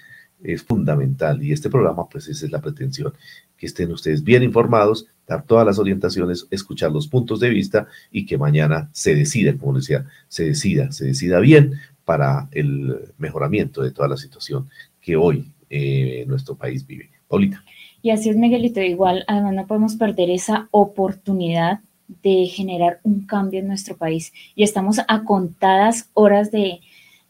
es 0.42 0.62
fundamental 0.62 1.42
y 1.42 1.52
este 1.52 1.70
programa, 1.70 2.08
pues 2.08 2.28
esa 2.28 2.46
es 2.46 2.52
la 2.52 2.60
pretensión, 2.60 3.12
que 3.56 3.66
estén 3.66 3.90
ustedes 3.90 4.22
bien 4.22 4.42
informados, 4.42 5.06
dar 5.26 5.44
todas 5.44 5.66
las 5.66 5.78
orientaciones, 5.78 6.46
escuchar 6.50 6.92
los 6.92 7.08
puntos 7.08 7.40
de 7.40 7.50
vista 7.50 7.88
y 8.10 8.24
que 8.24 8.38
mañana 8.38 8.88
se 8.92 9.14
decida, 9.14 9.56
como 9.56 9.74
decía, 9.74 10.06
se 10.28 10.44
decida, 10.44 10.92
se 10.92 11.06
decida 11.06 11.40
bien 11.40 11.74
para 12.04 12.48
el 12.52 13.12
mejoramiento 13.18 13.82
de 13.82 13.90
toda 13.90 14.08
la 14.08 14.16
situación 14.16 14.68
que 15.00 15.16
hoy 15.16 15.52
eh, 15.68 16.24
nuestro 16.26 16.56
país 16.56 16.86
vive. 16.86 17.10
Paulita. 17.28 17.62
Y 18.00 18.10
así 18.10 18.30
es, 18.30 18.36
Miguelito, 18.36 18.80
igual, 18.80 19.24
además 19.26 19.54
no 19.54 19.66
podemos 19.66 19.96
perder 19.96 20.30
esa 20.30 20.68
oportunidad 20.70 21.80
de 22.22 22.46
generar 22.46 23.00
un 23.02 23.26
cambio 23.26 23.60
en 23.60 23.68
nuestro 23.68 23.96
país. 23.96 24.32
Y 24.54 24.62
estamos 24.62 25.00
a 25.06 25.24
contadas 25.24 26.08
horas 26.14 26.50
de, 26.50 26.80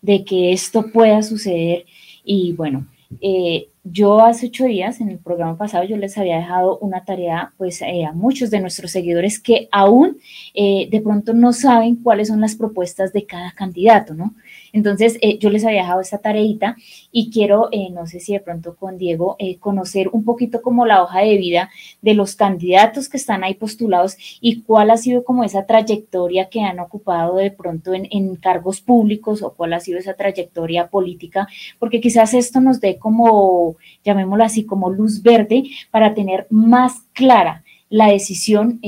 de 0.02 0.24
que 0.24 0.52
esto 0.52 0.92
pueda 0.92 1.22
suceder. 1.22 1.84
Y 2.22 2.52
bueno, 2.52 2.86
eh, 3.20 3.70
yo 3.84 4.20
hace 4.20 4.46
ocho 4.46 4.66
días, 4.66 5.00
en 5.00 5.08
el 5.08 5.18
programa 5.18 5.56
pasado, 5.56 5.84
yo 5.84 5.96
les 5.96 6.18
había 6.18 6.36
dejado 6.36 6.78
una 6.78 7.04
tarea 7.04 7.54
pues 7.56 7.80
eh, 7.80 8.04
a 8.04 8.12
muchos 8.12 8.50
de 8.50 8.60
nuestros 8.60 8.90
seguidores 8.90 9.40
que 9.40 9.68
aún 9.72 10.18
eh, 10.54 10.88
de 10.90 11.00
pronto 11.00 11.32
no 11.32 11.52
saben 11.52 11.96
cuáles 11.96 12.28
son 12.28 12.40
las 12.40 12.54
propuestas 12.54 13.12
de 13.12 13.24
cada 13.24 13.52
candidato, 13.52 14.14
¿no? 14.14 14.34
Entonces, 14.72 15.18
eh, 15.20 15.38
yo 15.38 15.50
les 15.50 15.64
había 15.64 15.82
dejado 15.82 16.00
esta 16.00 16.18
tareita 16.18 16.76
y 17.10 17.30
quiero, 17.30 17.68
eh, 17.72 17.90
no 17.90 18.06
sé 18.06 18.20
si 18.20 18.32
de 18.32 18.40
pronto 18.40 18.76
con 18.76 18.98
Diego, 18.98 19.36
eh, 19.38 19.58
conocer 19.58 20.08
un 20.12 20.24
poquito 20.24 20.62
como 20.62 20.86
la 20.86 21.02
hoja 21.02 21.20
de 21.20 21.36
vida 21.36 21.70
de 22.02 22.14
los 22.14 22.36
candidatos 22.36 23.08
que 23.08 23.16
están 23.16 23.44
ahí 23.44 23.54
postulados 23.54 24.16
y 24.40 24.62
cuál 24.62 24.90
ha 24.90 24.96
sido 24.96 25.24
como 25.24 25.44
esa 25.44 25.66
trayectoria 25.66 26.48
que 26.48 26.60
han 26.60 26.80
ocupado 26.80 27.36
de 27.36 27.50
pronto 27.50 27.94
en, 27.94 28.08
en 28.10 28.36
cargos 28.36 28.80
públicos 28.80 29.42
o 29.42 29.54
cuál 29.54 29.72
ha 29.72 29.80
sido 29.80 29.98
esa 29.98 30.14
trayectoria 30.14 30.88
política, 30.88 31.48
porque 31.78 32.00
quizás 32.00 32.34
esto 32.34 32.60
nos 32.60 32.80
dé 32.80 32.98
como, 32.98 33.76
llamémoslo 34.04 34.44
así, 34.44 34.64
como 34.64 34.90
luz 34.90 35.22
verde 35.22 35.64
para 35.90 36.14
tener 36.14 36.46
más 36.50 37.02
clara 37.12 37.64
la 37.90 38.08
decisión 38.08 38.80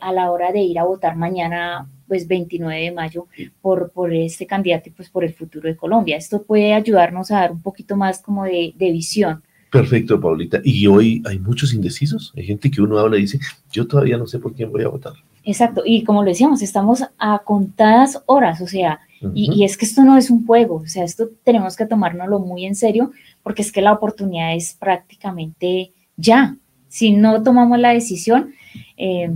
a 0.00 0.12
la 0.12 0.30
hora 0.30 0.52
de 0.52 0.60
ir 0.60 0.78
a 0.78 0.84
votar 0.84 1.16
mañana 1.16 1.88
pues 2.06 2.26
29 2.26 2.80
de 2.80 2.92
mayo 2.92 3.26
por, 3.60 3.90
por 3.90 4.12
este 4.12 4.46
candidato 4.46 4.88
y 4.88 4.92
pues 4.92 5.08
por 5.10 5.24
el 5.24 5.34
futuro 5.34 5.68
de 5.68 5.76
Colombia. 5.76 6.16
Esto 6.16 6.42
puede 6.42 6.72
ayudarnos 6.72 7.30
a 7.30 7.40
dar 7.40 7.52
un 7.52 7.62
poquito 7.62 7.96
más 7.96 8.20
como 8.20 8.44
de, 8.44 8.74
visión. 8.78 9.42
Perfecto, 9.70 10.20
Paulita. 10.20 10.60
Y 10.62 10.86
hoy 10.86 11.22
hay 11.26 11.38
muchos 11.38 11.74
indecisos. 11.74 12.32
Hay 12.36 12.44
gente 12.44 12.70
que 12.70 12.80
uno 12.80 12.98
habla 12.98 13.18
y 13.18 13.22
dice, 13.22 13.40
yo 13.72 13.86
todavía 13.86 14.16
no 14.16 14.26
sé 14.26 14.38
por 14.38 14.54
quién 14.54 14.70
voy 14.70 14.82
a 14.82 14.88
votar. 14.88 15.14
Exacto. 15.44 15.82
Y 15.84 16.04
como 16.04 16.22
lo 16.22 16.28
decíamos, 16.28 16.62
estamos 16.62 17.04
a 17.18 17.42
contadas 17.44 18.22
horas, 18.26 18.60
o 18.60 18.66
sea, 18.66 19.00
y, 19.34 19.50
y, 19.54 19.64
es 19.64 19.76
que 19.76 19.86
esto 19.86 20.04
no 20.04 20.18
es 20.18 20.28
un 20.28 20.46
juego, 20.46 20.76
o 20.76 20.86
sea, 20.86 21.02
esto 21.02 21.30
tenemos 21.44 21.76
que 21.76 21.86
tomárnoslo 21.86 22.40
muy 22.40 22.66
en 22.66 22.74
serio 22.74 23.10
porque 23.42 23.62
es 23.62 23.72
que 23.72 23.80
la 23.80 23.92
oportunidad 23.92 24.54
es 24.54 24.74
prácticamente 24.74 25.92
ya. 26.16 26.56
Si 26.88 27.12
no 27.12 27.42
tomamos 27.42 27.78
la 27.78 27.92
decisión, 27.92 28.52
eh, 28.96 29.30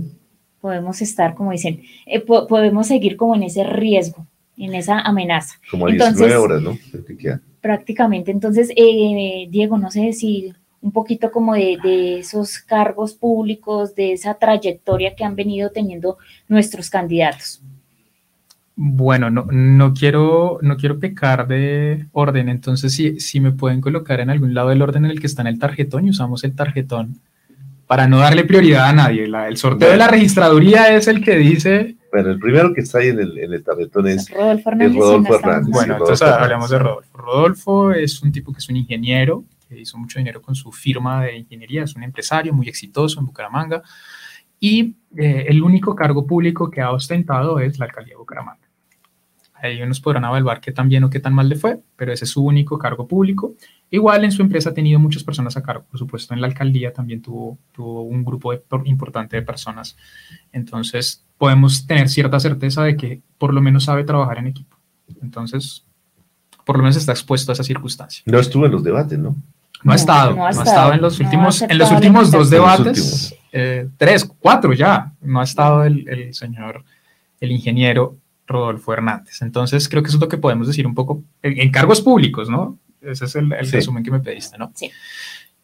podemos 0.61 1.01
estar, 1.01 1.35
como 1.35 1.51
dicen, 1.51 1.81
eh, 2.05 2.19
podemos 2.21 2.87
seguir 2.87 3.17
como 3.17 3.35
en 3.35 3.43
ese 3.43 3.63
riesgo, 3.63 4.25
en 4.57 4.75
esa 4.75 4.99
amenaza. 4.99 5.55
Como 5.71 5.87
a 5.87 5.91
19 5.91 6.35
horas, 6.35 6.61
¿no? 6.61 6.77
Prácticamente. 7.61 8.31
Entonces, 8.31 8.71
eh, 8.75 9.47
Diego, 9.49 9.77
no 9.77 9.91
sé 9.91 10.13
si 10.13 10.53
un 10.81 10.91
poquito 10.91 11.31
como 11.31 11.55
de, 11.55 11.77
de, 11.83 12.19
esos 12.19 12.59
cargos 12.59 13.13
públicos, 13.13 13.95
de 13.95 14.13
esa 14.13 14.35
trayectoria 14.35 15.13
que 15.15 15.25
han 15.25 15.35
venido 15.35 15.71
teniendo 15.71 16.17
nuestros 16.47 16.89
candidatos. 16.89 17.61
Bueno, 18.81 19.29
no, 19.29 19.45
no, 19.51 19.93
quiero, 19.93 20.57
no 20.61 20.77
quiero 20.77 20.99
pecar 20.99 21.49
de 21.49 22.05
orden, 22.13 22.47
entonces 22.47 22.93
si, 22.93 23.19
si 23.19 23.41
me 23.41 23.51
pueden 23.51 23.81
colocar 23.81 24.21
en 24.21 24.29
algún 24.29 24.53
lado 24.53 24.69
del 24.69 24.81
orden 24.81 25.03
en 25.03 25.11
el 25.11 25.19
que 25.19 25.27
está 25.27 25.41
en 25.41 25.49
el 25.49 25.59
tarjetón 25.59 26.07
y 26.07 26.11
usamos 26.11 26.45
el 26.45 26.55
tarjetón 26.55 27.19
para 27.89 28.07
no 28.07 28.19
darle 28.19 28.43
prioridad 28.43 28.87
a 28.87 28.93
nadie. 28.93 29.23
el 29.23 29.57
sorteo 29.57 29.89
de 29.89 29.97
la 29.97 30.07
registraduría 30.07 30.95
es 30.95 31.07
el 31.07 31.23
que 31.23 31.35
dice... 31.37 31.95
Bueno, 32.11 32.29
el 32.29 32.37
primero 32.37 32.71
que 32.71 32.81
está 32.81 32.99
ahí 32.99 33.07
en 33.07 33.19
el, 33.19 33.35
en 33.39 33.51
el 33.51 33.63
tarjetón 33.63 34.07
es 34.07 34.29
Rodolfo 34.29 34.69
Hernández. 34.69 35.71
Bueno, 35.71 35.93
entonces 35.95 36.21
hablamos 36.21 36.69
de 36.69 36.77
Rodolfo. 36.77 37.17
Rodolfo 37.17 37.91
es 37.91 38.21
un 38.21 38.31
tipo 38.31 38.53
que 38.53 38.59
es 38.59 38.69
un 38.69 38.75
ingeniero, 38.75 39.43
que 39.67 39.79
hizo 39.79 39.97
mucho 39.97 40.19
dinero 40.19 40.39
con 40.39 40.53
su 40.53 40.71
firma 40.71 41.23
de 41.23 41.37
ingeniería, 41.37 41.83
es 41.83 41.95
un 41.95 42.03
empresario 42.03 42.53
muy 42.53 42.69
exitoso 42.69 43.19
en 43.21 43.25
Bucaramanga 43.25 43.81
y 44.59 44.95
eh, 45.17 45.45
el 45.47 45.63
único 45.63 45.95
cargo 45.95 46.27
público 46.27 46.69
que 46.69 46.81
ha 46.81 46.91
ostentado 46.91 47.59
es 47.59 47.79
la 47.79 47.85
alcaldía 47.85 48.13
de 48.13 48.19
Bucaramanga. 48.19 48.68
Ahí 49.61 49.81
unos 49.81 49.99
podrán 49.99 50.23
evaluar 50.23 50.61
qué 50.61 50.71
tan 50.71 50.87
bien 50.87 51.03
o 51.03 51.09
qué 51.09 51.19
tan 51.19 51.33
mal 51.33 51.49
le 51.49 51.55
fue, 51.55 51.79
pero 51.95 52.13
ese 52.13 52.25
es 52.25 52.31
su 52.31 52.43
único 52.43 52.77
cargo 52.77 53.07
público. 53.07 53.55
Igual 53.91 54.23
en 54.23 54.31
su 54.31 54.41
empresa 54.41 54.69
ha 54.69 54.73
tenido 54.73 54.99
muchas 54.99 55.23
personas 55.23 55.57
a 55.57 55.63
cargo, 55.63 55.85
por 55.89 55.99
supuesto 55.99 56.33
en 56.33 56.41
la 56.41 56.47
alcaldía 56.47 56.93
también 56.93 57.21
tuvo, 57.21 57.57
tuvo 57.73 58.03
un 58.03 58.23
grupo 58.23 58.53
importante 58.85 59.35
de 59.35 59.41
personas. 59.41 59.97
Entonces 60.51 61.25
podemos 61.37 61.85
tener 61.87 62.07
cierta 62.09 62.39
certeza 62.39 62.83
de 62.83 62.95
que 62.95 63.21
por 63.37 63.53
lo 63.53 63.61
menos 63.61 63.85
sabe 63.85 64.03
trabajar 64.03 64.37
en 64.37 64.47
equipo. 64.47 64.77
Entonces, 65.21 65.83
por 66.65 66.77
lo 66.77 66.83
menos 66.83 66.97
está 66.97 67.11
expuesto 67.11 67.51
a 67.51 67.53
esa 67.53 67.63
circunstancia. 67.63 68.23
No 68.27 68.39
estuvo 68.39 68.65
en 68.65 68.71
los 68.71 68.83
debates, 68.83 69.17
¿no? 69.17 69.35
No, 69.83 69.93
ha 69.93 69.95
estado, 69.95 70.35
no 70.35 70.45
ha 70.45 70.49
estado, 70.49 70.93
en 70.93 71.01
los 71.01 71.19
últimos, 71.19 71.61
en 71.61 71.77
los 71.77 71.89
últimos 71.89 72.31
dos 72.31 72.49
debates, 72.49 73.33
eh, 73.51 73.87
tres, 73.97 74.29
cuatro 74.39 74.73
ya, 74.73 75.13
no 75.21 75.39
ha 75.39 75.45
estado 75.45 75.85
el, 75.85 76.07
el 76.09 76.33
señor, 76.33 76.83
el 77.39 77.51
ingeniero 77.51 78.17
Rodolfo 78.49 78.91
Hernández. 78.91 79.41
Entonces, 79.41 79.87
creo 79.87 80.03
que 80.03 80.07
eso 80.07 80.17
es 80.17 80.21
lo 80.21 80.27
que 80.27 80.37
podemos 80.37 80.67
decir 80.67 80.85
un 80.85 80.95
poco 80.95 81.23
en, 81.41 81.71
cargos 81.71 82.01
públicos, 82.01 82.49
¿no? 82.49 82.77
Ese 83.01 83.25
es 83.25 83.35
el, 83.35 83.49
resumen 83.49 84.03
que 84.03 84.11
me 84.11 84.19
pediste, 84.19 84.57
¿no? 84.57 84.71
Sí. 84.75 84.91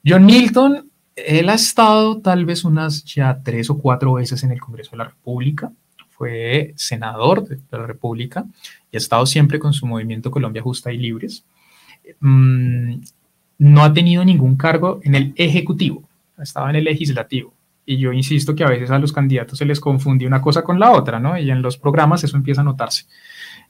John 0.05 0.25
Milton, 0.25 0.89
él 1.15 1.49
ha 1.49 1.55
estado 1.55 2.21
tal 2.21 2.45
vez 2.45 2.63
unas 2.63 3.03
ya 3.03 3.41
tres 3.43 3.69
o 3.69 3.77
cuatro 3.79 4.13
veces 4.13 4.43
en 4.43 4.51
el 4.51 4.61
Congreso 4.61 4.91
de 4.91 4.97
la 4.97 5.05
República, 5.05 5.71
fue 6.11 6.73
senador 6.77 7.45
de 7.45 7.59
la 7.71 7.87
República 7.87 8.45
y 8.89 8.95
ha 8.95 8.99
estado 8.99 9.25
siempre 9.25 9.59
con 9.59 9.73
su 9.73 9.85
movimiento 9.85 10.31
Colombia 10.31 10.61
Justa 10.61 10.93
y 10.93 10.97
Libres. 10.97 11.43
Mm, 12.19 13.01
no 13.57 13.83
ha 13.83 13.91
tenido 13.91 14.23
ningún 14.23 14.55
cargo 14.55 14.99
en 15.03 15.15
el 15.15 15.33
Ejecutivo, 15.35 16.07
ha 16.37 16.43
estado 16.43 16.69
en 16.69 16.77
el 16.77 16.83
Legislativo. 16.85 17.54
Y 17.85 17.97
yo 17.97 18.11
insisto 18.11 18.55
que 18.55 18.63
a 18.63 18.69
veces 18.69 18.89
a 18.89 18.99
los 18.99 19.13
candidatos 19.13 19.59
se 19.59 19.65
les 19.65 19.79
confunde 19.79 20.25
una 20.25 20.41
cosa 20.41 20.63
con 20.63 20.79
la 20.79 20.91
otra, 20.91 21.19
¿no? 21.19 21.37
Y 21.37 21.51
en 21.51 21.61
los 21.61 21.77
programas 21.77 22.23
eso 22.23 22.35
empieza 22.35 22.61
a 22.61 22.63
notarse. 22.63 23.05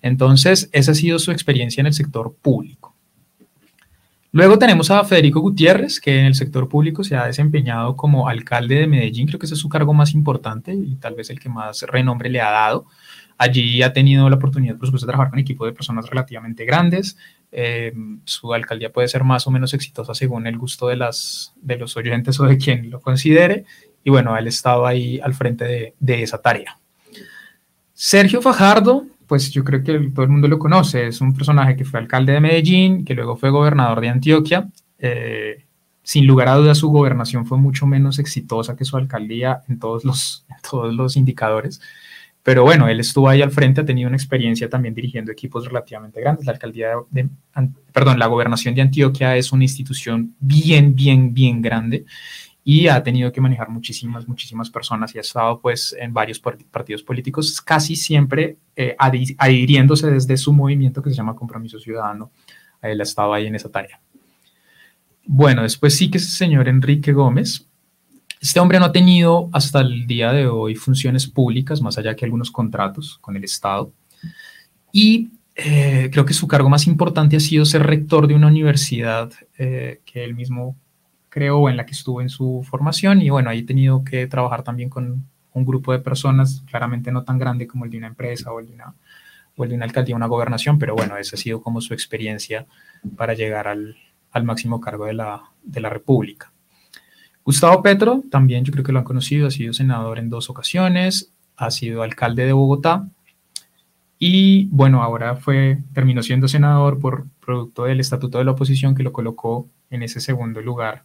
Entonces, 0.01 0.70
esa 0.72 0.91
ha 0.91 0.95
sido 0.95 1.20
su 1.20 1.32
experiencia 1.32 1.82
en 1.82 1.88
el 1.88 1.93
sector 1.93 2.34
público. 2.41 2.95
Luego 4.32 4.59
tenemos 4.59 4.91
a 4.91 5.03
Federico 5.05 5.39
Gutiérrez, 5.39 6.01
que 6.01 6.20
en 6.20 6.26
el 6.26 6.36
sector 6.36 6.68
público 6.68 7.05
se 7.05 7.16
ha 7.16 7.26
desempeñado 7.26 7.95
como 7.95 8.28
alcalde 8.28 8.76
de 8.76 8.86
Medellín, 8.86 9.28
creo 9.28 9.39
que 9.39 9.45
ese 9.45 9.55
es 9.55 9.61
su 9.61 9.70
cargo 9.70 9.93
más 9.93 10.13
importante 10.13 10.74
y 10.74 10.95
tal 10.97 11.16
vez 11.16 11.30
el 11.30 11.39
que 11.39 11.47
más 11.47 11.84
renombre 11.84 12.30
le 12.30 12.41
ha 12.41 12.51
dado. 12.51 12.86
Allí 13.38 13.82
ha 13.82 13.93
tenido 13.93 14.30
la 14.30 14.36
oportunidad, 14.36 14.76
por 14.76 14.88
supuesto, 14.88 15.07
de 15.07 15.11
trabajar 15.11 15.30
con 15.32 15.39
equipos 15.39 15.68
de 15.68 15.74
personas 15.74 16.09
relativamente 16.09 16.66
grandes. 16.66 17.18
Eh, 17.51 17.93
su 18.26 18.53
alcaldía 18.53 18.91
puede 18.91 19.07
ser 19.07 19.24
más 19.24 19.47
o 19.47 19.51
menos 19.51 19.74
exitosa 19.74 20.13
según 20.13 20.47
el 20.47 20.57
gusto 20.57 20.89
de, 20.89 20.97
las, 20.97 21.53
de 21.61 21.78
los 21.78 21.95
oyentes 21.95 22.38
o 22.41 22.43
de 22.43 22.57
quien 22.57 22.89
lo 22.89 22.99
considere 22.99 23.63
y 24.06 24.12
bueno, 24.12 24.38
él 24.38 24.47
estaba 24.47 24.88
ahí 24.88 25.20
al 25.20 25.34
frente 25.34 25.95
de, 25.99 26.24
esa 26.24 26.39
tarea. 26.39 26.78
Sergio 27.91 28.39
Fajardo, 28.39 29.03
pues 29.26 29.49
yo 29.49 29.64
creo 29.64 29.84
que 29.84 30.12
todo 30.14 30.24
el 30.24 30.32
mundo 30.32 30.47
lo 30.47 30.60
conoce, 30.60 31.08
es 31.08 31.22
un 31.22 31.34
personaje 31.34 31.76
que 31.76 31.86
fue 31.86 31.99
alcalde 31.99 32.34
de 32.34 32.39
Medellín, 32.39 33.03
que 33.03 33.16
luego 33.16 33.36
fue 33.36 33.49
gobernador 33.49 34.01
de 34.01 34.10
Antioquia. 34.10 34.70
Eh, 34.99 35.66
sin 36.03 36.28
lugar 36.28 36.49
a 36.49 36.56
dudas, 36.56 36.78
su 36.78 36.89
gobernación 36.89 37.47
fue 37.47 37.58
mucho 37.58 37.88
menos 37.88 38.20
exitosa 38.20 38.76
que 38.76 38.86
su 38.86 38.95
alcaldía 38.95 39.64
en 39.68 39.80
todos 39.80 40.06
los, 40.06 40.45
todos 40.70 40.93
los 40.93 41.18
indicadores. 41.18 41.82
Pero 42.43 42.62
bueno, 42.62 42.88
él 42.88 42.99
estuvo 42.99 43.28
ahí 43.28 43.41
al 43.41 43.49
frente, 43.49 43.82
ha 43.82 43.86
tenido 43.86 44.08
una 44.08 44.18
experiencia 44.18 44.70
también 44.70 44.93
dirigiendo 44.93 45.32
equipos 45.32 45.66
relativamente 45.66 46.22
grandes. 46.22 46.45
La 46.45 46.51
alcaldía 46.51 46.89
de, 47.10 47.28
perdón, 47.91 48.20
la 48.20 48.28
gobernación 48.28 48.76
de 48.76 48.84
Antioquia 48.84 49.36
es 49.36 49.51
una 49.51 49.64
institución 49.64 50.36
bien, 50.39 50.93
bien, 50.93 51.34
bien 51.34 51.60
grande 51.60 52.06
y 52.68 52.88
ha 52.88 53.03
tenido 53.03 53.32
que 53.32 53.39
manejar 53.39 53.70
muchísimas, 53.70 54.28
muchísimas 54.28 54.72
personas 54.72 55.13
y 55.13 55.20
ha 55.20 55.22
estado 55.22 55.61
pues 55.61 55.95
en 55.99 56.11
varios 56.11 56.39
partidos 56.39 57.03
políticos, 57.03 57.61
casi 57.61 57.95
siempre 57.95 58.57
eh, 58.76 58.95
adhiriéndose 58.97 60.09
desde 60.09 60.36
su 60.36 60.51
movimiento 60.51 61.03
que 61.03 61.11
se 61.11 61.16
llama 61.16 61.36
Compromiso 61.36 61.78
Ciudadano. 61.78 62.32
Él 62.82 62.99
ha 62.99 63.03
estado 63.03 63.36
ahí 63.36 63.45
en 63.45 63.53
esa 63.53 63.70
tarea. 63.70 64.01
Bueno, 65.28 65.61
después 65.61 65.95
sí 65.95 66.09
que 66.09 66.18
es 66.18 66.24
el 66.24 66.32
señor 66.32 66.68
Enrique 66.68 67.13
Gómez. 67.13 67.68
Este 68.41 68.59
hombre 68.59 68.80
no 68.80 68.86
ha 68.86 68.91
tenido 68.91 69.47
hasta 69.53 69.82
el 69.82 70.07
día 70.07 70.34
de 70.34 70.47
hoy 70.47 70.74
funciones 70.74 71.28
públicas, 71.28 71.84
más 71.84 71.99
allá 71.99 72.16
que 72.16 72.26
algunos 72.26 72.49
contratos 72.49 73.20
con 73.22 73.38
el 73.38 73.43
Estado. 73.43 73.93
Y 74.91 75.30
eh, 75.53 76.09
creo 76.11 76.26
que 76.26 76.34
su 76.34 76.47
cargo 76.47 76.70
más 76.70 76.88
importante 76.88 77.36
ha 77.36 77.39
sido 77.39 77.63
ser 77.63 77.84
rector 77.84 78.26
de 78.26 78.34
una 78.34 78.47
universidad 78.47 79.32
eh, 79.59 80.01
que 80.03 80.24
él 80.24 80.34
mismo 80.34 80.76
creo, 81.36 81.58
o 81.60 81.70
en 81.70 81.76
la 81.76 81.86
que 81.86 81.92
estuve 81.92 82.24
en 82.24 82.30
su 82.30 82.64
formación. 82.64 83.22
Y 83.22 83.30
bueno, 83.30 83.50
ahí 83.50 83.60
he 83.60 83.64
tenido 83.64 84.06
que 84.06 84.26
trabajar 84.26 84.64
también 84.64 84.90
con 84.90 85.28
un 85.52 85.66
grupo 85.66 85.92
de 85.92 86.00
personas, 86.00 86.64
claramente 86.66 87.12
no 87.12 87.26
tan 87.26 87.38
grande 87.38 87.68
como 87.68 87.84
el 87.84 87.92
de 87.92 87.98
una 87.98 88.08
empresa 88.08 88.54
o 88.54 88.62
el 88.62 88.68
de 88.68 88.74
una, 88.76 88.96
o 89.58 89.68
de 89.68 89.76
una 89.76 89.84
alcaldía, 89.84 90.16
una 90.16 90.28
gobernación, 90.28 90.80
pero 90.80 90.96
bueno, 90.96 91.18
esa 91.18 91.36
ha 91.36 91.40
sido 91.40 91.62
como 91.62 91.82
su 91.82 91.94
experiencia 91.94 92.66
para 93.18 93.34
llegar 93.34 93.68
al, 93.68 93.98
al 94.32 94.44
máximo 94.46 94.80
cargo 94.80 95.08
de 95.08 95.14
la, 95.14 95.42
de 95.62 95.82
la 95.82 95.90
República. 95.90 96.54
Gustavo 97.44 97.84
Petro, 97.84 98.24
también 98.32 98.64
yo 98.64 98.72
creo 98.72 98.86
que 98.86 98.94
lo 98.94 99.00
han 99.00 99.06
conocido, 99.06 99.48
ha 99.48 99.52
sido 99.52 99.74
senador 99.74 100.20
en 100.20 100.30
dos 100.30 100.50
ocasiones, 100.50 101.34
ha 101.58 101.70
sido 101.70 102.02
alcalde 102.02 102.46
de 102.46 102.54
Bogotá 102.54 103.10
y 104.18 104.68
bueno, 104.72 105.04
ahora 105.04 105.36
fue, 105.36 105.80
terminó 105.94 106.24
siendo 106.24 106.48
senador 106.48 106.98
por 106.98 107.28
producto 107.46 107.84
del 107.84 108.00
Estatuto 108.00 108.38
de 108.38 108.46
la 108.46 108.52
Oposición 108.52 108.96
que 108.96 109.04
lo 109.04 109.12
colocó 109.12 109.68
en 109.90 110.02
ese 110.02 110.22
segundo 110.22 110.62
lugar 110.62 111.04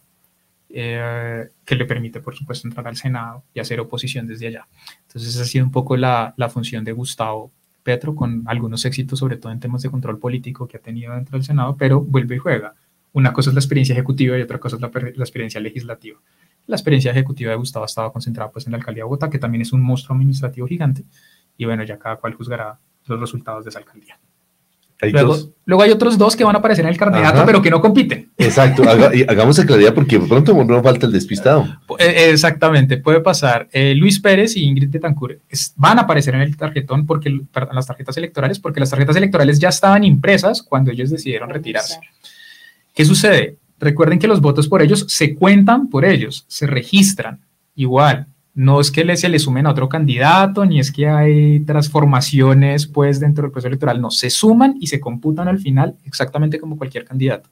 eh, 0.73 1.49
que 1.65 1.75
le 1.75 1.85
permite, 1.85 2.19
por 2.19 2.35
supuesto, 2.35 2.67
entrar 2.67 2.87
al 2.87 2.95
Senado 2.95 3.43
y 3.53 3.59
hacer 3.59 3.79
oposición 3.79 4.27
desde 4.27 4.47
allá. 4.47 4.67
Entonces, 5.07 5.35
esa 5.35 5.43
ha 5.43 5.45
sido 5.45 5.65
un 5.65 5.71
poco 5.71 5.97
la, 5.97 6.33
función 6.49 6.83
de 6.83 6.91
Gustavo 6.91 7.51
Petro, 7.83 8.15
con 8.15 8.43
algunos 8.45 8.85
éxitos, 8.85 9.19
sobre 9.19 9.37
todo 9.37 9.51
en 9.51 9.59
temas 9.59 9.81
de 9.81 9.89
control 9.89 10.19
político 10.19 10.67
que 10.67 10.77
ha 10.77 10.81
tenido 10.81 11.13
dentro 11.13 11.37
del 11.37 11.43
Senado, 11.43 11.75
pero 11.77 12.01
vuelve 12.01 12.35
y 12.35 12.39
juega. 12.39 12.75
Una 13.13 13.33
cosa 13.33 13.49
es 13.49 13.53
la 13.55 13.59
experiencia 13.59 13.93
ejecutiva 13.93 14.37
y 14.37 14.41
otra 14.41 14.59
cosa 14.59 14.75
es 14.77 14.81
la, 14.81 14.91
la 14.93 15.23
experiencia 15.23 15.59
legislativa. 15.59 16.19
La 16.67 16.75
experiencia 16.75 17.11
ejecutiva 17.11 17.51
de 17.51 17.57
Gustavo 17.57 17.85
estaba 17.85 18.13
concentrada 18.13 18.51
pues, 18.51 18.65
en 18.67 18.71
la 18.71 18.77
alcaldía 18.77 19.01
de 19.01 19.05
Bogotá, 19.05 19.29
que 19.29 19.39
también 19.39 19.63
es 19.63 19.73
un 19.73 19.81
monstruo 19.81 20.15
administrativo 20.15 20.67
gigante, 20.67 21.05
y 21.57 21.65
bueno, 21.65 21.83
ya 21.83 21.97
cada 21.97 22.17
cual 22.17 22.33
juzgará 22.35 22.79
los 23.07 23.19
resultados 23.19 23.65
de 23.65 23.69
esa 23.69 23.79
alcaldía 23.79 24.19
luego, 25.65 25.83
hay 25.83 25.91
otros 25.91 26.17
dos 26.17 26.35
que 26.35 26.43
van 26.43 26.55
a 26.55 26.59
aparecer 26.59 26.85
en 26.85 26.91
el 26.91 26.97
candidato, 26.97 27.43
pero 27.45 27.61
que 27.61 27.69
no 27.69 27.81
compiten. 27.81 28.29
Exacto, 28.37 28.83
hagamos 28.83 29.59
claridad 29.61 29.93
porque 29.93 30.19
pronto 30.19 30.53
no 30.63 30.83
falta 30.83 31.05
el 31.05 31.11
despistado. 31.11 31.67
Eh, 31.99 32.29
exactamente, 32.31 32.97
puede 32.97 33.21
pasar. 33.21 33.67
Eh, 33.71 33.95
Luis 33.95 34.19
Pérez 34.19 34.55
y 34.55 34.63
Ingrid 34.63 34.89
Betancourt 34.89 35.39
van 35.75 35.99
a 35.99 36.03
aparecer 36.03 36.35
en 36.35 36.41
el 36.41 36.55
tarjetón, 36.57 37.05
porque, 37.05 37.29
en 37.29 37.47
las 37.73 37.87
tarjetas 37.87 38.17
electorales, 38.17 38.59
porque 38.59 38.79
las 38.79 38.89
tarjetas 38.89 39.15
electorales 39.15 39.59
ya 39.59 39.69
estaban 39.69 40.03
impresas 40.03 40.61
cuando 40.61 40.91
ellos 40.91 41.09
decidieron 41.09 41.49
retirarse. 41.49 41.99
¿Qué 42.93 43.05
sucede? 43.05 43.57
Recuerden 43.79 44.19
que 44.19 44.27
los 44.27 44.41
votos 44.41 44.67
por 44.67 44.81
ellos 44.81 45.05
se 45.07 45.35
cuentan 45.35 45.89
por 45.89 46.05
ellos, 46.05 46.45
se 46.47 46.67
registran 46.67 47.39
igual 47.75 48.27
no 48.53 48.81
es 48.81 48.91
que 48.91 49.15
se 49.15 49.29
le 49.29 49.39
sumen 49.39 49.65
a 49.65 49.71
otro 49.71 49.87
candidato, 49.87 50.65
ni 50.65 50.79
es 50.79 50.91
que 50.91 51.07
hay 51.07 51.61
transformaciones 51.61 52.85
pues 52.87 53.19
dentro 53.19 53.43
del 53.43 53.51
proceso 53.51 53.69
electoral, 53.69 54.01
no, 54.01 54.11
se 54.11 54.29
suman 54.29 54.75
y 54.79 54.87
se 54.87 54.99
computan 54.99 55.47
al 55.47 55.59
final 55.59 55.95
exactamente 56.05 56.59
como 56.59 56.77
cualquier 56.77 57.05
candidato. 57.05 57.49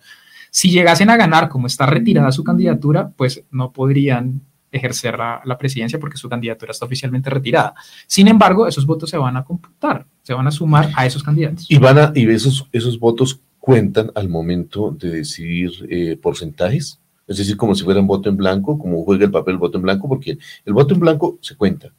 Si 0.52 0.70
llegasen 0.72 1.10
a 1.10 1.18
ganar, 1.18 1.48
como 1.48 1.68
está 1.68 1.86
retirada 1.86 2.32
su 2.32 2.44
candidatura, 2.44 3.12
pues 3.16 3.44
no 3.52 3.72
podrían 3.72 4.42
ejercer 4.72 5.18
la, 5.18 5.58
presidencia 5.58 6.00
porque 6.00 6.18
su 6.18 6.30
candidatura 6.30 6.72
está 6.72 6.86
oficialmente 6.86 7.30
retirada. 7.30 7.74
Sin 8.06 8.28
embargo, 8.28 8.68
esos 8.68 8.86
votos 8.86 9.10
se 9.10 9.18
van 9.18 9.38
a 9.38 9.44
computar, 9.44 10.06
se 10.22 10.34
van 10.34 10.48
a 10.48 10.52
sumar 10.52 10.90
a 10.96 11.06
esos 11.06 11.24
candidatos. 11.24 11.66
Y, 11.70 11.78
van 11.78 11.98
a, 11.98 12.12
y 12.14 12.30
esos, 12.30 12.68
esos 12.72 13.00
votos 13.00 13.42
cuentan 13.60 14.12
al 14.16 14.30
momento 14.30 14.92
de 14.92 15.10
decidir 15.10 15.72
eh, 15.90 16.18
porcentajes 16.22 17.00
es 17.30 17.38
decir, 17.38 17.56
como 17.56 17.76
si 17.76 17.84
fuera 17.84 18.00
un 18.00 18.08
voto 18.08 18.28
en 18.28 18.36
blanco, 18.36 18.78
como 18.80 19.04
juega 19.06 19.26
el 19.26 19.32
papel 19.32 19.54
el 19.54 19.60
voto 19.60 19.78
en 19.78 19.84
blanco, 19.84 20.10
porque 20.10 20.40
el 20.66 20.74
voto 20.74 20.96
en 20.96 21.00
blanco 21.00 21.38
se 21.42 21.56
cuenta. 21.56 21.94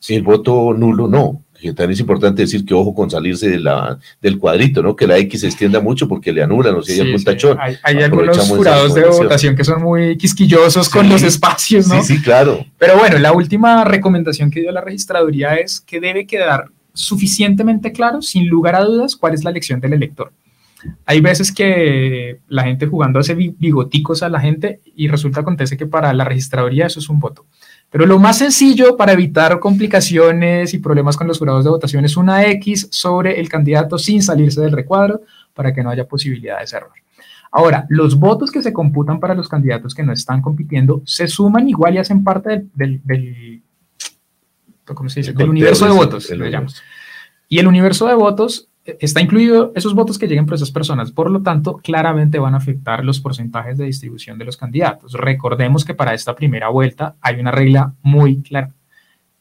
Si 0.00 0.16
el 0.16 0.22
voto 0.22 0.74
nulo 0.74 1.06
no, 1.06 1.44
que 1.60 1.68
también 1.68 1.92
es 1.92 2.00
importante 2.00 2.42
decir 2.42 2.64
que 2.64 2.74
ojo 2.74 2.92
con 2.92 3.08
salirse 3.08 3.48
de 3.48 3.60
la, 3.60 3.96
del 4.20 4.38
cuadrito, 4.38 4.82
¿no? 4.82 4.96
Que 4.96 5.06
la 5.06 5.16
X 5.18 5.42
se 5.42 5.46
extienda 5.46 5.80
mucho 5.80 6.08
porque 6.08 6.32
le 6.32 6.42
anulan 6.42 6.74
o 6.74 6.82
si 6.82 6.94
hay 6.94 7.00
algún 7.02 7.22
tachón. 7.22 7.56
Hay, 7.60 8.02
algunos 8.02 8.36
jurados 8.48 8.92
de 8.94 9.04
votación 9.04 9.54
que 9.54 9.62
son 9.62 9.80
muy 9.80 10.16
quisquillosos 10.16 10.88
con 10.88 11.08
los 11.08 11.22
espacios, 11.22 11.86
¿no? 11.86 12.02
Sí, 12.02 12.16
sí, 12.16 12.22
claro. 12.22 12.66
Pero 12.78 12.98
bueno, 12.98 13.18
la 13.18 13.32
última 13.32 13.84
recomendación 13.84 14.50
que 14.50 14.60
dio 14.60 14.72
la 14.72 14.80
registraduría 14.80 15.54
es 15.54 15.80
que 15.80 16.00
debe 16.00 16.26
quedar 16.26 16.64
suficientemente 16.92 17.92
claro, 17.92 18.20
sin 18.20 18.48
lugar 18.48 18.74
a 18.74 18.84
dudas, 18.84 19.14
cuál 19.14 19.34
es 19.34 19.44
la 19.44 19.50
elección 19.50 19.78
del 19.78 19.92
elector. 19.92 20.32
Hay 21.06 21.20
veces 21.20 21.52
que 21.52 22.40
la 22.48 22.64
gente 22.64 22.86
jugando 22.86 23.18
hace 23.18 23.34
bigoticos 23.34 24.22
a 24.22 24.28
la 24.28 24.40
gente 24.40 24.80
y 24.96 25.08
resulta 25.08 25.40
acontece 25.40 25.76
que 25.76 25.86
para 25.86 26.12
la 26.12 26.24
registraduría 26.24 26.86
eso 26.86 27.00
es 27.00 27.08
un 27.08 27.20
voto. 27.20 27.46
Pero 27.90 28.06
lo 28.06 28.18
más 28.18 28.38
sencillo 28.38 28.96
para 28.96 29.12
evitar 29.12 29.60
complicaciones 29.60 30.72
y 30.72 30.78
problemas 30.78 31.16
con 31.16 31.26
los 31.26 31.38
jurados 31.38 31.64
de 31.64 31.70
votación 31.70 32.04
es 32.04 32.16
una 32.16 32.46
X 32.46 32.88
sobre 32.90 33.38
el 33.38 33.48
candidato 33.48 33.98
sin 33.98 34.22
salirse 34.22 34.60
del 34.60 34.72
recuadro 34.72 35.20
para 35.52 35.74
que 35.74 35.82
no 35.82 35.90
haya 35.90 36.06
posibilidad 36.06 36.58
de 36.58 36.76
error. 36.76 36.92
Ahora, 37.50 37.84
los 37.90 38.18
votos 38.18 38.50
que 38.50 38.62
se 38.62 38.72
computan 38.72 39.20
para 39.20 39.34
los 39.34 39.46
candidatos 39.46 39.94
que 39.94 40.02
no 40.02 40.14
están 40.14 40.40
compitiendo 40.40 41.02
se 41.04 41.28
suman 41.28 41.68
igual 41.68 41.94
y 41.94 41.98
hacen 41.98 42.24
parte 42.24 42.64
del, 42.74 43.02
del, 43.04 43.62
¿cómo 44.86 45.10
se 45.10 45.20
dice? 45.20 45.34
del 45.34 45.50
universo 45.50 45.84
de 45.84 45.92
votos. 45.92 46.32
Y 47.50 47.58
el 47.58 47.66
universo 47.66 48.06
de 48.06 48.14
votos 48.14 48.70
está 48.84 49.20
incluido 49.20 49.72
esos 49.74 49.94
votos 49.94 50.18
que 50.18 50.26
lleguen 50.26 50.46
por 50.46 50.54
esas 50.54 50.70
personas. 50.70 51.12
Por 51.12 51.30
lo 51.30 51.42
tanto, 51.42 51.76
claramente 51.76 52.38
van 52.38 52.54
a 52.54 52.58
afectar 52.58 53.04
los 53.04 53.20
porcentajes 53.20 53.78
de 53.78 53.84
distribución 53.84 54.38
de 54.38 54.44
los 54.44 54.56
candidatos. 54.56 55.12
Recordemos 55.12 55.84
que 55.84 55.94
para 55.94 56.14
esta 56.14 56.34
primera 56.34 56.68
vuelta 56.68 57.14
hay 57.20 57.38
una 57.38 57.52
regla 57.52 57.94
muy 58.02 58.42
clara. 58.42 58.72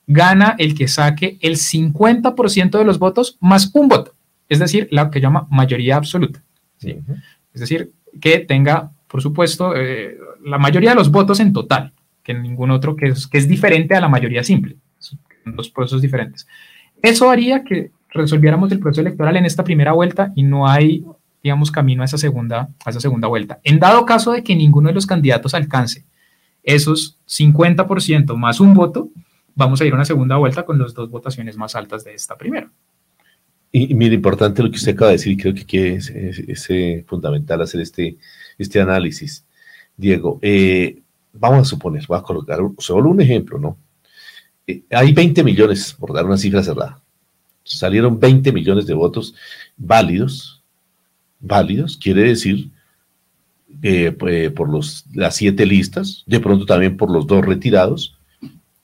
Gana 0.05 0.55
el 0.57 0.75
que 0.75 0.87
saque 0.87 1.37
el 1.41 1.55
50% 1.55 2.77
de 2.77 2.85
los 2.85 2.99
votos 2.99 3.37
más 3.39 3.71
un 3.73 3.87
voto, 3.87 4.13
es 4.49 4.59
decir, 4.59 4.87
la 4.91 5.09
que 5.09 5.21
llama 5.21 5.47
mayoría 5.49 5.95
absoluta. 5.95 6.41
Es 6.81 7.61
decir, 7.61 7.91
que 8.19 8.39
tenga, 8.39 8.91
por 9.07 9.21
supuesto, 9.21 9.75
eh, 9.75 10.17
la 10.43 10.57
mayoría 10.57 10.89
de 10.91 10.95
los 10.95 11.11
votos 11.11 11.39
en 11.39 11.53
total, 11.53 11.93
que 12.23 12.33
ningún 12.33 12.71
otro 12.71 12.95
que 12.95 13.07
es, 13.07 13.27
que 13.27 13.37
es 13.37 13.47
diferente 13.47 13.95
a 13.95 14.01
la 14.01 14.09
mayoría 14.09 14.43
simple. 14.43 14.75
Son 14.99 15.19
dos 15.45 15.69
procesos 15.69 16.01
diferentes. 16.01 16.47
Eso 17.01 17.29
haría 17.29 17.63
que 17.63 17.91
resolviéramos 18.11 18.71
el 18.71 18.79
proceso 18.79 19.01
electoral 19.01 19.37
en 19.37 19.45
esta 19.45 19.63
primera 19.63 19.93
vuelta 19.93 20.31
y 20.35 20.43
no 20.43 20.67
hay, 20.67 21.03
digamos, 21.43 21.71
camino 21.71 22.01
a 22.01 22.05
esa 22.05 22.17
segunda, 22.17 22.69
a 22.85 22.89
esa 22.89 22.99
segunda 22.99 23.27
vuelta. 23.27 23.59
En 23.63 23.79
dado 23.79 24.05
caso 24.05 24.31
de 24.31 24.43
que 24.43 24.55
ninguno 24.55 24.89
de 24.89 24.95
los 24.95 25.05
candidatos 25.05 25.53
alcance 25.53 26.05
esos 26.63 27.17
50% 27.27 28.35
más 28.35 28.59
un 28.59 28.73
voto, 28.73 29.09
vamos 29.55 29.81
a 29.81 29.85
ir 29.85 29.93
a 29.93 29.95
una 29.95 30.05
segunda 30.05 30.37
vuelta 30.37 30.63
con 30.63 30.79
las 30.79 30.93
dos 30.93 31.09
votaciones 31.09 31.57
más 31.57 31.75
altas 31.75 32.03
de 32.03 32.13
esta 32.13 32.37
primera. 32.37 32.69
Y, 33.71 33.93
mire, 33.93 34.15
importante 34.15 34.61
lo 34.61 34.69
que 34.69 34.75
usted 34.75 34.93
acaba 34.93 35.11
de 35.11 35.17
decir, 35.17 35.37
creo 35.37 35.53
que 35.65 35.95
es, 35.95 36.09
es, 36.09 36.69
eh, 36.69 37.05
fundamental 37.07 37.61
hacer 37.61 37.79
este, 37.79 38.17
este 38.57 38.81
análisis. 38.81 39.45
Diego, 39.95 40.39
eh, 40.41 41.01
vamos 41.33 41.61
a 41.61 41.65
suponer, 41.65 42.05
voy 42.05 42.17
a 42.17 42.21
colocar 42.21 42.59
solo 42.79 43.09
un 43.09 43.21
ejemplo, 43.21 43.57
¿no? 43.59 43.77
Eh, 44.67 44.83
hay 44.91 45.13
20 45.13 45.43
millones, 45.43 45.93
por 45.93 46.13
dar 46.13 46.25
una 46.25 46.37
cifra 46.37 46.61
cerrada. 46.61 47.00
Salieron 47.77 48.19
20 48.19 48.51
millones 48.51 48.85
de 48.85 48.93
votos 48.93 49.35
válidos. 49.77 50.61
Válidos 51.39 51.97
quiere 51.97 52.23
decir 52.23 52.69
pues, 54.17 54.51
por 54.51 54.69
los, 54.69 55.05
las 55.13 55.35
siete 55.35 55.65
listas, 55.65 56.23
de 56.27 56.39
pronto 56.39 56.65
también 56.65 56.97
por 56.97 57.09
los 57.09 57.25
dos 57.25 57.45
retirados, 57.45 58.17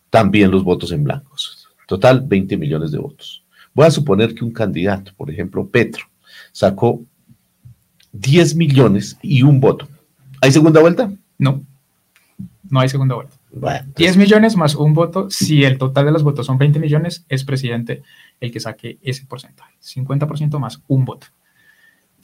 también 0.09 0.51
los 0.51 0.63
votos 0.63 0.91
en 0.91 1.03
blancos. 1.03 1.67
Total, 1.87 2.21
20 2.21 2.57
millones 2.57 2.91
de 2.91 2.97
votos. 2.97 3.43
Voy 3.73 3.85
a 3.85 3.91
suponer 3.91 4.33
que 4.33 4.43
un 4.43 4.51
candidato, 4.51 5.11
por 5.15 5.29
ejemplo, 5.29 5.67
Petro, 5.67 6.05
sacó 6.51 7.01
10 8.11 8.55
millones 8.55 9.17
y 9.21 9.43
un 9.43 9.59
voto. 9.59 9.87
¿Hay 10.41 10.51
segunda 10.51 10.81
vuelta? 10.81 11.11
No, 11.37 11.63
no 12.69 12.79
hay 12.79 12.89
segunda 12.89 13.15
vuelta. 13.15 13.36
10 13.95 14.17
millones 14.17 14.55
más 14.55 14.75
un 14.75 14.93
voto, 14.93 15.29
si 15.29 15.63
el 15.63 15.77
total 15.77 16.05
de 16.05 16.11
los 16.11 16.23
votos 16.23 16.45
son 16.45 16.57
20 16.57 16.79
millones, 16.79 17.25
es 17.29 17.43
presidente 17.43 18.01
el 18.39 18.51
que 18.51 18.59
saque 18.59 18.99
ese 19.01 19.25
porcentaje. 19.25 19.75
50% 19.81 20.59
más 20.59 20.81
un 20.87 21.05
voto. 21.05 21.27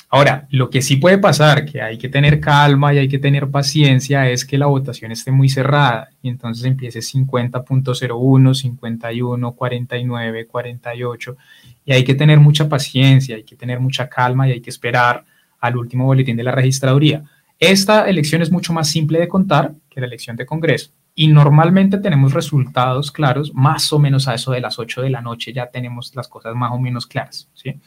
Ahora, 0.09 0.47
lo 0.51 0.69
que 0.69 0.83
sí 0.83 0.97
puede 0.97 1.17
pasar, 1.17 1.65
que 1.65 1.81
hay 1.81 1.97
que 1.97 2.07
tener 2.07 2.39
calma 2.39 2.93
y 2.93 2.99
hay 2.99 3.07
que 3.07 3.17
tener 3.17 3.49
paciencia, 3.49 4.29
es 4.29 4.45
que 4.45 4.59
la 4.59 4.67
votación 4.67 5.11
esté 5.11 5.31
muy 5.31 5.49
cerrada 5.49 6.09
y 6.21 6.29
entonces 6.29 6.65
empiece 6.65 6.99
50.01, 6.99 8.53
51, 8.53 9.51
49, 9.53 10.45
48 10.45 11.37
y 11.85 11.93
hay 11.93 12.03
que 12.03 12.13
tener 12.13 12.39
mucha 12.39 12.69
paciencia, 12.69 13.37
hay 13.37 13.43
que 13.43 13.55
tener 13.55 13.79
mucha 13.79 14.07
calma 14.07 14.47
y 14.47 14.51
hay 14.51 14.61
que 14.61 14.69
esperar 14.69 15.25
al 15.59 15.77
último 15.77 16.05
boletín 16.05 16.37
de 16.37 16.43
la 16.43 16.51
registraduría. 16.51 17.23
Esta 17.57 18.07
elección 18.07 18.43
es 18.43 18.51
mucho 18.51 18.71
más 18.71 18.89
simple 18.89 19.19
de 19.19 19.27
contar 19.27 19.73
que 19.89 19.99
la 19.99 20.05
elección 20.05 20.35
de 20.35 20.45
Congreso 20.45 20.91
y 21.15 21.27
normalmente 21.27 21.97
tenemos 21.97 22.33
resultados 22.33 23.11
claros 23.11 23.53
más 23.53 23.93
o 23.93 23.99
menos 23.99 24.27
a 24.27 24.33
eso 24.33 24.51
de 24.51 24.61
las 24.61 24.79
8 24.79 25.01
de 25.03 25.09
la 25.09 25.21
noche, 25.21 25.53
ya 25.53 25.67
tenemos 25.67 26.15
las 26.15 26.27
cosas 26.27 26.55
más 26.55 26.71
o 26.71 26.79
menos 26.79 27.05
claras, 27.05 27.49
¿sí? 27.53 27.79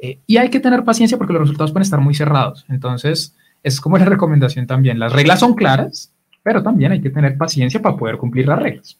Eh, 0.00 0.20
y 0.26 0.36
hay 0.36 0.48
que 0.48 0.60
tener 0.60 0.84
paciencia 0.84 1.18
porque 1.18 1.32
los 1.32 1.42
resultados 1.42 1.72
pueden 1.72 1.82
estar 1.82 2.00
muy 2.00 2.14
cerrados. 2.14 2.64
Entonces, 2.68 3.34
es 3.62 3.80
como 3.80 3.98
la 3.98 4.04
recomendación 4.04 4.66
también. 4.66 4.98
Las 4.98 5.12
reglas 5.12 5.40
son 5.40 5.54
claras, 5.54 6.12
pero 6.42 6.62
también 6.62 6.92
hay 6.92 7.00
que 7.00 7.10
tener 7.10 7.36
paciencia 7.36 7.82
para 7.82 7.96
poder 7.96 8.16
cumplir 8.16 8.46
las 8.46 8.60
reglas. 8.60 8.98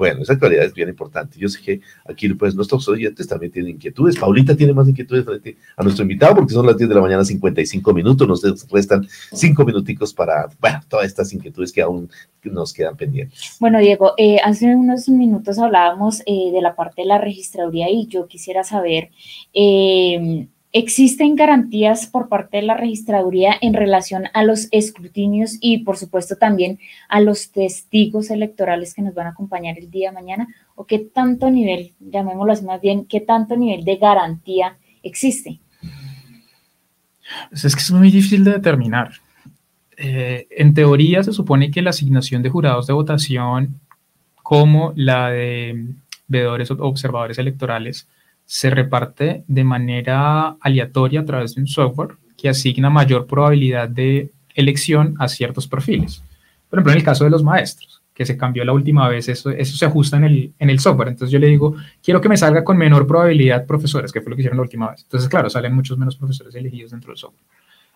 Bueno, 0.00 0.22
esa 0.22 0.38
claridad 0.38 0.64
es 0.64 0.72
bien 0.72 0.88
importante. 0.88 1.38
Yo 1.38 1.46
sé 1.46 1.60
que 1.60 1.82
aquí 2.08 2.26
pues 2.32 2.54
nuestros 2.54 2.88
oyentes 2.88 3.28
también 3.28 3.52
tienen 3.52 3.72
inquietudes. 3.72 4.16
Paulita 4.18 4.56
tiene 4.56 4.72
más 4.72 4.88
inquietudes 4.88 5.26
frente 5.26 5.58
a 5.76 5.82
nuestro 5.82 6.04
invitado 6.04 6.36
porque 6.36 6.54
son 6.54 6.64
las 6.64 6.78
10 6.78 6.88
de 6.88 6.94
la 6.94 7.02
mañana, 7.02 7.22
55 7.22 7.92
minutos. 7.92 8.26
Nos 8.26 8.70
restan 8.70 9.06
5 9.30 9.62
minuticos 9.62 10.14
para, 10.14 10.48
todas 10.88 11.04
estas 11.04 11.30
inquietudes 11.34 11.70
que 11.70 11.82
aún 11.82 12.08
nos 12.44 12.72
quedan 12.72 12.96
pendientes. 12.96 13.58
Bueno, 13.60 13.78
Diego, 13.78 14.14
eh, 14.16 14.38
hace 14.42 14.74
unos 14.74 15.06
minutos 15.10 15.58
hablábamos 15.58 16.22
eh, 16.24 16.50
de 16.50 16.62
la 16.62 16.74
parte 16.74 17.02
de 17.02 17.08
la 17.08 17.18
registraduría 17.18 17.90
y 17.90 18.06
yo 18.06 18.26
quisiera 18.26 18.64
saber... 18.64 19.10
Eh, 19.52 20.48
¿Existen 20.72 21.34
garantías 21.34 22.06
por 22.06 22.28
parte 22.28 22.58
de 22.58 22.62
la 22.62 22.76
registraduría 22.76 23.56
en 23.60 23.74
relación 23.74 24.24
a 24.34 24.44
los 24.44 24.68
escrutinios 24.70 25.58
y, 25.60 25.78
por 25.78 25.96
supuesto, 25.96 26.36
también 26.36 26.78
a 27.08 27.20
los 27.20 27.50
testigos 27.50 28.30
electorales 28.30 28.94
que 28.94 29.02
nos 29.02 29.12
van 29.12 29.26
a 29.26 29.30
acompañar 29.30 29.78
el 29.78 29.90
día 29.90 30.10
de 30.10 30.14
mañana? 30.14 30.48
¿O 30.76 30.84
qué 30.84 31.00
tanto 31.00 31.50
nivel, 31.50 31.92
llamémoslo 31.98 32.52
así 32.52 32.64
más 32.64 32.80
bien, 32.80 33.04
qué 33.04 33.20
tanto 33.20 33.56
nivel 33.56 33.84
de 33.84 33.96
garantía 33.96 34.76
existe? 35.02 35.58
Pues 37.48 37.64
es 37.64 37.74
que 37.74 37.82
es 37.82 37.90
muy 37.90 38.10
difícil 38.12 38.44
de 38.44 38.52
determinar. 38.52 39.10
Eh, 39.96 40.46
en 40.50 40.72
teoría 40.72 41.24
se 41.24 41.32
supone 41.32 41.72
que 41.72 41.82
la 41.82 41.90
asignación 41.90 42.42
de 42.42 42.48
jurados 42.48 42.86
de 42.86 42.92
votación, 42.92 43.80
como 44.36 44.92
la 44.94 45.30
de 45.30 45.84
veedores 46.28 46.70
o 46.70 46.74
observadores 46.74 47.38
electorales, 47.38 48.06
se 48.52 48.68
reparte 48.68 49.44
de 49.46 49.62
manera 49.62 50.56
aleatoria 50.60 51.20
a 51.20 51.24
través 51.24 51.54
de 51.54 51.60
un 51.60 51.68
software 51.68 52.16
que 52.36 52.48
asigna 52.48 52.90
mayor 52.90 53.28
probabilidad 53.28 53.88
de 53.88 54.32
elección 54.56 55.14
a 55.20 55.28
ciertos 55.28 55.68
perfiles. 55.68 56.24
Por 56.68 56.80
ejemplo, 56.80 56.90
en 56.90 56.98
el 56.98 57.04
caso 57.04 57.22
de 57.22 57.30
los 57.30 57.44
maestros, 57.44 58.02
que 58.12 58.26
se 58.26 58.36
cambió 58.36 58.64
la 58.64 58.72
última 58.72 59.08
vez, 59.08 59.28
eso, 59.28 59.52
se 59.62 59.86
ajusta 59.86 60.16
en 60.16 60.24
el, 60.24 60.52
en 60.58 60.68
el 60.68 60.80
software. 60.80 61.10
Entonces 61.10 61.30
yo 61.30 61.38
le 61.38 61.46
digo, 61.46 61.76
quiero 62.02 62.20
que 62.20 62.28
me 62.28 62.36
salga 62.36 62.64
con 62.64 62.76
menor 62.76 63.06
probabilidad 63.06 63.66
profesores, 63.66 64.10
que 64.10 64.20
fue 64.20 64.30
lo 64.30 64.36
que 64.36 64.42
hicieron 64.42 64.56
la 64.56 64.64
última 64.64 64.90
vez. 64.90 65.02
Entonces, 65.04 65.28
claro, 65.28 65.48
salen 65.48 65.72
muchos 65.72 65.96
menos 65.96 66.16
profesores 66.16 66.52
elegidos 66.56 66.90
dentro 66.90 67.12
del 67.12 67.18
software. 67.18 67.46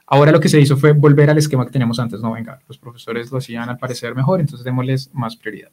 Ahora 0.06 0.30
lo 0.30 0.38
que 0.38 0.48
se 0.48 0.60
hizo 0.60 0.76
fue 0.76 0.92
volver 0.92 1.30
al 1.30 1.38
esquema 1.38 1.66
que 1.66 1.72
teníamos 1.72 1.98
antes. 1.98 2.20
No, 2.20 2.30
venga, 2.30 2.60
los 2.68 2.78
profesores 2.78 3.32
lo 3.32 3.38
hacían 3.38 3.68
al 3.70 3.78
parecer 3.78 4.14
mejor, 4.14 4.38
entonces 4.38 4.64
démosles 4.64 5.10
más 5.12 5.34
prioridad. 5.34 5.72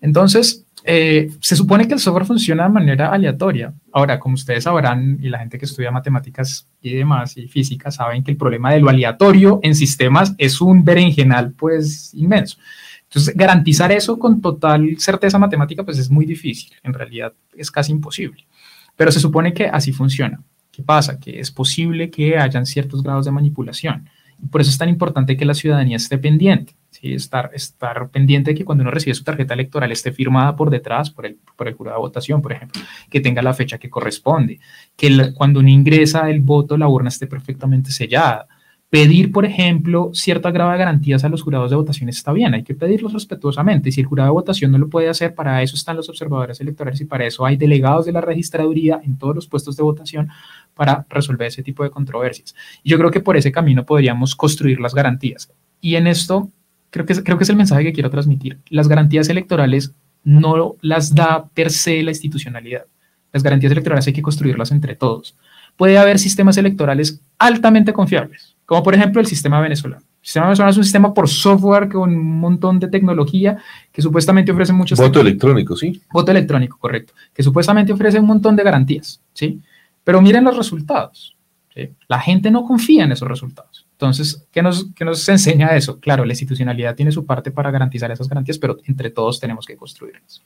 Entonces, 0.00 0.66
eh, 0.84 1.30
se 1.40 1.56
supone 1.56 1.88
que 1.88 1.94
el 1.94 2.00
software 2.00 2.26
funciona 2.26 2.64
de 2.64 2.68
manera 2.68 3.10
aleatoria. 3.10 3.74
Ahora, 3.92 4.20
como 4.20 4.34
ustedes 4.34 4.64
sabrán, 4.64 5.18
y 5.20 5.28
la 5.28 5.40
gente 5.40 5.58
que 5.58 5.64
estudia 5.64 5.90
matemáticas 5.90 6.68
y 6.80 6.94
demás, 6.94 7.36
y 7.36 7.48
física, 7.48 7.90
saben 7.90 8.22
que 8.22 8.30
el 8.30 8.36
problema 8.36 8.72
de 8.72 8.80
lo 8.80 8.88
aleatorio 8.88 9.58
en 9.62 9.74
sistemas 9.74 10.34
es 10.38 10.60
un 10.60 10.84
berenjenal, 10.84 11.52
pues, 11.52 12.14
inmenso. 12.14 12.58
Entonces, 13.02 13.34
garantizar 13.36 13.90
eso 13.90 14.18
con 14.18 14.40
total 14.40 14.96
certeza 14.98 15.38
matemática, 15.38 15.84
pues 15.84 15.98
es 15.98 16.10
muy 16.10 16.24
difícil. 16.24 16.72
En 16.82 16.92
realidad, 16.92 17.32
es 17.56 17.70
casi 17.70 17.92
imposible. 17.92 18.46
Pero 18.94 19.10
se 19.10 19.20
supone 19.20 19.52
que 19.52 19.66
así 19.66 19.92
funciona. 19.92 20.40
¿Qué 20.70 20.82
pasa? 20.82 21.18
Que 21.18 21.40
es 21.40 21.50
posible 21.50 22.10
que 22.10 22.38
hayan 22.38 22.66
ciertos 22.66 23.02
grados 23.02 23.24
de 23.24 23.30
manipulación. 23.30 24.08
Y 24.42 24.48
por 24.48 24.60
eso 24.60 24.70
es 24.70 24.78
tan 24.78 24.88
importante 24.88 25.36
que 25.36 25.44
la 25.44 25.54
ciudadanía 25.54 25.96
esté 25.96 26.18
pendiente. 26.18 26.74
¿sí? 26.90 27.14
estar, 27.14 27.50
estar 27.54 28.08
pendiente 28.10 28.50
de 28.50 28.54
que 28.56 28.64
cuando 28.64 28.82
uno 28.82 28.90
recibe 28.90 29.14
su 29.14 29.24
tarjeta 29.24 29.54
electoral 29.54 29.92
esté 29.92 30.12
firmada 30.12 30.56
por 30.56 30.70
detrás, 30.70 31.10
por 31.10 31.26
el, 31.26 31.38
por 31.56 31.68
el 31.68 31.74
jurado 31.74 31.98
de 31.98 32.02
votación, 32.02 32.42
por 32.42 32.52
ejemplo, 32.52 32.80
que 33.10 33.20
tenga 33.20 33.42
la 33.42 33.54
fecha 33.54 33.78
que 33.78 33.90
corresponde, 33.90 34.60
que 34.96 35.32
cuando 35.34 35.60
uno 35.60 35.68
ingresa 35.68 36.30
el 36.30 36.40
voto, 36.40 36.76
la 36.76 36.88
urna 36.88 37.08
esté 37.08 37.26
perfectamente 37.26 37.90
sellada. 37.90 38.46
Pedir, 38.88 39.32
por 39.32 39.44
ejemplo, 39.44 40.10
cierta 40.14 40.52
grado 40.52 40.70
de 40.70 40.78
garantías 40.78 41.24
a 41.24 41.28
los 41.28 41.42
jurados 41.42 41.70
de 41.70 41.76
votación 41.76 42.08
está 42.08 42.32
bien, 42.32 42.54
hay 42.54 42.62
que 42.62 42.74
pedirlos 42.74 43.12
respetuosamente. 43.12 43.90
Si 43.90 44.00
el 44.00 44.06
jurado 44.06 44.28
de 44.28 44.34
votación 44.34 44.70
no 44.70 44.78
lo 44.78 44.88
puede 44.88 45.08
hacer, 45.08 45.34
para 45.34 45.60
eso 45.60 45.74
están 45.74 45.96
los 45.96 46.08
observadores 46.08 46.60
electorales 46.60 47.00
y 47.00 47.04
para 47.04 47.26
eso 47.26 47.44
hay 47.44 47.56
delegados 47.56 48.06
de 48.06 48.12
la 48.12 48.20
registraduría 48.20 49.00
en 49.02 49.18
todos 49.18 49.34
los 49.34 49.48
puestos 49.48 49.76
de 49.76 49.82
votación 49.82 50.28
para 50.76 51.06
resolver 51.08 51.48
ese 51.48 51.62
tipo 51.62 51.82
de 51.82 51.90
controversias. 51.90 52.54
Y 52.84 52.90
yo 52.90 52.98
creo 52.98 53.10
que 53.10 53.20
por 53.20 53.36
ese 53.36 53.50
camino 53.50 53.84
podríamos 53.84 54.36
construir 54.36 54.78
las 54.78 54.94
garantías. 54.94 55.50
Y 55.80 55.96
en 55.96 56.06
esto 56.06 56.50
creo 56.90 57.06
que, 57.06 57.22
creo 57.22 57.38
que 57.38 57.44
es 57.44 57.50
el 57.50 57.56
mensaje 57.56 57.82
que 57.82 57.92
quiero 57.92 58.10
transmitir. 58.10 58.58
Las 58.68 58.86
garantías 58.86 59.28
electorales 59.28 59.92
no 60.22 60.76
las 60.82 61.14
da 61.14 61.48
per 61.54 61.70
se 61.70 62.02
la 62.02 62.10
institucionalidad. 62.10 62.84
Las 63.32 63.42
garantías 63.42 63.72
electorales 63.72 64.06
hay 64.06 64.12
que 64.12 64.22
construirlas 64.22 64.70
entre 64.70 64.94
todos. 64.94 65.34
Puede 65.76 65.98
haber 65.98 66.18
sistemas 66.18 66.56
electorales 66.56 67.20
altamente 67.38 67.92
confiables, 67.92 68.54
como 68.66 68.82
por 68.82 68.94
ejemplo 68.94 69.20
el 69.20 69.26
sistema 69.26 69.60
venezolano. 69.60 70.02
El 70.02 70.26
sistema 70.26 70.46
venezolano 70.46 70.70
es 70.70 70.76
un 70.78 70.84
sistema 70.84 71.14
por 71.14 71.28
software 71.28 71.88
con 71.88 72.10
un 72.10 72.40
montón 72.40 72.78
de 72.80 72.88
tecnología 72.88 73.58
que 73.92 74.02
supuestamente 74.02 74.52
ofrece 74.52 74.72
muchos... 74.72 74.98
Voto 74.98 75.20
electrónico, 75.20 75.76
sí. 75.76 76.00
Voto 76.12 76.32
electrónico, 76.32 76.78
correcto. 76.78 77.12
Que 77.32 77.42
supuestamente 77.42 77.92
ofrece 77.92 78.18
un 78.18 78.26
montón 78.26 78.56
de 78.56 78.62
garantías, 78.62 79.20
¿sí? 79.32 79.60
Pero 80.06 80.22
miren 80.22 80.44
los 80.44 80.56
resultados. 80.56 81.36
¿sí? 81.74 81.90
La 82.06 82.20
gente 82.20 82.48
no 82.48 82.64
confía 82.64 83.02
en 83.02 83.10
esos 83.10 83.26
resultados. 83.26 83.88
Entonces, 83.90 84.46
¿qué 84.52 84.62
nos, 84.62 84.92
¿qué 84.94 85.04
nos 85.04 85.28
enseña 85.28 85.74
eso? 85.74 85.98
Claro, 85.98 86.24
la 86.24 86.32
institucionalidad 86.32 86.94
tiene 86.94 87.10
su 87.10 87.26
parte 87.26 87.50
para 87.50 87.72
garantizar 87.72 88.08
esas 88.12 88.28
garantías, 88.28 88.56
pero 88.56 88.76
entre 88.84 89.10
todos 89.10 89.40
tenemos 89.40 89.66
que 89.66 89.74
construirlas. 89.74 90.42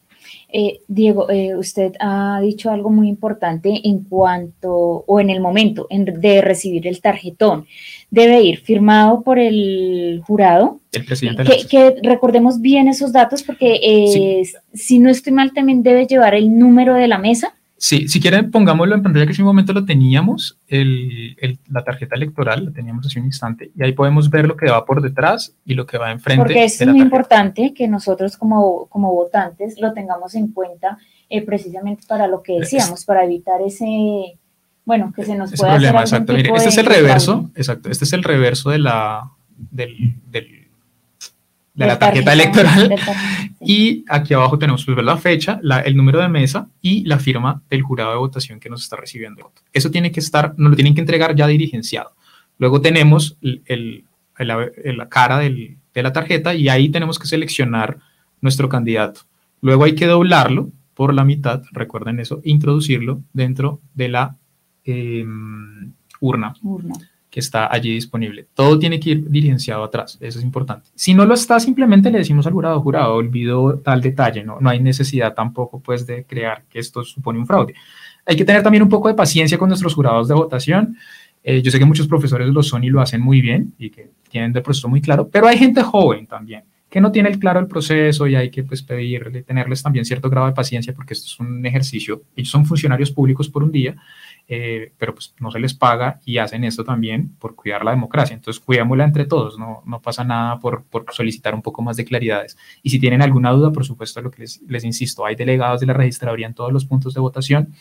Eh, 0.51 0.81
Diego, 0.89 1.29
eh, 1.29 1.55
usted 1.57 1.93
ha 2.01 2.41
dicho 2.41 2.71
algo 2.71 2.89
muy 2.89 3.09
importante 3.09 3.83
en 3.85 4.05
cuanto, 4.05 4.73
o 4.73 5.21
en 5.21 5.29
el 5.29 5.41
momento 5.41 5.87
de 5.91 6.41
recibir 6.41 6.87
el 6.87 7.03
tarjetón. 7.03 7.67
Debe 8.11 8.41
ir 8.41 8.61
firmado 8.61 9.23
por 9.23 9.39
el 9.39 10.23
jurado. 10.25 10.81
El 10.93 11.05
presidente. 11.05 11.45
Que, 11.45 11.67
que 11.67 11.97
recordemos 12.03 12.63
bien 12.63 12.89
esos 12.89 13.13
datos 13.13 13.43
porque 13.43 13.79
eh, 13.83 14.49
si 14.73 14.99
no 15.01 15.11
estoy 15.11 15.35
mal, 15.35 15.53
también 15.53 15.83
debe 15.83 16.07
llevar 16.07 16.35
el 16.35 16.57
número 16.57 16.95
de 16.95 17.09
la 17.09 17.19
mesa. 17.19 17.55
Sí, 17.83 18.09
si 18.09 18.21
quieren 18.21 18.51
pongámoslo 18.51 18.95
en 18.95 19.03
pantalla, 19.03 19.25
que 19.25 19.33
en 19.33 19.41
un 19.41 19.47
momento 19.47 19.73
lo 19.73 19.87
teníamos, 19.87 20.59
el, 20.69 21.35
la 21.71 21.83
tarjeta 21.83 22.15
electoral, 22.15 22.67
la 22.67 22.73
teníamos 22.73 23.07
hace 23.07 23.19
un 23.19 23.25
instante, 23.25 23.71
y 23.75 23.83
ahí 23.83 23.93
podemos 23.93 24.29
ver 24.29 24.47
lo 24.47 24.55
que 24.55 24.69
va 24.69 24.85
por 24.85 25.01
detrás 25.01 25.57
y 25.65 25.73
lo 25.73 25.87
que 25.87 25.97
va 25.97 26.13
enfrente. 26.13 26.43
Porque 26.43 26.65
es 26.65 26.87
muy 26.87 27.01
importante 27.01 27.73
que 27.73 27.89
nosotros 27.89 28.37
como, 28.37 28.85
como 28.89 29.15
votantes 29.15 29.81
lo 29.81 29.95
tengamos 29.95 30.35
en 30.35 30.49
cuenta 30.49 30.99
eh, 31.31 31.41
precisamente 31.41 32.05
para 32.07 32.27
lo 32.27 32.43
que 32.43 32.59
decíamos, 32.61 33.07
para 33.07 33.25
evitar 33.25 33.63
ese, 33.63 33.87
bueno, 34.85 35.11
que 35.17 35.25
se 35.25 35.35
nos 35.35 35.51
pueda 35.53 35.73
problema, 35.73 36.01
exacto. 36.01 36.35
Mire, 36.35 36.51
este 36.55 36.69
es 36.69 36.77
el 36.77 36.85
reverso, 36.85 37.51
exacto, 37.55 37.91
este 37.91 38.05
es 38.05 38.13
el 38.13 38.23
reverso 38.23 38.69
de 38.69 38.79
la, 38.79 39.23
del, 39.57 40.17
del 40.31 40.60
de 41.75 41.87
la 41.87 41.99
tarjeta, 41.99 42.33
electoral. 42.33 42.95
Y 43.61 44.05
aquí 44.09 44.35
abajo 44.35 44.59
tenemos 44.59 44.85
pues, 44.85 45.05
la 45.05 45.17
fecha, 45.17 45.59
la, 45.63 45.81
el 45.81 45.97
número 45.97 46.21
de 46.21 46.29
mesa 46.29 46.69
y 46.81 47.05
la 47.05 47.19
firma 47.19 47.63
del 47.71 47.83
jurado 47.83 48.11
de 48.11 48.19
votación 48.19 48.61
que 48.61 48.71
nos 48.71 48.83
está 48.83 48.97
recibiendo. 48.97 49.53
Eso 49.73 49.91
tiene 49.91 50.11
que 50.11 50.21
estar, 50.21 50.55
nos 50.57 50.71
lo 50.71 50.77
tienen 50.77 50.95
que 50.95 51.01
entregar 51.01 51.35
ya 51.35 51.47
dirigenciado. 51.47 52.15
Luego 52.59 52.81
tenemos 52.81 53.39
el, 53.41 53.63
el, 53.67 54.05
la 54.97 55.09
cara 55.09 55.39
del, 55.39 55.79
de 55.95 56.03
la 56.03 56.13
tarjeta 56.13 56.55
y 56.55 56.69
ahí 56.69 56.89
tenemos 56.89 57.19
que 57.19 57.27
seleccionar 57.27 57.99
nuestro 58.41 58.69
candidato. 58.69 59.23
Luego 59.61 59.85
hay 59.85 59.95
que 59.95 60.07
doblarlo 60.07 60.71
por 60.95 61.15
la 61.15 61.25
mitad, 61.25 61.63
recuerden 61.73 62.21
eso, 62.21 62.41
introducirlo 62.45 63.23
dentro 63.33 63.81
de 63.95 64.09
la 64.09 64.37
em, 64.85 65.93
urna. 66.21 66.55
urna 66.63 66.95
que 67.31 67.41
está 67.41 67.73
allí 67.73 67.93
disponible. 67.95 68.47
Todo 68.55 68.79
tiene 68.79 68.99
que 68.99 69.11
ir 69.11 69.31
dirigenciado 69.31 69.85
atrás, 69.85 70.19
eso 70.21 70.39
es 70.39 70.45
importante. 70.45 70.91
Si 70.95 71.15
no 71.15 71.25
lo 71.25 71.35
está, 71.35 71.61
simplemente 71.61 72.11
le 72.11 72.19
decimos 72.19 72.47
al 72.47 72.53
jurado, 72.53 72.81
jurado, 72.81 73.15
olvido 73.15 73.79
tal 73.79 74.01
detalle, 74.01 74.43
no, 74.43 74.59
no 74.61 74.69
hay 74.69 74.81
necesidad 74.81 75.33
tampoco 75.33 75.81
pues 75.81 76.07
de 76.07 76.25
crear 76.25 76.65
que 76.69 76.81
esto 76.81 77.05
supone 77.05 77.39
un 77.39 77.47
fraude. 77.47 77.75
Hay 78.27 78.37
que 78.37 78.45
tener 78.45 78.63
también 78.63 78.83
un 78.83 78.89
poco 78.89 79.09
de 79.09 79.15
paciencia 79.15 79.57
con 79.57 79.69
nuestros 79.69 79.95
jurados 79.95 80.29
de 80.29 80.35
votación. 80.35 80.97
Eh, 81.43 81.63
yo 81.63 81.71
sé 81.71 81.79
que 81.79 81.85
muchos 81.85 82.07
profesores 82.07 82.49
lo 82.49 82.63
son 82.63 82.85
y 82.85 82.91
lo 82.91 83.01
hacen 83.01 83.21
muy 83.21 83.41
bien 83.41 83.73
y 83.79 83.91
que 83.91 84.11
tienen 84.29 84.55
el 84.55 84.63
proceso 84.63 84.89
muy 84.89 85.01
claro, 85.01 85.29
pero 85.29 85.47
hay 85.47 85.57
gente 85.57 85.83
joven 85.83 86.27
también 86.27 86.65
que 86.91 87.01
no 87.01 87.13
tiene 87.13 87.29
el 87.29 87.39
claro 87.39 87.61
el 87.61 87.69
proceso 87.69 88.27
y 88.27 88.35
hay 88.35 88.51
que 88.51 88.65
pues 88.65 88.83
pedirle, 88.83 89.43
tenerles 89.45 89.81
también 89.83 90.05
cierto 90.05 90.29
grado 90.29 90.49
de 90.49 90.53
paciencia 90.53 90.93
porque 90.93 91.15
esto 91.15 91.27
es 91.27 91.39
un 91.39 91.65
ejercicio, 91.65 92.25
ellos 92.35 92.51
son 92.51 92.67
funcionarios 92.67 93.13
públicos 93.13 93.49
por 93.49 93.63
un 93.63 93.71
día 93.71 93.95
eh, 94.53 94.93
pero 94.99 95.15
pues 95.15 95.33
no 95.39 95.53
se 95.53 95.61
les 95.61 95.75
paga 95.75 96.19
y 96.25 96.39
hacen 96.39 96.65
esto 96.65 96.83
también 96.83 97.37
por 97.39 97.55
cuidar 97.55 97.85
la 97.85 97.93
democracia. 97.93 98.35
Entonces, 98.35 98.61
cuidámosla 98.61 99.05
entre 99.05 99.25
todos, 99.25 99.57
no, 99.57 99.81
no 99.87 100.03
pasa 100.03 100.25
nada 100.25 100.59
por, 100.59 100.83
por, 100.87 101.07
solicitar 101.13 101.55
un 101.55 101.63
poco 101.63 101.83
más 101.83 101.97
de 101.97 102.05
claridades. 102.05 102.59
Y 102.83 102.91
si 102.91 102.99
tienen 102.99 103.23
alguna 103.23 103.53
duda, 103.53 103.71
por 103.71 103.85
supuesto, 103.85 104.21
lo 104.21 104.33
que 104.33 104.43
les, 104.43 104.61
les 104.63 104.83
insisto, 104.83 105.25
hay 105.25 105.37
delegados 105.37 105.79
de 105.79 105.87
la 105.87 105.93
registraduría 105.93 106.49
en 106.49 106.55
todos 106.55 106.73
los 106.73 106.85
puntos 106.85 107.15
de 107.15 107.21
votación. 107.21 107.73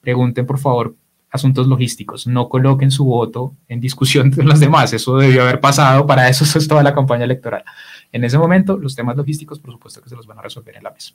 Pregunten, 0.00 0.46
por 0.46 0.58
favor, 0.58 0.96
asuntos 1.30 1.66
logísticos. 1.66 2.26
No 2.26 2.48
coloquen 2.48 2.90
su 2.90 3.04
voto 3.04 3.54
en 3.68 3.80
discusión 3.80 4.30
con 4.30 4.46
los 4.46 4.60
demás. 4.60 4.92
Eso 4.92 5.16
debió 5.16 5.42
haber 5.42 5.60
pasado. 5.60 6.06
Para 6.06 6.28
eso 6.28 6.44
es 6.58 6.68
toda 6.68 6.82
la 6.82 6.94
campaña 6.94 7.24
electoral. 7.24 7.64
En 8.12 8.24
ese 8.24 8.38
momento, 8.38 8.76
los 8.76 8.94
temas 8.94 9.16
logísticos, 9.16 9.58
por 9.58 9.72
supuesto 9.72 10.00
que 10.00 10.08
se 10.08 10.16
los 10.16 10.26
van 10.26 10.38
a 10.38 10.42
resolver 10.42 10.76
en 10.76 10.84
la 10.84 10.90
mesa. 10.90 11.12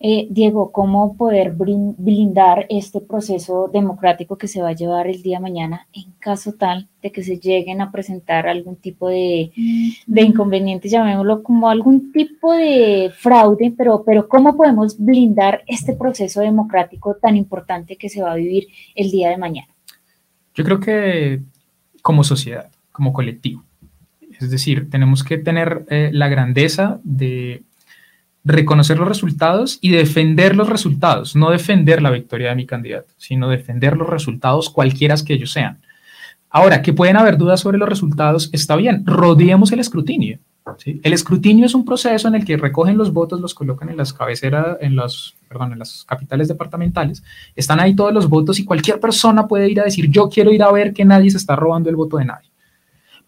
Eh, 0.00 0.26
Diego, 0.30 0.72
¿cómo 0.72 1.16
poder 1.16 1.52
blindar 1.52 2.66
este 2.68 3.00
proceso 3.00 3.68
democrático 3.72 4.38
que 4.38 4.48
se 4.48 4.62
va 4.62 4.70
a 4.70 4.72
llevar 4.72 5.08
el 5.08 5.22
día 5.22 5.38
de 5.38 5.42
mañana 5.42 5.88
en 5.92 6.12
caso 6.18 6.54
tal 6.54 6.88
de 7.02 7.12
que 7.12 7.22
se 7.22 7.38
lleguen 7.38 7.80
a 7.80 7.92
presentar 7.92 8.48
algún 8.48 8.76
tipo 8.76 9.08
de, 9.08 9.52
de 10.06 10.22
inconveniente, 10.22 10.88
llamémoslo 10.88 11.42
como 11.42 11.68
algún 11.68 12.12
tipo 12.12 12.52
de 12.52 13.10
fraude, 13.16 13.72
pero, 13.76 14.02
pero 14.04 14.28
¿cómo 14.28 14.56
podemos 14.56 14.98
blindar 14.98 15.62
este 15.66 15.92
proceso 15.94 16.40
democrático 16.40 17.16
tan 17.16 17.36
importante 17.36 17.96
que 17.96 18.08
se 18.08 18.22
va 18.22 18.32
a 18.32 18.36
vivir 18.36 18.68
el 18.94 19.10
día 19.10 19.30
de 19.30 19.36
mañana? 19.36 19.57
Yo 20.58 20.64
creo 20.64 20.80
que 20.80 21.40
como 22.02 22.24
sociedad, 22.24 22.66
como 22.90 23.12
colectivo, 23.12 23.62
es 24.40 24.50
decir, 24.50 24.90
tenemos 24.90 25.22
que 25.22 25.38
tener 25.38 25.84
eh, 25.88 26.10
la 26.12 26.26
grandeza 26.26 26.98
de 27.04 27.62
reconocer 28.42 28.98
los 28.98 29.06
resultados 29.06 29.78
y 29.80 29.90
defender 29.90 30.56
los 30.56 30.68
resultados, 30.68 31.36
no 31.36 31.50
defender 31.50 32.02
la 32.02 32.10
victoria 32.10 32.48
de 32.48 32.56
mi 32.56 32.66
candidato, 32.66 33.14
sino 33.18 33.48
defender 33.48 33.96
los 33.96 34.08
resultados 34.08 34.68
cualquiera 34.68 35.14
que 35.24 35.34
ellos 35.34 35.52
sean. 35.52 35.78
Ahora, 36.50 36.82
que 36.82 36.92
pueden 36.92 37.16
haber 37.16 37.38
dudas 37.38 37.60
sobre 37.60 37.78
los 37.78 37.88
resultados, 37.88 38.50
está 38.52 38.74
bien, 38.74 39.06
rodeemos 39.06 39.70
el 39.70 39.78
escrutinio. 39.78 40.40
El 41.02 41.12
escrutinio 41.12 41.66
es 41.66 41.74
un 41.74 41.84
proceso 41.84 42.28
en 42.28 42.34
el 42.34 42.44
que 42.44 42.56
recogen 42.56 42.96
los 42.96 43.12
votos, 43.12 43.40
los 43.40 43.54
colocan 43.54 43.88
en 43.88 43.96
las 43.96 44.12
cabeceras, 44.12 44.78
en 44.80 44.96
las, 44.96 45.34
perdón, 45.48 45.72
en 45.72 45.78
las 45.78 46.04
capitales 46.04 46.48
departamentales, 46.48 47.22
están 47.54 47.80
ahí 47.80 47.94
todos 47.94 48.12
los 48.12 48.28
votos 48.28 48.58
y 48.58 48.64
cualquier 48.64 49.00
persona 49.00 49.46
puede 49.46 49.70
ir 49.70 49.80
a 49.80 49.84
decir, 49.84 50.10
yo 50.10 50.28
quiero 50.28 50.52
ir 50.52 50.62
a 50.62 50.72
ver 50.72 50.92
que 50.92 51.04
nadie 51.04 51.30
se 51.30 51.36
está 51.38 51.56
robando 51.56 51.90
el 51.90 51.96
voto 51.96 52.16
de 52.16 52.24
nadie. 52.26 52.50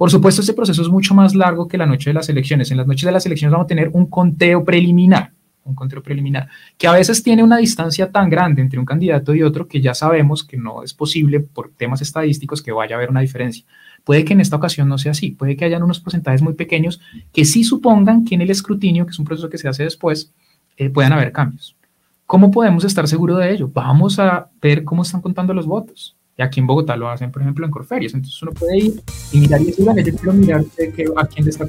Por 0.01 0.11
supuesto, 0.11 0.41
este 0.41 0.55
proceso 0.55 0.81
es 0.81 0.89
mucho 0.89 1.13
más 1.13 1.35
largo 1.35 1.69
que 1.69 1.77
la 1.77 1.85
noche 1.85 2.09
de 2.09 2.15
las 2.15 2.29
elecciones. 2.31 2.71
En 2.71 2.79
las 2.79 2.87
noches 2.87 3.05
de 3.05 3.13
las 3.13 3.27
elecciones 3.27 3.53
vamos 3.53 3.67
a 3.67 3.69
tener 3.69 3.91
un 3.93 4.07
conteo 4.07 4.65
preliminar, 4.65 5.33
un 5.65 5.75
conteo 5.75 6.03
preliminar, 6.03 6.49
que 6.79 6.87
a 6.87 6.93
veces 6.93 7.23
tiene 7.23 7.45
una 7.45 7.59
distancia 7.59 8.11
tan 8.11 8.31
grande 8.31 8.63
entre 8.63 8.79
un 8.79 8.87
candidato 8.87 9.35
y 9.35 9.43
otro 9.43 9.69
que 9.69 9.83
ya 9.83 9.93
sabemos 9.93 10.43
que 10.43 10.57
no 10.57 10.83
es 10.83 10.95
posible 10.95 11.41
por 11.41 11.73
temas 11.73 12.01
estadísticos 12.01 12.63
que 12.63 12.73
vaya 12.73 12.97
a 12.97 12.99
haber 12.99 13.11
una 13.11 13.21
diferencia. 13.21 13.67
Puede 14.05 14.25
que 14.25 14.33
en 14.33 14.41
esta 14.41 14.57
ocasión 14.57 14.89
no 14.89 14.99
sea 14.99 15.13
así, 15.13 15.33
puede 15.33 15.57
que 15.57 15.65
hayan 15.65 15.83
unos 15.83 16.01
porcentajes 16.01 16.43
muy 16.43 16.55
pequeños 16.55 17.01
que 17.33 17.45
sí 17.45 17.65
supongan 17.65 18.25
que 18.25 18.35
en 18.35 18.43
el 18.43 18.51
escrutinio, 18.51 19.05
que 19.05 19.11
es 19.11 19.19
un 19.19 19.25
proceso 19.25 19.49
que 19.49 19.59
se 19.59 19.69
hace 19.69 19.85
después, 19.85 20.33
eh, 20.77 20.91
puedan 20.91 21.13
haber 21.13 21.33
cambios. 21.33 21.77
¿Cómo 22.27 22.51
podemos 22.51 22.85
estar 22.85 23.09
seguros 23.09 23.39
de 23.39 23.53
ello? 23.53 23.69
Vamos 23.73 24.19
a 24.19 24.49
ver 24.63 24.85
cómo 24.85 25.03
están 25.03 25.21
contando 25.21 25.53
los 25.53 25.67
votos. 25.67 26.17
Y 26.41 26.43
aquí 26.43 26.59
en 26.59 26.67
Bogotá 26.67 26.97
lo 26.97 27.11
hacen, 27.11 27.31
por 27.31 27.43
ejemplo, 27.43 27.67
en 27.67 27.71
Corferias. 27.71 28.15
Entonces 28.15 28.41
uno 28.41 28.53
puede 28.53 28.79
ir 28.79 29.03
y 29.31 29.41
mirar 29.41 29.61
y 29.61 29.67
decir, 29.67 29.85
bueno, 29.85 30.01
yo 30.01 30.15
quiero 30.15 30.33
mirar 30.33 30.65
que, 30.75 31.05
a 31.15 31.27
quién 31.27 31.45
le 31.45 31.51
está 31.51 31.67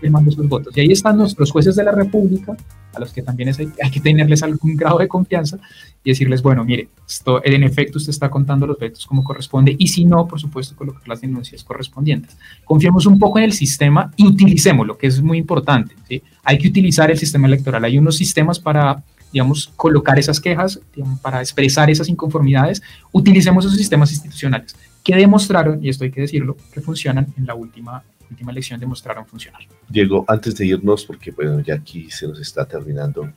firmando 0.00 0.30
sus 0.30 0.48
votos. 0.48 0.76
Y 0.76 0.80
ahí 0.80 0.92
están 0.92 1.16
nuestros 1.16 1.50
jueces 1.50 1.74
de 1.74 1.82
la 1.82 1.90
República, 1.90 2.56
a 2.94 3.00
los 3.00 3.12
que 3.12 3.22
también 3.22 3.48
hay, 3.48 3.68
hay, 3.82 3.90
que 3.90 3.98
tenerles 3.98 4.44
algún 4.44 4.76
grado 4.76 4.98
de 4.98 5.08
confianza 5.08 5.58
y 6.04 6.10
decirles, 6.10 6.40
bueno, 6.40 6.64
mire, 6.64 6.88
esto, 7.04 7.44
en 7.44 7.64
efecto 7.64 7.98
usted 7.98 8.10
está 8.10 8.30
contando 8.30 8.64
los 8.64 8.78
votos 8.78 9.04
como 9.06 9.24
corresponde 9.24 9.74
y 9.76 9.88
si 9.88 10.04
no, 10.04 10.28
por 10.28 10.38
supuesto, 10.38 10.76
colocar 10.76 11.08
las 11.08 11.20
denuncias 11.20 11.64
correspondientes. 11.64 12.36
Confiemos 12.64 13.06
un 13.06 13.18
poco 13.18 13.40
en 13.40 13.46
el 13.46 13.52
sistema 13.52 14.12
y 14.16 14.28
utilicémoslo, 14.28 14.96
que 14.96 15.08
es 15.08 15.20
muy 15.20 15.38
importante. 15.38 15.96
¿sí? 16.08 16.22
Hay 16.44 16.58
que 16.58 16.68
utilizar 16.68 17.10
el 17.10 17.18
sistema 17.18 17.48
electoral. 17.48 17.84
Hay 17.84 17.98
unos 17.98 18.18
sistemas 18.18 18.60
para 18.60 19.02
digamos, 19.32 19.72
colocar 19.76 20.18
esas 20.18 20.40
quejas, 20.40 20.80
para 21.22 21.40
expresar 21.40 21.90
esas 21.90 22.08
inconformidades, 22.08 22.82
utilicemos 23.12 23.64
esos 23.64 23.78
sistemas 23.78 24.12
institucionales 24.12 24.74
que 25.02 25.16
demostraron, 25.16 25.84
y 25.84 25.88
esto 25.88 26.04
hay 26.04 26.10
que 26.10 26.20
decirlo, 26.20 26.56
que 26.72 26.80
funcionan 26.80 27.26
en 27.36 27.46
la 27.46 27.54
última 27.54 28.04
última 28.32 28.50
elección 28.50 28.80
demostraron 28.80 29.26
funcionar. 29.26 29.60
Diego, 29.88 30.24
antes 30.26 30.56
de 30.56 30.64
irnos, 30.66 31.04
porque 31.04 31.30
bueno, 31.30 31.60
ya 31.60 31.74
aquí 31.74 32.10
se 32.10 32.26
nos 32.26 32.40
está 32.40 32.64
terminando 32.64 33.30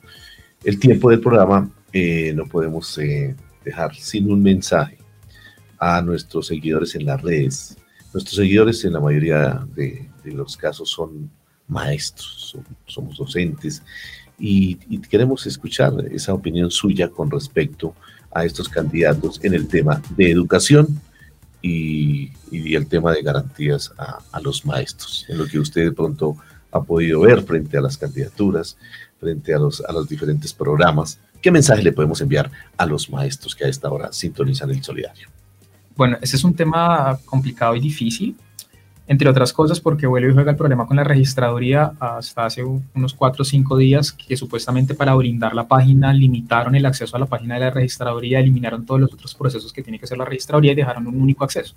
el 0.64 0.78
tiempo 0.78 1.10
del 1.10 1.20
programa, 1.20 1.70
eh, 1.92 2.32
no 2.34 2.46
podemos 2.46 2.96
eh, 2.98 3.36
dejar 3.64 3.94
sin 3.94 4.30
un 4.30 4.42
mensaje 4.42 4.96
a 5.78 6.00
nuestros 6.00 6.46
seguidores 6.46 6.94
en 6.94 7.04
las 7.04 7.20
redes. 7.20 7.76
Nuestros 8.14 8.36
seguidores 8.36 8.84
en 8.84 8.94
la 8.94 9.00
mayoría 9.00 9.66
de, 9.74 10.08
los 10.24 10.56
casos 10.56 10.90
son 10.90 11.30
maestros, 11.68 12.58
somos 12.86 13.16
docentes 13.16 13.82
y, 14.38 14.76
queremos 15.08 15.46
escuchar 15.46 15.92
esa 16.10 16.34
opinión 16.34 16.70
suya 16.70 17.08
con 17.08 17.30
respecto 17.30 17.94
a 18.32 18.44
estos 18.44 18.68
candidatos 18.68 19.40
en 19.42 19.54
el 19.54 19.66
tema 19.68 20.02
de 20.16 20.30
educación 20.30 21.00
y, 21.62 22.30
el 22.52 22.86
tema 22.86 23.12
de 23.12 23.22
garantías 23.22 23.92
a, 23.98 24.18
a, 24.32 24.40
los 24.40 24.64
maestros, 24.64 25.26
en 25.28 25.38
lo 25.38 25.46
que 25.46 25.58
usted 25.58 25.84
de 25.84 25.92
pronto 25.92 26.36
ha 26.70 26.82
podido 26.82 27.20
ver 27.20 27.42
frente 27.42 27.76
a 27.76 27.80
las 27.80 27.96
candidaturas, 27.96 28.76
frente 29.18 29.54
a 29.54 29.58
los, 29.58 29.80
a 29.80 29.92
los 29.92 30.08
diferentes 30.08 30.52
programas. 30.52 31.18
¿Qué 31.40 31.50
mensaje 31.50 31.82
le 31.82 31.92
podemos 31.92 32.20
enviar 32.20 32.50
a 32.76 32.86
los 32.86 33.10
maestros 33.10 33.54
que 33.54 33.64
a 33.64 33.68
esta 33.68 33.90
hora 33.90 34.12
sintonizan 34.12 34.70
el 34.70 34.82
solidario? 34.82 35.28
Bueno, 35.96 36.18
ese 36.20 36.36
es 36.36 36.44
un 36.44 36.54
tema 36.54 37.18
complicado 37.24 37.74
y 37.74 37.80
difícil, 37.80 38.36
entre 39.08 39.28
otras 39.28 39.52
cosas 39.52 39.80
porque 39.80 40.06
vuelve 40.06 40.30
y 40.30 40.34
juega 40.34 40.50
el 40.50 40.56
problema 40.56 40.86
con 40.86 40.96
la 40.96 41.04
registraduría 41.04 41.92
hasta 42.00 42.46
hace 42.46 42.64
unos 42.64 43.14
cuatro 43.14 43.42
o 43.42 43.44
cinco 43.44 43.76
días 43.76 44.12
que 44.12 44.36
supuestamente 44.36 44.94
para 44.94 45.14
brindar 45.14 45.54
la 45.54 45.68
página 45.68 46.12
limitaron 46.12 46.74
el 46.74 46.84
acceso 46.86 47.16
a 47.16 47.20
la 47.20 47.26
página 47.26 47.54
de 47.54 47.60
la 47.60 47.70
registraduría, 47.70 48.40
eliminaron 48.40 48.84
todos 48.84 49.00
los 49.00 49.12
otros 49.12 49.34
procesos 49.34 49.72
que 49.72 49.82
tiene 49.82 49.98
que 49.98 50.06
hacer 50.06 50.18
la 50.18 50.24
registraduría 50.24 50.72
y 50.72 50.74
dejaron 50.74 51.06
un 51.06 51.20
único 51.20 51.44
acceso. 51.44 51.74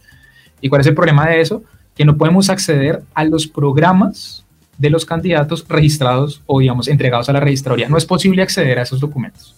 ¿Y 0.59 0.69
cuál 0.69 0.82
es 0.82 0.88
el 0.88 0.95
problema 0.95 1.30
de 1.30 1.41
eso? 1.41 1.63
Que 1.95 2.03
no 2.03 2.17
podemos 2.17 2.49
acceder 2.49 3.03
a 3.13 3.23
los 3.23 3.47
programas 3.47 4.43
de 4.77 4.89
los 4.89 5.05
candidatos 5.05 5.65
registrados 5.67 6.41
o, 6.45 6.59
digamos, 6.59 6.88
entregados 6.88 7.30
a 7.30 7.34
la 7.34 7.41
registraduría. 7.41 7.89
No 7.89 7.97
es 7.97 8.05
posible 8.05 8.41
acceder 8.41 8.80
a 8.80 8.84
esos 8.84 8.99
documentos, 8.99 9.55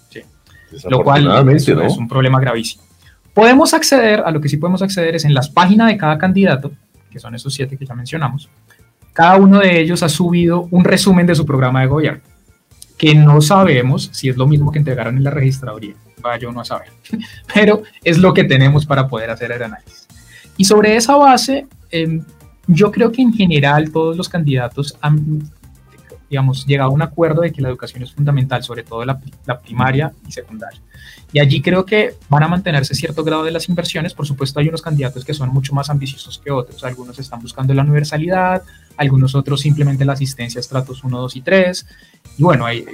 lo 0.89 1.03
cual 1.03 1.47
es 1.49 1.67
un 1.69 2.07
problema 2.07 2.39
gravísimo. 2.39 2.83
Podemos 3.33 3.73
acceder, 3.73 4.23
a 4.25 4.31
lo 4.31 4.41
que 4.41 4.49
sí 4.49 4.57
podemos 4.57 4.81
acceder 4.81 5.15
es 5.15 5.23
en 5.23 5.33
las 5.33 5.49
páginas 5.49 5.87
de 5.87 5.97
cada 5.97 6.17
candidato, 6.17 6.71
que 7.11 7.19
son 7.19 7.35
esos 7.35 7.53
siete 7.53 7.77
que 7.77 7.85
ya 7.85 7.93
mencionamos. 7.93 8.49
Cada 9.13 9.35
uno 9.35 9.59
de 9.59 9.79
ellos 9.79 10.01
ha 10.03 10.09
subido 10.09 10.67
un 10.71 10.83
resumen 10.83 11.27
de 11.27 11.35
su 11.35 11.45
programa 11.45 11.81
de 11.81 11.87
gobierno, 11.87 12.23
que 12.97 13.13
no 13.13 13.41
sabemos 13.41 14.09
si 14.13 14.29
es 14.29 14.37
lo 14.37 14.47
mismo 14.47 14.71
que 14.71 14.79
entregaron 14.79 15.17
en 15.17 15.23
la 15.23 15.31
registraduría. 15.31 15.95
Vaya 16.21 16.39
yo 16.39 16.51
no 16.51 16.61
a 16.61 16.65
saber, 16.65 16.89
pero 17.53 17.83
es 18.03 18.17
lo 18.17 18.33
que 18.33 18.45
tenemos 18.45 18.85
para 18.85 19.07
poder 19.07 19.29
hacer 19.29 19.51
el 19.51 19.63
análisis. 19.63 20.07
Y 20.57 20.65
sobre 20.65 20.95
esa 20.95 21.15
base, 21.15 21.67
em, 21.89 22.23
yo 22.67 22.91
creo 22.91 23.11
que 23.11 23.21
en 23.21 23.33
general 23.33 23.91
todos 23.91 24.15
los 24.15 24.29
candidatos 24.29 24.97
han 25.01 25.43
digamos, 26.31 26.65
llegado 26.65 26.91
a 26.91 26.93
un 26.93 27.01
acuerdo 27.01 27.41
de 27.41 27.51
que 27.51 27.61
la 27.61 27.67
educación 27.67 28.03
es 28.03 28.13
fundamental, 28.13 28.63
sobre 28.63 28.83
todo 28.83 29.03
la, 29.03 29.19
primaria 29.61 30.13
y 30.25 30.31
secundaria. 30.31 30.79
Y 31.33 31.39
allí 31.39 31.61
creo 31.61 31.85
que 31.85 32.15
van 32.29 32.43
a 32.43 32.47
mantenerse 32.47 32.95
cierto 32.95 33.25
grado 33.25 33.43
de 33.43 33.51
las 33.51 33.67
inversiones. 33.67 34.13
Por 34.13 34.25
supuesto, 34.25 34.61
hay 34.61 34.69
unos 34.69 34.81
candidatos 34.81 35.25
que 35.25 35.33
son 35.33 35.49
mucho 35.49 35.73
más 35.75 35.89
ambiciosos 35.89 36.39
que 36.39 36.49
otros. 36.49 36.85
Algunos 36.85 37.19
están 37.19 37.41
buscando 37.41 37.73
la 37.73 37.81
universalidad, 37.81 38.63
algunos 38.95 39.35
otros 39.35 39.59
simplemente 39.59 40.05
la 40.05 40.13
asistencia 40.13 40.59
a 40.59 40.61
estratos 40.61 41.03
1, 41.03 41.19
2 41.19 41.35
y 41.35 41.41
3. 41.41 41.85
Y 42.37 42.43
bueno, 42.43 42.65
hay, 42.65 42.85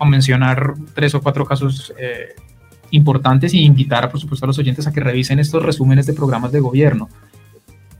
a 0.00 0.04
mencionar 0.04 0.74
tres 0.94 1.14
o 1.14 1.22
cuatro 1.22 1.44
casos 1.46 1.94
eh, 1.96 2.34
importantes 2.90 3.54
y 3.54 3.64
invitar, 3.64 4.10
por 4.10 4.18
supuesto, 4.18 4.46
a 4.46 4.48
los 4.48 4.58
oyentes 4.58 4.88
a 4.88 4.92
que 4.92 4.98
revisen 4.98 5.38
estos 5.38 5.62
resúmenes 5.62 6.06
de 6.06 6.12
programas 6.12 6.50
de 6.50 6.58
gobierno 6.58 7.08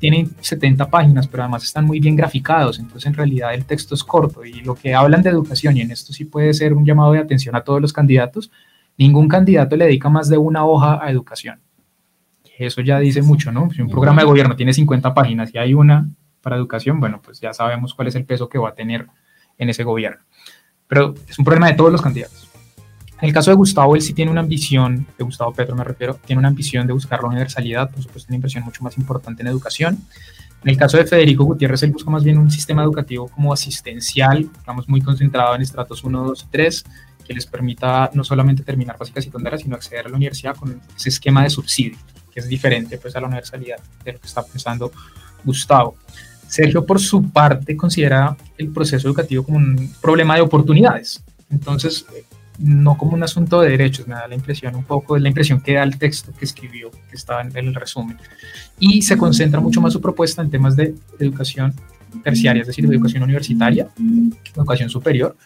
tienen 0.04 0.36
70 0.38 0.90
páginas, 0.90 1.26
pero 1.26 1.44
además 1.44 1.64
están 1.64 1.86
muy 1.86 1.98
bien 1.98 2.14
graficados, 2.14 2.78
entonces 2.78 3.06
en 3.06 3.14
realidad 3.14 3.54
el 3.54 3.64
texto 3.64 3.94
es 3.94 4.04
corto 4.04 4.44
y 4.44 4.60
lo 4.60 4.74
que 4.74 4.94
hablan 4.94 5.22
de 5.22 5.30
educación, 5.30 5.78
y 5.78 5.80
en 5.80 5.90
esto 5.90 6.12
sí 6.12 6.26
puede 6.26 6.52
ser 6.52 6.74
un 6.74 6.84
llamado 6.84 7.12
de 7.12 7.20
atención 7.20 7.56
a 7.56 7.62
todos 7.62 7.80
los 7.80 7.90
candidatos, 7.90 8.50
ningún 8.98 9.28
candidato 9.28 9.78
le 9.78 9.86
dedica 9.86 10.10
más 10.10 10.28
de 10.28 10.36
una 10.36 10.66
hoja 10.66 11.02
a 11.02 11.10
educación. 11.10 11.58
Eso 12.58 12.82
ya 12.82 12.98
dice 12.98 13.22
mucho, 13.22 13.50
¿no? 13.50 13.70
Si 13.70 13.80
un 13.80 13.88
programa 13.88 14.20
de 14.20 14.26
gobierno 14.26 14.54
tiene 14.54 14.74
50 14.74 15.14
páginas 15.14 15.54
y 15.54 15.56
hay 15.56 15.72
una 15.72 16.06
para 16.42 16.56
educación, 16.56 17.00
bueno, 17.00 17.22
pues 17.24 17.40
ya 17.40 17.54
sabemos 17.54 17.94
cuál 17.94 18.08
es 18.08 18.14
el 18.14 18.26
peso 18.26 18.50
que 18.50 18.58
va 18.58 18.68
a 18.68 18.74
tener 18.74 19.06
en 19.56 19.70
ese 19.70 19.84
gobierno. 19.84 20.22
Pero 20.86 21.14
es 21.26 21.38
un 21.38 21.46
problema 21.46 21.68
de 21.68 21.76
todos 21.76 21.90
los 21.90 22.02
candidatos. 22.02 22.43
En 23.24 23.28
el 23.28 23.32
caso 23.34 23.50
de 23.50 23.56
Gustavo, 23.56 23.96
él 23.96 24.02
sí 24.02 24.12
tiene 24.12 24.30
una 24.30 24.42
ambición, 24.42 25.06
de 25.16 25.24
Gustavo 25.24 25.50
Petro 25.54 25.74
me 25.74 25.82
refiero, 25.82 26.20
tiene 26.26 26.40
una 26.40 26.48
ambición 26.48 26.86
de 26.86 26.92
buscar 26.92 27.22
la 27.22 27.28
universalidad, 27.28 27.90
por 27.90 28.02
supuesto 28.02 28.28
una 28.28 28.36
inversión 28.36 28.64
mucho 28.64 28.84
más 28.84 28.98
importante 28.98 29.40
en 29.40 29.48
educación. 29.48 29.98
En 30.62 30.68
el 30.68 30.76
caso 30.76 30.98
de 30.98 31.06
Federico 31.06 31.42
Gutiérrez, 31.44 31.82
él 31.84 31.92
busca 31.92 32.10
más 32.10 32.22
bien 32.22 32.36
un 32.36 32.50
sistema 32.50 32.82
educativo 32.82 33.28
como 33.28 33.50
asistencial, 33.50 34.50
digamos 34.60 34.90
muy 34.90 35.00
concentrado 35.00 35.54
en 35.54 35.62
estratos 35.62 36.04
1, 36.04 36.22
2 36.22 36.42
y 36.42 36.50
3, 36.50 36.84
que 37.26 37.32
les 37.32 37.46
permita 37.46 38.10
no 38.12 38.24
solamente 38.24 38.62
terminar 38.62 38.98
básicas 38.98 39.24
y 39.24 39.28
secundarias, 39.28 39.62
sino 39.62 39.74
acceder 39.74 40.04
a 40.04 40.10
la 40.10 40.16
universidad 40.16 40.54
con 40.54 40.82
ese 40.94 41.08
esquema 41.08 41.44
de 41.44 41.48
subsidio, 41.48 41.96
que 42.30 42.40
es 42.40 42.46
diferente 42.46 42.98
pues, 42.98 43.16
a 43.16 43.22
la 43.22 43.26
universalidad 43.28 43.78
de 44.04 44.12
lo 44.12 44.20
que 44.20 44.26
está 44.26 44.42
pensando 44.42 44.92
Gustavo. 45.42 45.96
Sergio, 46.46 46.84
por 46.84 47.00
su 47.00 47.30
parte, 47.30 47.74
considera 47.74 48.36
el 48.58 48.68
proceso 48.68 49.08
educativo 49.08 49.44
como 49.44 49.56
un 49.56 49.94
problema 50.02 50.34
de 50.34 50.42
oportunidades. 50.42 51.24
Entonces, 51.48 52.04
no 52.58 52.96
como 52.96 53.14
un 53.14 53.22
asunto 53.22 53.60
de 53.60 53.70
derechos, 53.70 54.06
me 54.06 54.14
da 54.14 54.28
la 54.28 54.34
impresión 54.34 54.74
un 54.76 54.84
poco, 54.84 55.16
es 55.16 55.22
la 55.22 55.28
impresión 55.28 55.60
que 55.60 55.74
da 55.74 55.82
el 55.82 55.98
texto 55.98 56.32
que 56.38 56.44
escribió, 56.44 56.90
que 56.90 57.16
está 57.16 57.40
en 57.40 57.56
el 57.56 57.74
resumen. 57.74 58.16
Y 58.78 59.02
se 59.02 59.16
concentra 59.16 59.60
mucho 59.60 59.80
más 59.80 59.92
su 59.92 60.00
propuesta 60.00 60.42
en 60.42 60.50
temas 60.50 60.76
de 60.76 60.94
educación 61.18 61.74
terciaria, 62.22 62.60
es 62.60 62.68
decir, 62.68 62.86
de 62.86 62.94
educación 62.94 63.22
universitaria, 63.22 63.88
educación 64.54 64.88
superior. 64.88 65.36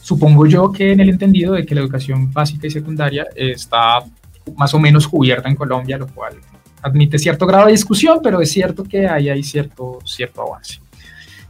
Supongo 0.00 0.46
yo 0.46 0.72
que 0.72 0.92
en 0.92 1.00
el 1.00 1.10
entendido 1.10 1.52
de 1.52 1.66
que 1.66 1.74
la 1.74 1.82
educación 1.82 2.32
básica 2.32 2.66
y 2.66 2.70
secundaria 2.70 3.26
está 3.36 4.02
más 4.56 4.72
o 4.74 4.80
menos 4.80 5.06
cubierta 5.06 5.48
en 5.48 5.54
Colombia, 5.54 5.98
lo 5.98 6.06
cual 6.08 6.34
admite 6.82 7.18
cierto 7.18 7.46
grado 7.46 7.66
de 7.66 7.72
discusión, 7.72 8.20
pero 8.22 8.40
es 8.40 8.50
cierto 8.50 8.84
que 8.84 9.06
ahí 9.06 9.28
hay 9.28 9.42
cierto, 9.42 9.98
cierto 10.04 10.42
avance. 10.42 10.80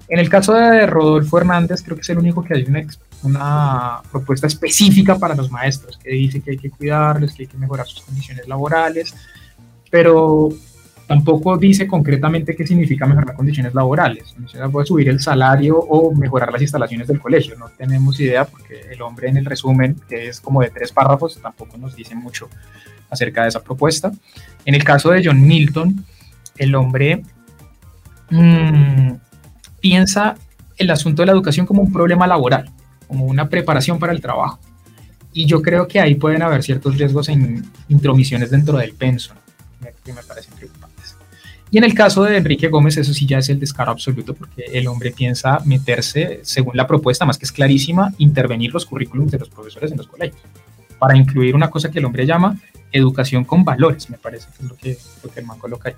En 0.08 0.18
el 0.18 0.28
caso 0.28 0.54
de 0.54 0.86
Rodolfo 0.86 1.38
Hernández, 1.38 1.82
creo 1.84 1.96
que 1.96 2.02
es 2.02 2.10
el 2.10 2.18
único 2.18 2.42
que 2.42 2.54
hay 2.54 2.64
una 2.64 2.80
una 3.22 4.00
propuesta 4.10 4.46
específica 4.46 5.18
para 5.18 5.34
los 5.34 5.50
maestros, 5.50 5.98
que 5.98 6.10
dice 6.10 6.40
que 6.40 6.52
hay 6.52 6.58
que 6.58 6.70
cuidarles, 6.70 7.32
que 7.32 7.42
hay 7.42 7.48
que 7.48 7.58
mejorar 7.58 7.86
sus 7.86 8.02
condiciones 8.02 8.48
laborales, 8.48 9.14
pero 9.90 10.48
tampoco 11.06 11.56
dice 11.58 11.86
concretamente 11.86 12.54
qué 12.54 12.66
significa 12.66 13.06
mejorar 13.06 13.34
condiciones 13.34 13.74
laborales. 13.74 14.34
No 14.38 14.48
se 14.48 14.58
puede 14.68 14.86
subir 14.86 15.08
el 15.08 15.20
salario 15.20 15.76
o 15.76 16.14
mejorar 16.14 16.52
las 16.52 16.62
instalaciones 16.62 17.08
del 17.08 17.20
colegio. 17.20 17.56
No 17.58 17.68
tenemos 17.68 18.18
idea 18.20 18.44
porque 18.44 18.80
el 18.90 19.02
hombre 19.02 19.28
en 19.28 19.36
el 19.36 19.44
resumen, 19.44 19.96
que 20.08 20.28
es 20.28 20.40
como 20.40 20.62
de 20.62 20.70
tres 20.70 20.92
párrafos, 20.92 21.40
tampoco 21.42 21.76
nos 21.76 21.96
dice 21.96 22.14
mucho 22.14 22.48
acerca 23.10 23.42
de 23.42 23.48
esa 23.48 23.60
propuesta. 23.60 24.12
En 24.64 24.74
el 24.74 24.84
caso 24.84 25.10
de 25.10 25.22
John 25.24 25.44
Milton, 25.44 26.04
el 26.56 26.74
hombre 26.76 27.22
mmm, 28.30 29.14
piensa 29.80 30.36
el 30.78 30.90
asunto 30.90 31.22
de 31.22 31.26
la 31.26 31.32
educación 31.32 31.66
como 31.66 31.82
un 31.82 31.92
problema 31.92 32.26
laboral 32.26 32.70
como 33.10 33.24
una 33.24 33.48
preparación 33.48 33.98
para 33.98 34.12
el 34.12 34.20
trabajo. 34.20 34.60
Y 35.32 35.46
yo 35.46 35.60
creo 35.60 35.88
que 35.88 35.98
ahí 35.98 36.14
pueden 36.14 36.42
haber 36.42 36.62
ciertos 36.62 36.96
riesgos 36.96 37.28
en 37.28 37.64
intromisiones 37.88 38.50
dentro 38.50 38.78
del 38.78 38.92
penso, 38.92 39.34
que 40.04 40.12
me 40.12 40.22
parecen 40.22 40.54
preocupantes. 40.54 41.16
Y 41.72 41.78
en 41.78 41.84
el 41.84 41.92
caso 41.92 42.22
de 42.22 42.36
Enrique 42.36 42.68
Gómez, 42.68 42.96
eso 42.98 43.12
sí 43.12 43.26
ya 43.26 43.38
es 43.38 43.48
el 43.48 43.58
descaro 43.58 43.90
absoluto, 43.90 44.34
porque 44.34 44.62
el 44.72 44.86
hombre 44.86 45.10
piensa 45.10 45.58
meterse, 45.64 46.38
según 46.44 46.76
la 46.76 46.86
propuesta, 46.86 47.26
más 47.26 47.36
que 47.36 47.46
es 47.46 47.52
clarísima, 47.52 48.14
intervenir 48.18 48.72
los 48.72 48.86
currículums 48.86 49.32
de 49.32 49.40
los 49.40 49.48
profesores 49.48 49.90
en 49.90 49.98
los 49.98 50.06
colegios, 50.06 50.40
para 51.00 51.16
incluir 51.16 51.56
una 51.56 51.68
cosa 51.68 51.90
que 51.90 51.98
el 51.98 52.04
hombre 52.04 52.26
llama 52.26 52.56
educación 52.92 53.44
con 53.44 53.64
valores, 53.64 54.08
me 54.08 54.18
parece 54.18 54.46
que 54.56 54.62
es 54.62 54.68
lo 54.70 54.76
que, 54.76 54.98
lo 55.24 55.30
que 55.32 55.40
el 55.40 55.46
man 55.46 55.58
coloca 55.58 55.88
ahí. 55.88 55.96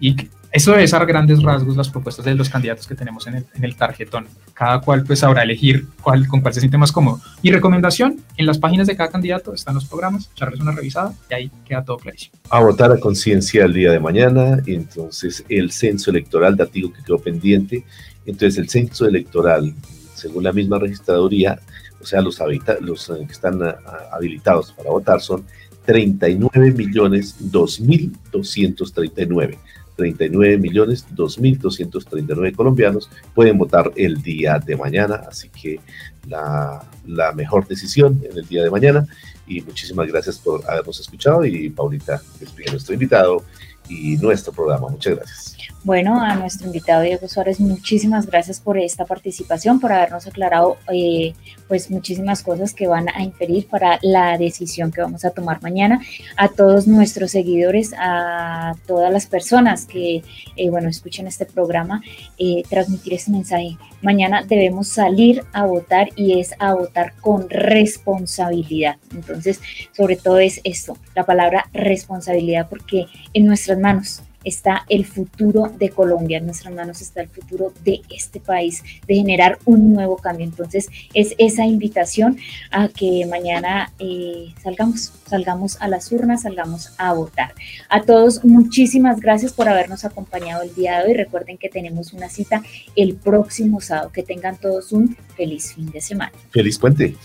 Y 0.00 0.16
eso 0.52 0.76
es 0.76 0.92
a 0.92 1.02
grandes 1.04 1.42
rasgos 1.42 1.76
las 1.78 1.88
propuestas 1.88 2.26
de 2.26 2.34
los 2.34 2.50
candidatos 2.50 2.86
que 2.86 2.94
tenemos 2.94 3.26
en 3.26 3.46
el, 3.62 3.74
tarjetón. 3.74 4.26
Cada 4.52 4.82
cual 4.82 5.02
pues 5.02 5.20
sabrá 5.20 5.42
elegir 5.42 5.86
cuál, 6.02 6.28
con 6.28 6.42
cuál 6.42 6.52
se 6.52 6.60
siente 6.60 6.76
más 6.76 6.92
cómodo. 6.92 7.22
Mi 7.42 7.50
recomendación, 7.50 8.20
en 8.36 8.44
las 8.44 8.58
páginas 8.58 8.86
de 8.86 8.94
cada 8.94 9.10
candidato 9.10 9.54
están 9.54 9.74
los 9.74 9.86
programas, 9.86 10.28
echarles 10.34 10.60
una 10.60 10.72
revisada 10.72 11.14
y 11.30 11.34
ahí 11.34 11.50
queda 11.64 11.82
todo 11.82 11.96
clarísimo. 11.96 12.34
A 12.50 12.60
votar 12.60 12.92
a 12.92 13.00
conciencia 13.00 13.64
el 13.64 13.72
día 13.72 13.92
de 13.92 13.98
mañana, 13.98 14.58
entonces 14.66 15.42
el 15.48 15.72
censo 15.72 16.10
electoral, 16.10 16.54
dativo 16.54 16.92
que 16.92 17.02
quedó 17.02 17.18
pendiente, 17.18 17.86
entonces 18.26 18.58
el 18.58 18.68
censo 18.68 19.06
electoral, 19.06 19.72
según 20.14 20.44
la 20.44 20.52
misma 20.52 20.78
registraduría, 20.78 21.58
o 21.98 22.04
sea, 22.04 22.20
los, 22.20 22.38
los 22.80 23.08
eh, 23.08 23.24
que 23.26 23.32
están 23.32 23.62
ah, 23.62 23.78
habilitados 24.12 24.72
para 24.72 24.90
votar 24.90 25.22
son 25.22 25.46
39 25.86 26.72
millones 26.72 27.36
2.239. 27.40 29.56
39 29.96 30.58
millones 30.58 31.06
2.239 31.14 32.54
colombianos 32.54 33.10
pueden 33.34 33.58
votar 33.58 33.92
el 33.96 34.22
día 34.22 34.58
de 34.58 34.76
mañana, 34.76 35.22
así 35.28 35.48
que 35.48 35.80
la, 36.28 36.86
mejor 37.34 37.66
decisión 37.66 38.20
en 38.28 38.38
el 38.38 38.46
día 38.46 38.62
de 38.62 38.70
mañana 38.70 39.06
y 39.46 39.60
muchísimas 39.62 40.08
gracias 40.08 40.38
por 40.38 40.68
habernos 40.70 41.00
escuchado 41.00 41.44
y 41.44 41.68
Paulita 41.70 42.22
despide 42.38 42.68
a 42.68 42.72
nuestro 42.72 42.94
invitado 42.94 43.44
y 43.88 44.16
nuestro 44.16 44.52
programa. 44.52 44.88
Muchas 44.88 45.16
gracias. 45.16 45.51
Bueno, 45.84 46.20
a 46.20 46.36
nuestro 46.36 46.66
invitado 46.66 47.02
Diego 47.02 47.26
Suárez, 47.26 47.58
muchísimas 47.58 48.26
gracias 48.26 48.60
por 48.60 48.78
esta 48.78 49.04
participación, 49.04 49.80
por 49.80 49.92
habernos 49.92 50.26
aclarado 50.26 50.76
eh, 50.92 51.34
pues 51.68 51.90
muchísimas 51.90 52.42
cosas 52.42 52.72
que 52.72 52.86
van 52.86 53.08
a 53.08 53.22
inferir 53.22 53.66
para 53.66 53.98
la 54.02 54.38
decisión 54.38 54.92
que 54.92 55.00
vamos 55.00 55.24
a 55.24 55.30
tomar 55.30 55.62
mañana. 55.62 56.00
A 56.36 56.48
todos 56.48 56.86
nuestros 56.86 57.32
seguidores, 57.32 57.94
a 57.98 58.74
todas 58.86 59.12
las 59.12 59.26
personas 59.26 59.86
que 59.86 60.22
eh, 60.56 60.70
bueno 60.70 60.88
escuchen 60.88 61.26
este 61.26 61.46
programa, 61.46 62.02
eh, 62.38 62.62
transmitir 62.68 63.14
este 63.14 63.30
mensaje. 63.30 63.76
Mañana 64.02 64.42
debemos 64.42 64.88
salir 64.88 65.44
a 65.52 65.66
votar 65.66 66.08
y 66.16 66.40
es 66.40 66.54
a 66.58 66.74
votar 66.74 67.14
con 67.20 67.48
responsabilidad. 67.48 68.96
Entonces, 69.12 69.60
sobre 69.92 70.16
todo 70.16 70.38
es 70.38 70.60
esto, 70.64 70.96
la 71.14 71.24
palabra 71.24 71.68
responsabilidad, 71.72 72.68
porque 72.68 73.06
en 73.32 73.46
nuestras 73.46 73.78
manos 73.78 74.22
está 74.44 74.84
el 74.88 75.04
futuro 75.04 75.72
de 75.78 75.90
Colombia, 75.90 76.38
en 76.38 76.46
nuestras 76.46 76.74
manos 76.74 77.00
está 77.00 77.22
el 77.22 77.28
futuro 77.28 77.72
de 77.84 78.02
este 78.10 78.40
país, 78.40 78.82
de 79.06 79.14
generar 79.14 79.58
un 79.64 79.92
nuevo 79.92 80.16
cambio. 80.16 80.44
Entonces, 80.44 80.88
es 81.14 81.34
esa 81.38 81.66
invitación 81.66 82.38
a 82.70 82.88
que 82.88 83.26
mañana 83.26 83.92
eh, 83.98 84.52
salgamos, 84.62 85.12
salgamos 85.26 85.76
a 85.80 85.88
las 85.88 86.10
urnas, 86.12 86.42
salgamos 86.42 86.92
a 86.98 87.12
votar. 87.12 87.54
A 87.88 88.02
todos, 88.02 88.44
muchísimas 88.44 89.20
gracias 89.20 89.52
por 89.52 89.68
habernos 89.68 90.04
acompañado 90.04 90.62
el 90.62 90.74
día 90.74 90.98
de 90.98 91.08
hoy. 91.08 91.14
Recuerden 91.14 91.58
que 91.58 91.68
tenemos 91.68 92.12
una 92.12 92.28
cita 92.28 92.62
el 92.96 93.14
próximo 93.14 93.80
sábado. 93.80 94.10
Que 94.12 94.22
tengan 94.22 94.56
todos 94.56 94.92
un 94.92 95.16
feliz 95.36 95.74
fin 95.74 95.90
de 95.90 96.00
semana. 96.00 96.32
Feliz 96.50 96.78
puente. 96.78 97.16